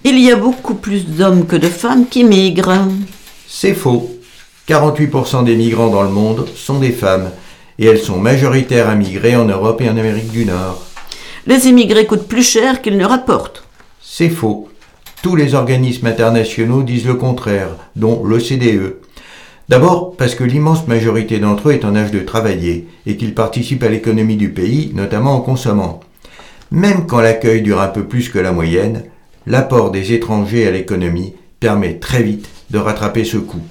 Il 0.05 0.17
y 0.17 0.31
a 0.31 0.37
beaucoup 0.37 0.75
plus 0.75 1.05
d'hommes 1.05 1.45
que 1.45 1.57
de 1.57 1.67
femmes 1.67 2.07
qui 2.07 2.23
migrent. 2.23 2.87
C'est 3.49 3.73
faux. 3.73 4.17
48% 4.69 5.43
des 5.43 5.57
migrants 5.57 5.89
dans 5.89 6.03
le 6.03 6.09
monde 6.09 6.47
sont 6.55 6.79
des 6.79 6.93
femmes 6.93 7.31
et 7.77 7.87
elles 7.87 7.99
sont 7.99 8.17
majoritaires 8.17 8.87
à 8.87 8.95
migrer 8.95 9.35
en 9.35 9.43
Europe 9.43 9.81
et 9.81 9.89
en 9.89 9.97
Amérique 9.97 10.31
du 10.31 10.45
Nord. 10.45 10.85
Les 11.47 11.67
immigrés 11.67 12.05
coûtent 12.05 12.29
plus 12.29 12.49
cher 12.49 12.81
qu'ils 12.81 12.97
ne 12.97 13.03
rapportent. 13.05 13.62
C'est 14.15 14.29
faux. 14.29 14.69
Tous 15.23 15.35
les 15.35 15.55
organismes 15.55 16.05
internationaux 16.05 16.83
disent 16.83 17.07
le 17.07 17.15
contraire, 17.15 17.69
dont 17.95 18.23
l'OCDE. 18.23 18.97
D'abord 19.69 20.15
parce 20.15 20.35
que 20.35 20.43
l'immense 20.43 20.85
majorité 20.85 21.39
d'entre 21.39 21.69
eux 21.69 21.71
est 21.71 21.83
en 21.83 21.95
âge 21.95 22.11
de 22.11 22.19
travailler 22.19 22.87
et 23.07 23.17
qu'ils 23.17 23.33
participent 23.33 23.81
à 23.81 23.89
l'économie 23.89 24.35
du 24.35 24.49
pays, 24.49 24.91
notamment 24.93 25.33
en 25.33 25.41
consommant. 25.41 25.99
Même 26.69 27.07
quand 27.07 27.21
l'accueil 27.21 27.63
dure 27.63 27.81
un 27.81 27.87
peu 27.87 28.03
plus 28.03 28.29
que 28.29 28.37
la 28.37 28.51
moyenne, 28.51 29.05
l'apport 29.47 29.89
des 29.89 30.13
étrangers 30.13 30.67
à 30.67 30.71
l'économie 30.71 31.33
permet 31.59 31.95
très 31.95 32.21
vite 32.21 32.47
de 32.69 32.77
rattraper 32.77 33.23
ce 33.23 33.37
coût. 33.37 33.63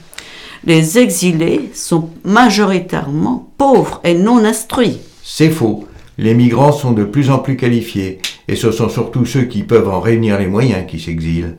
Les 0.65 0.99
exilés 0.99 1.71
sont 1.73 2.09
majoritairement 2.25 3.49
pauvres 3.59 4.01
et 4.03 4.15
non 4.15 4.45
instruits. 4.45 4.99
C'est 5.23 5.51
faux. 5.51 5.87
Les 6.19 6.35
migrants 6.35 6.73
sont 6.73 6.91
de 6.91 7.05
plus 7.05 7.31
en 7.31 7.39
plus 7.39 7.57
qualifiés 7.57 8.19
et 8.49 8.57
ce 8.57 8.71
sont 8.73 8.89
surtout 8.89 9.25
ceux 9.25 9.45
qui 9.45 9.63
peuvent 9.63 9.89
en 9.89 10.01
réunir 10.01 10.39
les 10.39 10.47
moyens 10.47 10.87
qui 10.87 10.99
s'exilent. 10.99 11.57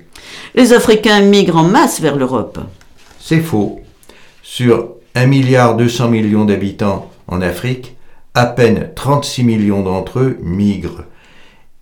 Les 0.55 0.73
Africains 0.73 1.21
migrent 1.21 1.57
en 1.57 1.63
masse 1.63 2.01
vers 2.01 2.15
l'Europe. 2.15 2.59
C'est 3.19 3.41
faux. 3.41 3.81
Sur 4.41 4.89
1 5.15 5.27
milliard 5.27 5.77
200 5.77 6.09
millions 6.09 6.45
d'habitants 6.45 7.11
en 7.27 7.41
Afrique, 7.41 7.95
à 8.33 8.45
peine 8.45 8.89
36 8.95 9.43
millions 9.43 9.83
d'entre 9.83 10.19
eux 10.19 10.37
migrent. 10.41 11.03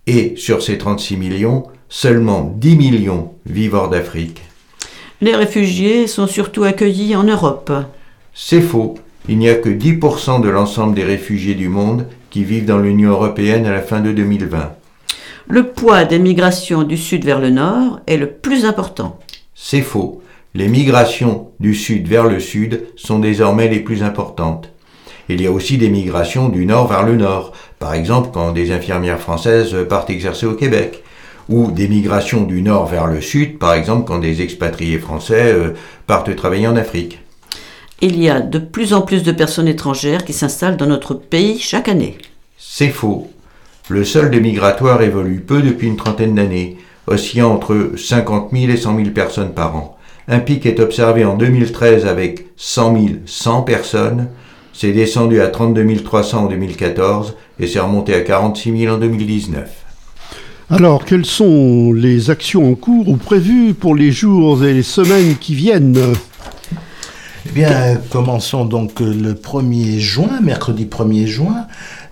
Et 0.08 0.34
sur 0.36 0.62
ces 0.62 0.78
36 0.78 1.18
millions, 1.18 1.64
seulement 1.90 2.54
10 2.58 2.76
millions 2.76 3.34
vivent 3.46 3.76
hors 3.76 3.90
d'Afrique. 3.90 4.42
Les 5.22 5.36
réfugiés 5.36 6.08
sont 6.08 6.28
surtout 6.28 6.64
accueillis 6.64 7.16
en 7.16 7.24
Europe. 7.24 7.72
C'est 8.34 8.62
faux. 8.62 8.96
Il 9.30 9.38
n'y 9.38 9.50
a 9.50 9.56
que 9.56 9.70
10% 9.70 10.42
de 10.42 10.50
l'ensemble 10.50 10.96
des 10.96 11.04
réfugiés 11.04 11.54
du 11.54 11.70
monde 11.70 12.08
qui 12.32 12.44
vivent 12.44 12.66
dans 12.66 12.80
l'Union 12.80 13.12
européenne 13.12 13.66
à 13.66 13.72
la 13.72 13.82
fin 13.82 14.02
de 14.02 14.12
2020. 14.12 14.72
Le 15.48 15.68
poids 15.68 16.06
des 16.06 16.20
migrations 16.20 16.84
du 16.84 16.98
sud 16.98 17.26
vers 17.26 17.40
le 17.40 17.50
nord 17.50 18.00
est 18.08 18.18
le 18.18 18.32
plus 18.32 18.66
important. 18.66 19.20
C'est 19.56 19.82
faux. 19.82 20.22
Les 20.54 20.68
migrations 20.68 21.50
du 21.60 21.74
sud 21.74 22.08
vers 22.08 22.26
le 22.26 22.40
sud 22.40 22.86
sont 22.96 23.20
désormais 23.20 23.68
les 23.68 23.80
plus 23.80 24.04
importantes. 24.04 24.70
Il 25.30 25.42
y 25.42 25.48
a 25.48 25.52
aussi 25.52 25.78
des 25.78 25.90
migrations 25.90 26.50
du 26.50 26.66
nord 26.66 26.88
vers 26.88 27.04
le 27.04 27.16
nord, 27.16 27.54
par 27.80 27.94
exemple 27.94 28.32
quand 28.34 28.52
des 28.52 28.72
infirmières 28.72 29.20
françaises 29.20 29.76
partent 29.88 30.10
exercer 30.10 30.46
au 30.46 30.56
Québec, 30.56 31.04
ou 31.48 31.72
des 31.72 31.88
migrations 31.88 32.44
du 32.44 32.62
nord 32.62 32.86
vers 32.86 33.08
le 33.08 33.22
sud, 33.22 33.58
par 33.58 33.74
exemple 33.74 34.06
quand 34.06 34.20
des 34.20 34.42
expatriés 34.42 35.00
français 35.00 35.54
euh, 35.54 35.74
partent 36.06 36.36
travailler 36.36 36.68
en 36.68 36.76
Afrique. 36.76 37.20
Il 38.02 38.22
y 38.22 38.30
a 38.30 38.42
de 38.42 38.60
plus 38.60 38.94
en 38.94 39.02
plus 39.02 39.24
de 39.24 39.32
personnes 39.32 39.68
étrangères 39.68 40.26
qui 40.26 40.34
s'installent 40.34 40.78
dans 40.78 40.88
notre 40.88 41.14
pays 41.14 41.60
chaque 41.60 41.88
année. 41.88 42.18
C'est 42.58 42.90
faux. 42.90 43.30
Le 43.92 44.06
solde 44.06 44.34
migratoire 44.42 45.02
évolue 45.02 45.42
peu 45.46 45.62
depuis 45.62 45.88
une 45.88 45.98
trentaine 45.98 46.36
d'années, 46.36 46.78
oscillant 47.08 47.52
entre 47.52 47.92
50 47.98 48.52
000 48.54 48.72
et 48.72 48.78
100 48.78 48.96
000 48.96 49.10
personnes 49.10 49.52
par 49.52 49.76
an. 49.76 49.98
Un 50.30 50.40
pic 50.40 50.66
est 50.66 50.80
observé 50.80 51.26
en 51.26 51.36
2013 51.36 52.06
avec 52.06 52.46
100 52.56 52.94
000 52.94 53.06
100 53.26 53.64
personnes, 53.64 54.28
c'est 54.72 54.94
descendu 54.94 55.42
à 55.42 55.48
32 55.48 55.86
300 56.06 56.46
en 56.46 56.48
2014 56.48 57.36
et 57.60 57.68
c'est 57.68 57.82
remonté 57.82 58.14
à 58.14 58.22
46 58.22 58.80
000 58.80 58.96
en 58.96 58.98
2019. 58.98 59.70
Alors, 60.70 61.04
quelles 61.04 61.26
sont 61.26 61.92
les 61.92 62.30
actions 62.30 62.72
en 62.72 62.76
cours 62.76 63.10
ou 63.10 63.18
prévues 63.18 63.74
pour 63.74 63.94
les 63.94 64.14
jours 64.14 64.64
et 64.64 64.74
les 64.74 64.84
semaines 64.84 65.36
qui 65.36 65.54
viennent? 65.54 66.00
Eh 67.46 67.52
bien, 67.52 67.98
commençons 68.10 68.66
donc 68.66 69.00
le 69.00 69.34
1er 69.34 69.98
juin, 69.98 70.40
mercredi 70.42 70.86
1er 70.86 71.26
juin, 71.26 71.66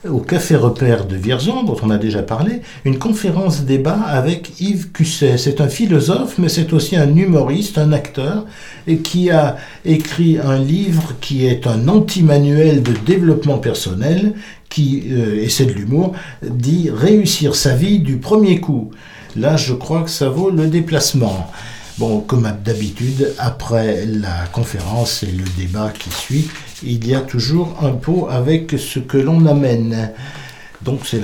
au 0.08 0.20
Café 0.20 0.56
Repère 0.56 1.06
de 1.06 1.16
Vierzon, 1.16 1.64
dont 1.64 1.76
on 1.84 1.90
a 1.90 1.98
déjà 1.98 2.22
parlé, 2.22 2.62
une 2.86 2.98
conférence 2.98 3.64
débat 3.64 4.00
avec 4.08 4.62
Yves 4.62 4.92
Cusset. 4.92 5.38
C'est 5.38 5.60
un 5.60 5.68
philosophe, 5.68 6.38
mais 6.38 6.48
c'est 6.48 6.72
aussi 6.72 6.96
un 6.96 7.16
humoriste, 7.16 7.78
un 7.78 7.92
acteur, 7.92 8.46
et 8.88 9.00
qui 9.00 9.30
a 9.30 9.58
écrit 9.86 10.38
un 10.38 10.58
livre 10.58 11.16
qui 11.20 11.46
est 11.46 11.68
un 11.68 11.88
anti-manuel 11.88 12.82
de 12.82 12.94
développement 13.06 13.58
personnel, 13.58 14.36
qui, 14.70 15.04
euh, 15.12 15.44
et 15.44 15.50
c'est 15.50 15.66
de 15.66 15.74
l'humour, 15.74 16.14
dit 16.44 16.90
réussir 16.94 17.56
sa 17.56 17.76
vie 17.76 18.00
du 18.00 18.18
premier 18.18 18.60
coup. 18.60 18.92
Là, 19.36 19.58
je 19.58 19.74
crois 19.74 20.04
que 20.04 20.10
ça 20.10 20.30
vaut 20.30 20.50
le 20.50 20.68
déplacement. 20.68 21.52
Bon, 22.00 22.22
comme 22.22 22.50
d'habitude, 22.64 23.34
après 23.38 24.06
la 24.06 24.48
conférence 24.54 25.22
et 25.24 25.34
le 25.34 25.44
débat 25.58 25.92
qui 25.92 26.10
suit, 26.10 26.50
il 26.82 27.06
y 27.06 27.14
a 27.14 27.20
toujours 27.20 27.76
un 27.82 27.92
pot 27.92 28.30
avec 28.32 28.74
ce 28.80 29.00
que 29.00 29.18
l'on 29.18 29.46
amène. 29.46 30.12
Donc 30.82 31.02
c'est 31.04 31.22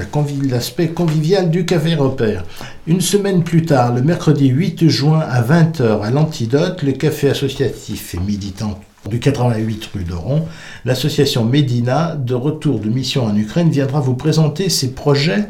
l'aspect 0.50 0.90
convivial 0.90 1.50
du 1.50 1.66
café 1.66 1.96
repère. 1.96 2.44
Une 2.88 3.00
semaine 3.00 3.46
plus 3.46 3.64
tard, 3.64 3.96
le 3.96 4.02
mercredi 4.02 4.50
8 4.50 4.90
juin 4.90 5.22
à 5.22 5.42
20h 5.42 6.02
à 6.02 6.12
l'Antidote, 6.12 6.84
le 6.84 6.92
café 6.92 7.30
associatif 7.30 8.14
et 8.14 8.20
militant 8.20 8.78
du 9.10 9.22
88 9.22 9.90
rue 9.94 10.04
d'Oron, 10.04 10.46
l'association 10.84 11.46
Medina, 11.46 12.18
de 12.18 12.34
retour 12.34 12.82
de 12.82 12.90
mission 12.90 13.24
en 13.24 13.38
Ukraine, 13.38 13.70
viendra 13.70 14.02
vous 14.02 14.16
présenter 14.16 14.68
ses 14.68 14.92
projets 14.92 15.46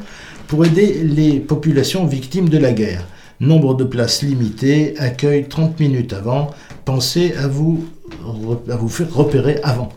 pour 0.47 0.67
aider 0.67 1.01
les 1.03 1.39
populations 1.39 2.05
victimes 2.05 2.49
de 2.49 2.59
la 2.59 2.73
guerre. 2.73 3.07
Nombre 3.41 3.75
de 3.75 3.83
places 3.83 4.21
limitées, 4.21 4.95
accueil 4.97 5.47
30 5.47 5.79
minutes 5.79 6.13
avant. 6.13 6.51
Pensez 6.86 7.33
à 7.36 7.47
vous, 7.47 7.86
à 8.69 8.75
vous 8.75 8.89
faire 8.89 9.13
repérer 9.13 9.59
avant. 9.63 9.89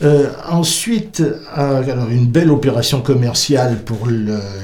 Euh, 0.00 0.28
ensuite, 0.48 1.24
alors 1.54 2.08
une 2.08 2.26
belle 2.26 2.50
opération 2.50 3.00
commerciale 3.00 3.78
pour 3.84 4.06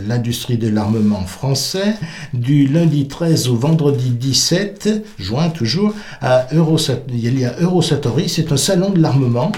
l'industrie 0.07 0.59
de 0.59 0.69
l'armement 0.69 1.27
français, 1.27 1.95
du 2.33 2.69
lundi 2.69 3.09
13 3.09 3.49
au 3.49 3.57
vendredi 3.57 4.11
17 4.11 5.05
juin 5.19 5.49
toujours, 5.51 5.93
à 6.21 6.47
il 6.53 7.39
y 7.41 7.45
a 7.45 7.55
Eurosatori, 7.61 8.29
c'est 8.29 8.53
un 8.53 8.57
salon 8.57 8.91
de 8.91 9.01
l'armement 9.01 9.51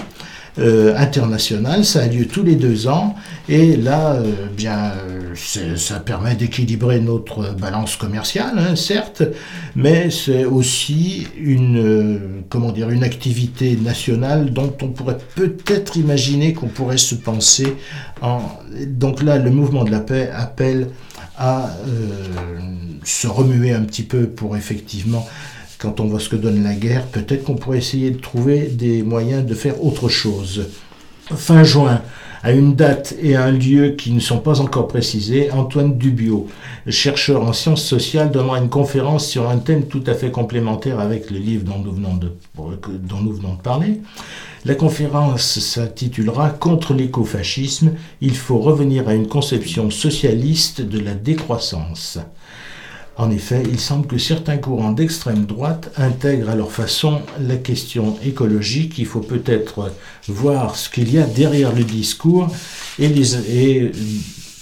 euh, 0.59 0.95
international. 0.97 1.85
Ça 1.85 2.01
a 2.01 2.07
lieu 2.07 2.25
tous 2.25 2.41
les 2.41 2.55
deux 2.55 2.87
ans. 2.87 3.15
Et 3.47 3.77
là, 3.77 4.13
euh, 4.13 4.47
bien, 4.55 4.93
ça 5.75 5.99
permet 5.99 6.33
d'équilibrer 6.33 6.99
notre 6.99 7.53
balance 7.53 7.95
commerciale, 7.95 8.57
hein, 8.57 8.75
certes, 8.75 9.21
mais 9.75 10.09
c'est 10.09 10.45
aussi 10.45 11.27
une, 11.37 11.77
euh, 11.77 12.19
comment 12.49 12.71
dire, 12.71 12.89
une 12.89 13.03
activité 13.03 13.75
nationale 13.75 14.51
dont 14.51 14.73
on 14.81 14.87
pourrait 14.87 15.19
peut-être 15.35 15.95
imaginer 15.95 16.53
qu'on 16.53 16.69
pourrait 16.69 16.97
se 16.97 17.13
penser 17.13 17.75
en. 18.23 18.41
Donc 18.87 19.21
là, 19.21 19.37
le 19.37 19.51
mouvement 19.51 19.83
de 19.83 19.91
la 19.91 19.99
paix 19.99 20.31
appelle 20.33 20.87
à 21.37 21.69
se 23.03 23.27
remuer 23.27 23.73
un 23.73 23.83
petit 23.83 24.01
peu 24.01 24.25
pour 24.25 24.57
effectivement 24.57 25.27
quand 25.79 25.99
on 25.99 26.05
voit 26.05 26.19
ce 26.19 26.29
que 26.29 26.35
donne 26.35 26.63
la 26.63 26.73
guerre, 26.73 27.05
peut-être 27.07 27.43
qu'on 27.43 27.55
pourrait 27.55 27.77
essayer 27.77 28.11
de 28.11 28.19
trouver 28.19 28.67
des 28.67 29.03
moyens 29.03 29.45
de 29.45 29.53
faire 29.53 29.83
autre 29.83 30.09
chose. 30.09 30.67
Fin 31.35 31.63
juin, 31.63 32.01
à 32.43 32.51
une 32.51 32.75
date 32.75 33.15
et 33.21 33.35
un 33.35 33.51
lieu 33.51 33.89
qui 33.91 34.11
ne 34.11 34.19
sont 34.19 34.39
pas 34.39 34.61
encore 34.61 34.87
précisés, 34.87 35.51
Antoine 35.51 35.97
Dubio, 35.97 36.47
chercheur 36.87 37.43
en 37.43 37.53
sciences 37.53 37.83
sociales, 37.83 38.31
donnera 38.31 38.59
une 38.59 38.69
conférence 38.69 39.27
sur 39.27 39.49
un 39.49 39.57
thème 39.57 39.87
tout 39.87 40.03
à 40.07 40.13
fait 40.13 40.31
complémentaire 40.31 40.99
avec 40.99 41.29
le 41.29 41.37
livre 41.37 41.65
dont 41.65 41.79
nous 41.79 41.91
venons 41.91 42.15
de, 42.15 42.31
dont 42.55 43.19
nous 43.21 43.33
venons 43.33 43.55
de 43.55 43.61
parler. 43.61 43.99
La 44.65 44.75
conférence 44.75 45.59
s'intitulera 45.59 46.49
Contre 46.49 46.93
l'écofascisme, 46.93 47.91
il 48.21 48.35
faut 48.35 48.59
revenir 48.59 49.07
à 49.07 49.13
une 49.13 49.27
conception 49.27 49.89
socialiste 49.89 50.81
de 50.81 50.99
la 50.99 51.13
décroissance. 51.13 52.19
En 53.17 53.31
effet, 53.31 53.63
il 53.67 53.79
semble 53.79 54.05
que 54.05 54.19
certains 54.19 54.57
courants 54.57 54.91
d'extrême 54.91 55.45
droite 55.45 55.91
intègrent 55.97 56.49
à 56.49 56.55
leur 56.55 56.71
façon 56.71 57.21
la 57.39 57.57
question 57.57 58.15
écologique. 58.23 58.99
Il 58.99 59.07
faut 59.07 59.21
peut-être 59.21 59.91
voir 60.27 60.75
ce 60.75 60.87
qu'il 60.87 61.11
y 61.11 61.17
a 61.17 61.25
derrière 61.25 61.73
le 61.73 61.83
discours 61.83 62.47
et, 62.99 63.91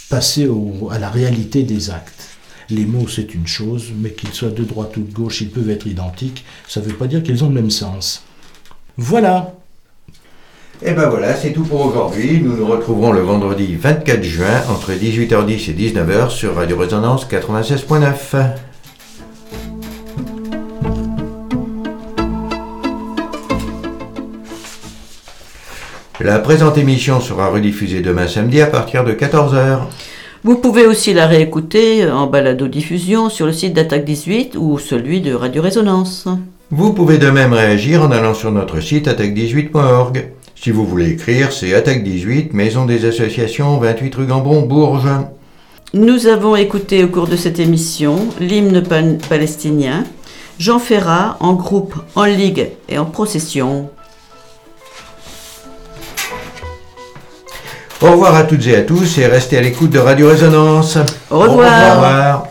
passer 0.09 0.47
à 0.91 0.99
la 0.99 1.09
réalité 1.09 1.63
des 1.63 1.89
actes. 1.89 2.29
Les 2.69 2.85
mots, 2.85 3.07
c'est 3.07 3.33
une 3.33 3.47
chose, 3.47 3.91
mais 3.93 4.11
qu'ils 4.11 4.33
soient 4.33 4.49
de 4.49 4.63
droite 4.63 4.95
ou 4.95 5.01
de 5.01 5.11
gauche, 5.11 5.41
ils 5.41 5.49
peuvent 5.49 5.69
être 5.69 5.87
identiques. 5.87 6.45
Ça 6.67 6.79
ne 6.79 6.85
veut 6.85 6.95
pas 6.95 7.07
dire 7.07 7.23
qu'ils 7.23 7.43
ont 7.43 7.49
le 7.49 7.55
même 7.55 7.71
sens. 7.71 8.23
Voilà. 8.97 9.53
Et 10.83 10.91
ben 10.91 11.09
voilà, 11.09 11.33
c'est 11.35 11.51
tout 11.51 11.63
pour 11.63 11.85
aujourd'hui. 11.85 12.41
Nous 12.43 12.57
nous 12.57 12.65
retrouverons 12.67 13.13
le 13.13 13.21
vendredi 13.21 13.75
24 13.75 14.23
juin 14.23 14.61
entre 14.69 14.91
18h10 14.91 15.71
et 15.71 15.73
19h 15.73 16.29
sur 16.29 16.55
Radio 16.55 16.77
Résonance 16.77 17.27
96.9. 17.27 18.49
La 26.19 26.39
présente 26.39 26.77
émission 26.77 27.21
sera 27.21 27.47
rediffusée 27.47 28.01
demain 28.01 28.27
samedi 28.27 28.61
à 28.61 28.67
partir 28.67 29.03
de 29.03 29.13
14h. 29.13 29.79
Vous 30.43 30.57
pouvez 30.57 30.85
aussi 30.85 31.13
la 31.13 31.25
réécouter 31.25 32.09
en 32.09 32.27
balado-diffusion 32.27 33.29
sur 33.29 33.45
le 33.45 33.53
site 33.53 33.73
d'Attaque 33.73 34.05
18 34.05 34.55
ou 34.57 34.77
celui 34.77 35.21
de 35.21 35.33
Radio 35.33 35.61
Résonance. 35.61 36.27
Vous 36.69 36.93
pouvez 36.93 37.17
de 37.17 37.29
même 37.29 37.53
réagir 37.53 38.03
en 38.03 38.11
allant 38.11 38.33
sur 38.33 38.51
notre 38.51 38.79
site 38.81 39.07
attaque18.org. 39.07 40.31
Si 40.55 40.71
vous 40.71 40.85
voulez 40.85 41.11
écrire, 41.11 41.51
c'est 41.51 41.73
Attaque 41.73 42.03
18, 42.03 42.53
Maison 42.53 42.85
des 42.85 43.05
Associations, 43.05 43.77
28 43.77 44.15
rue 44.15 44.25
Gambon, 44.25 44.61
Bourges. 44.61 45.09
Nous 45.93 46.27
avons 46.27 46.55
écouté 46.55 47.03
au 47.03 47.07
cours 47.07 47.27
de 47.27 47.35
cette 47.35 47.59
émission 47.59 48.17
l'hymne 48.39 48.81
palestinien, 49.29 50.05
Jean 50.57 50.79
Ferrat 50.79 51.37
en 51.39 51.53
groupe, 51.53 51.95
en 52.15 52.25
ligue 52.25 52.69
et 52.89 52.97
en 52.97 53.05
procession. 53.05 53.89
Au 58.01 58.11
revoir 58.11 58.35
à 58.35 58.43
toutes 58.43 58.67
et 58.67 58.75
à 58.75 58.81
tous 58.81 59.17
et 59.17 59.27
restez 59.27 59.57
à 59.57 59.61
l'écoute 59.61 59.91
de 59.91 59.99
Radio 59.99 60.27
Résonance. 60.27 60.97
Au 61.29 61.39
revoir. 61.39 61.91
Au 61.91 61.95
revoir. 61.95 62.47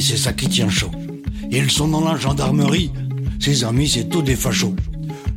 C'est 0.00 0.16
ça 0.16 0.32
qui 0.32 0.48
tient 0.48 0.68
chaud. 0.68 0.90
Ils 1.50 1.70
sont 1.70 1.88
dans 1.88 2.04
la 2.04 2.16
gendarmerie. 2.16 2.90
Ses 3.40 3.64
amis, 3.64 3.88
c'est 3.88 4.08
tous 4.08 4.22
des 4.22 4.36
fachos. 4.36 4.74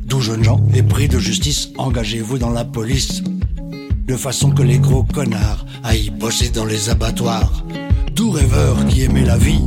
Tout 0.08 0.20
jeune 0.20 0.44
gens 0.44 0.60
épris 0.74 1.08
de 1.08 1.18
justice, 1.18 1.70
engagez-vous 1.78 2.38
dans 2.38 2.50
la 2.50 2.64
police. 2.64 3.22
De 4.06 4.16
façon 4.16 4.50
que 4.50 4.62
les 4.62 4.78
gros 4.78 5.04
connards 5.04 5.64
aillent 5.84 6.10
bosser 6.10 6.50
dans 6.50 6.66
les 6.66 6.90
abattoirs. 6.90 7.64
Tout 8.14 8.30
rêveur 8.30 8.84
qui 8.86 9.02
aimait 9.02 9.24
la 9.24 9.38
vie, 9.38 9.62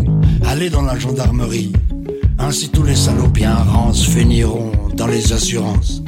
allez 0.45 0.69
dans 0.69 0.83
la 0.83 0.99
gendarmerie. 0.99 1.73
Ainsi 2.37 2.69
tous 2.69 2.83
les 2.83 2.95
salopiens 2.95 3.55
rances 3.55 4.05
finiront 4.05 4.71
dans 4.95 5.07
les 5.07 5.33
assurances. 5.33 6.03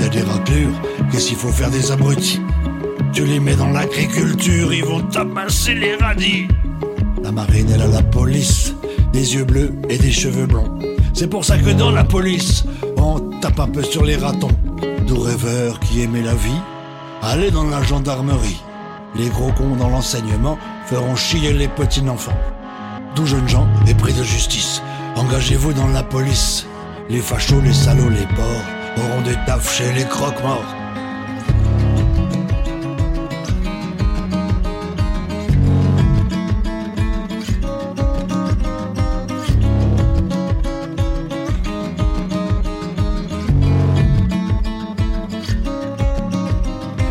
Y 0.00 0.04
a 0.04 0.08
des 0.08 0.22
raclures, 0.22 0.80
qu'est-ce 1.10 1.28
qu'il 1.28 1.36
faut 1.36 1.48
faire 1.48 1.70
des 1.70 1.90
abrutis? 1.90 2.40
Tu 3.12 3.24
les 3.24 3.40
mets 3.40 3.56
dans 3.56 3.70
l'agriculture, 3.70 4.72
ils 4.72 4.84
vont 4.84 5.00
tabasser 5.02 5.74
les 5.74 5.96
radis. 5.96 6.46
La 7.22 7.32
marine, 7.32 7.68
elle 7.74 7.82
a 7.82 7.86
la 7.88 8.02
police, 8.02 8.74
des 9.12 9.34
yeux 9.34 9.44
bleus 9.44 9.72
et 9.88 9.98
des 9.98 10.12
cheveux 10.12 10.46
blonds. 10.46 10.78
C'est 11.12 11.26
pour 11.26 11.44
ça 11.44 11.58
que 11.58 11.70
dans 11.70 11.90
la 11.90 12.04
police, 12.04 12.64
on 12.96 13.20
tape 13.40 13.58
un 13.60 13.68
peu 13.68 13.82
sur 13.82 14.04
les 14.04 14.16
ratons. 14.16 14.56
Doux 15.06 15.20
rêveurs 15.20 15.80
qui 15.80 16.02
aimaient 16.02 16.22
la 16.22 16.34
vie, 16.34 16.60
allez 17.22 17.50
dans 17.50 17.64
la 17.68 17.82
gendarmerie. 17.82 18.62
Les 19.16 19.28
gros 19.28 19.50
cons 19.52 19.76
dans 19.76 19.88
l'enseignement 19.88 20.56
feront 20.86 21.16
chier 21.16 21.52
les 21.52 21.68
petits 21.68 22.08
enfants. 22.08 22.38
Doux 23.16 23.26
jeunes 23.26 23.48
gens 23.48 23.66
épris 23.88 24.12
de 24.12 24.22
justice, 24.22 24.82
engagez-vous 25.16 25.72
dans 25.72 25.88
la 25.88 26.04
police. 26.04 26.66
Les 27.08 27.20
fachos, 27.20 27.60
les 27.60 27.72
salauds, 27.72 28.08
les 28.08 28.26
porcs 28.36 28.79
auront 28.98 29.22
des 29.22 29.36
tafs 29.46 29.76
chez 29.76 29.92
les 29.92 30.04
croque-morts. 30.04 30.74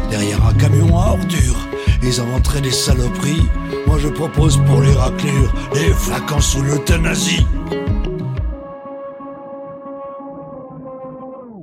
Derrière 0.09 0.45
un 0.45 0.53
camion 0.53 0.97
à 0.97 1.11
ordures, 1.11 1.57
ils 2.03 2.19
inventeraient 2.19 2.61
des 2.61 2.71
saloperies. 2.71 3.47
Moi 3.87 3.97
je 3.99 4.09
propose 4.09 4.57
pour 4.65 4.81
les 4.81 4.93
raclures, 4.93 5.53
les 5.73 5.91
vacances 6.11 6.47
sous 6.47 6.61
l'euthanasie. 6.61 7.45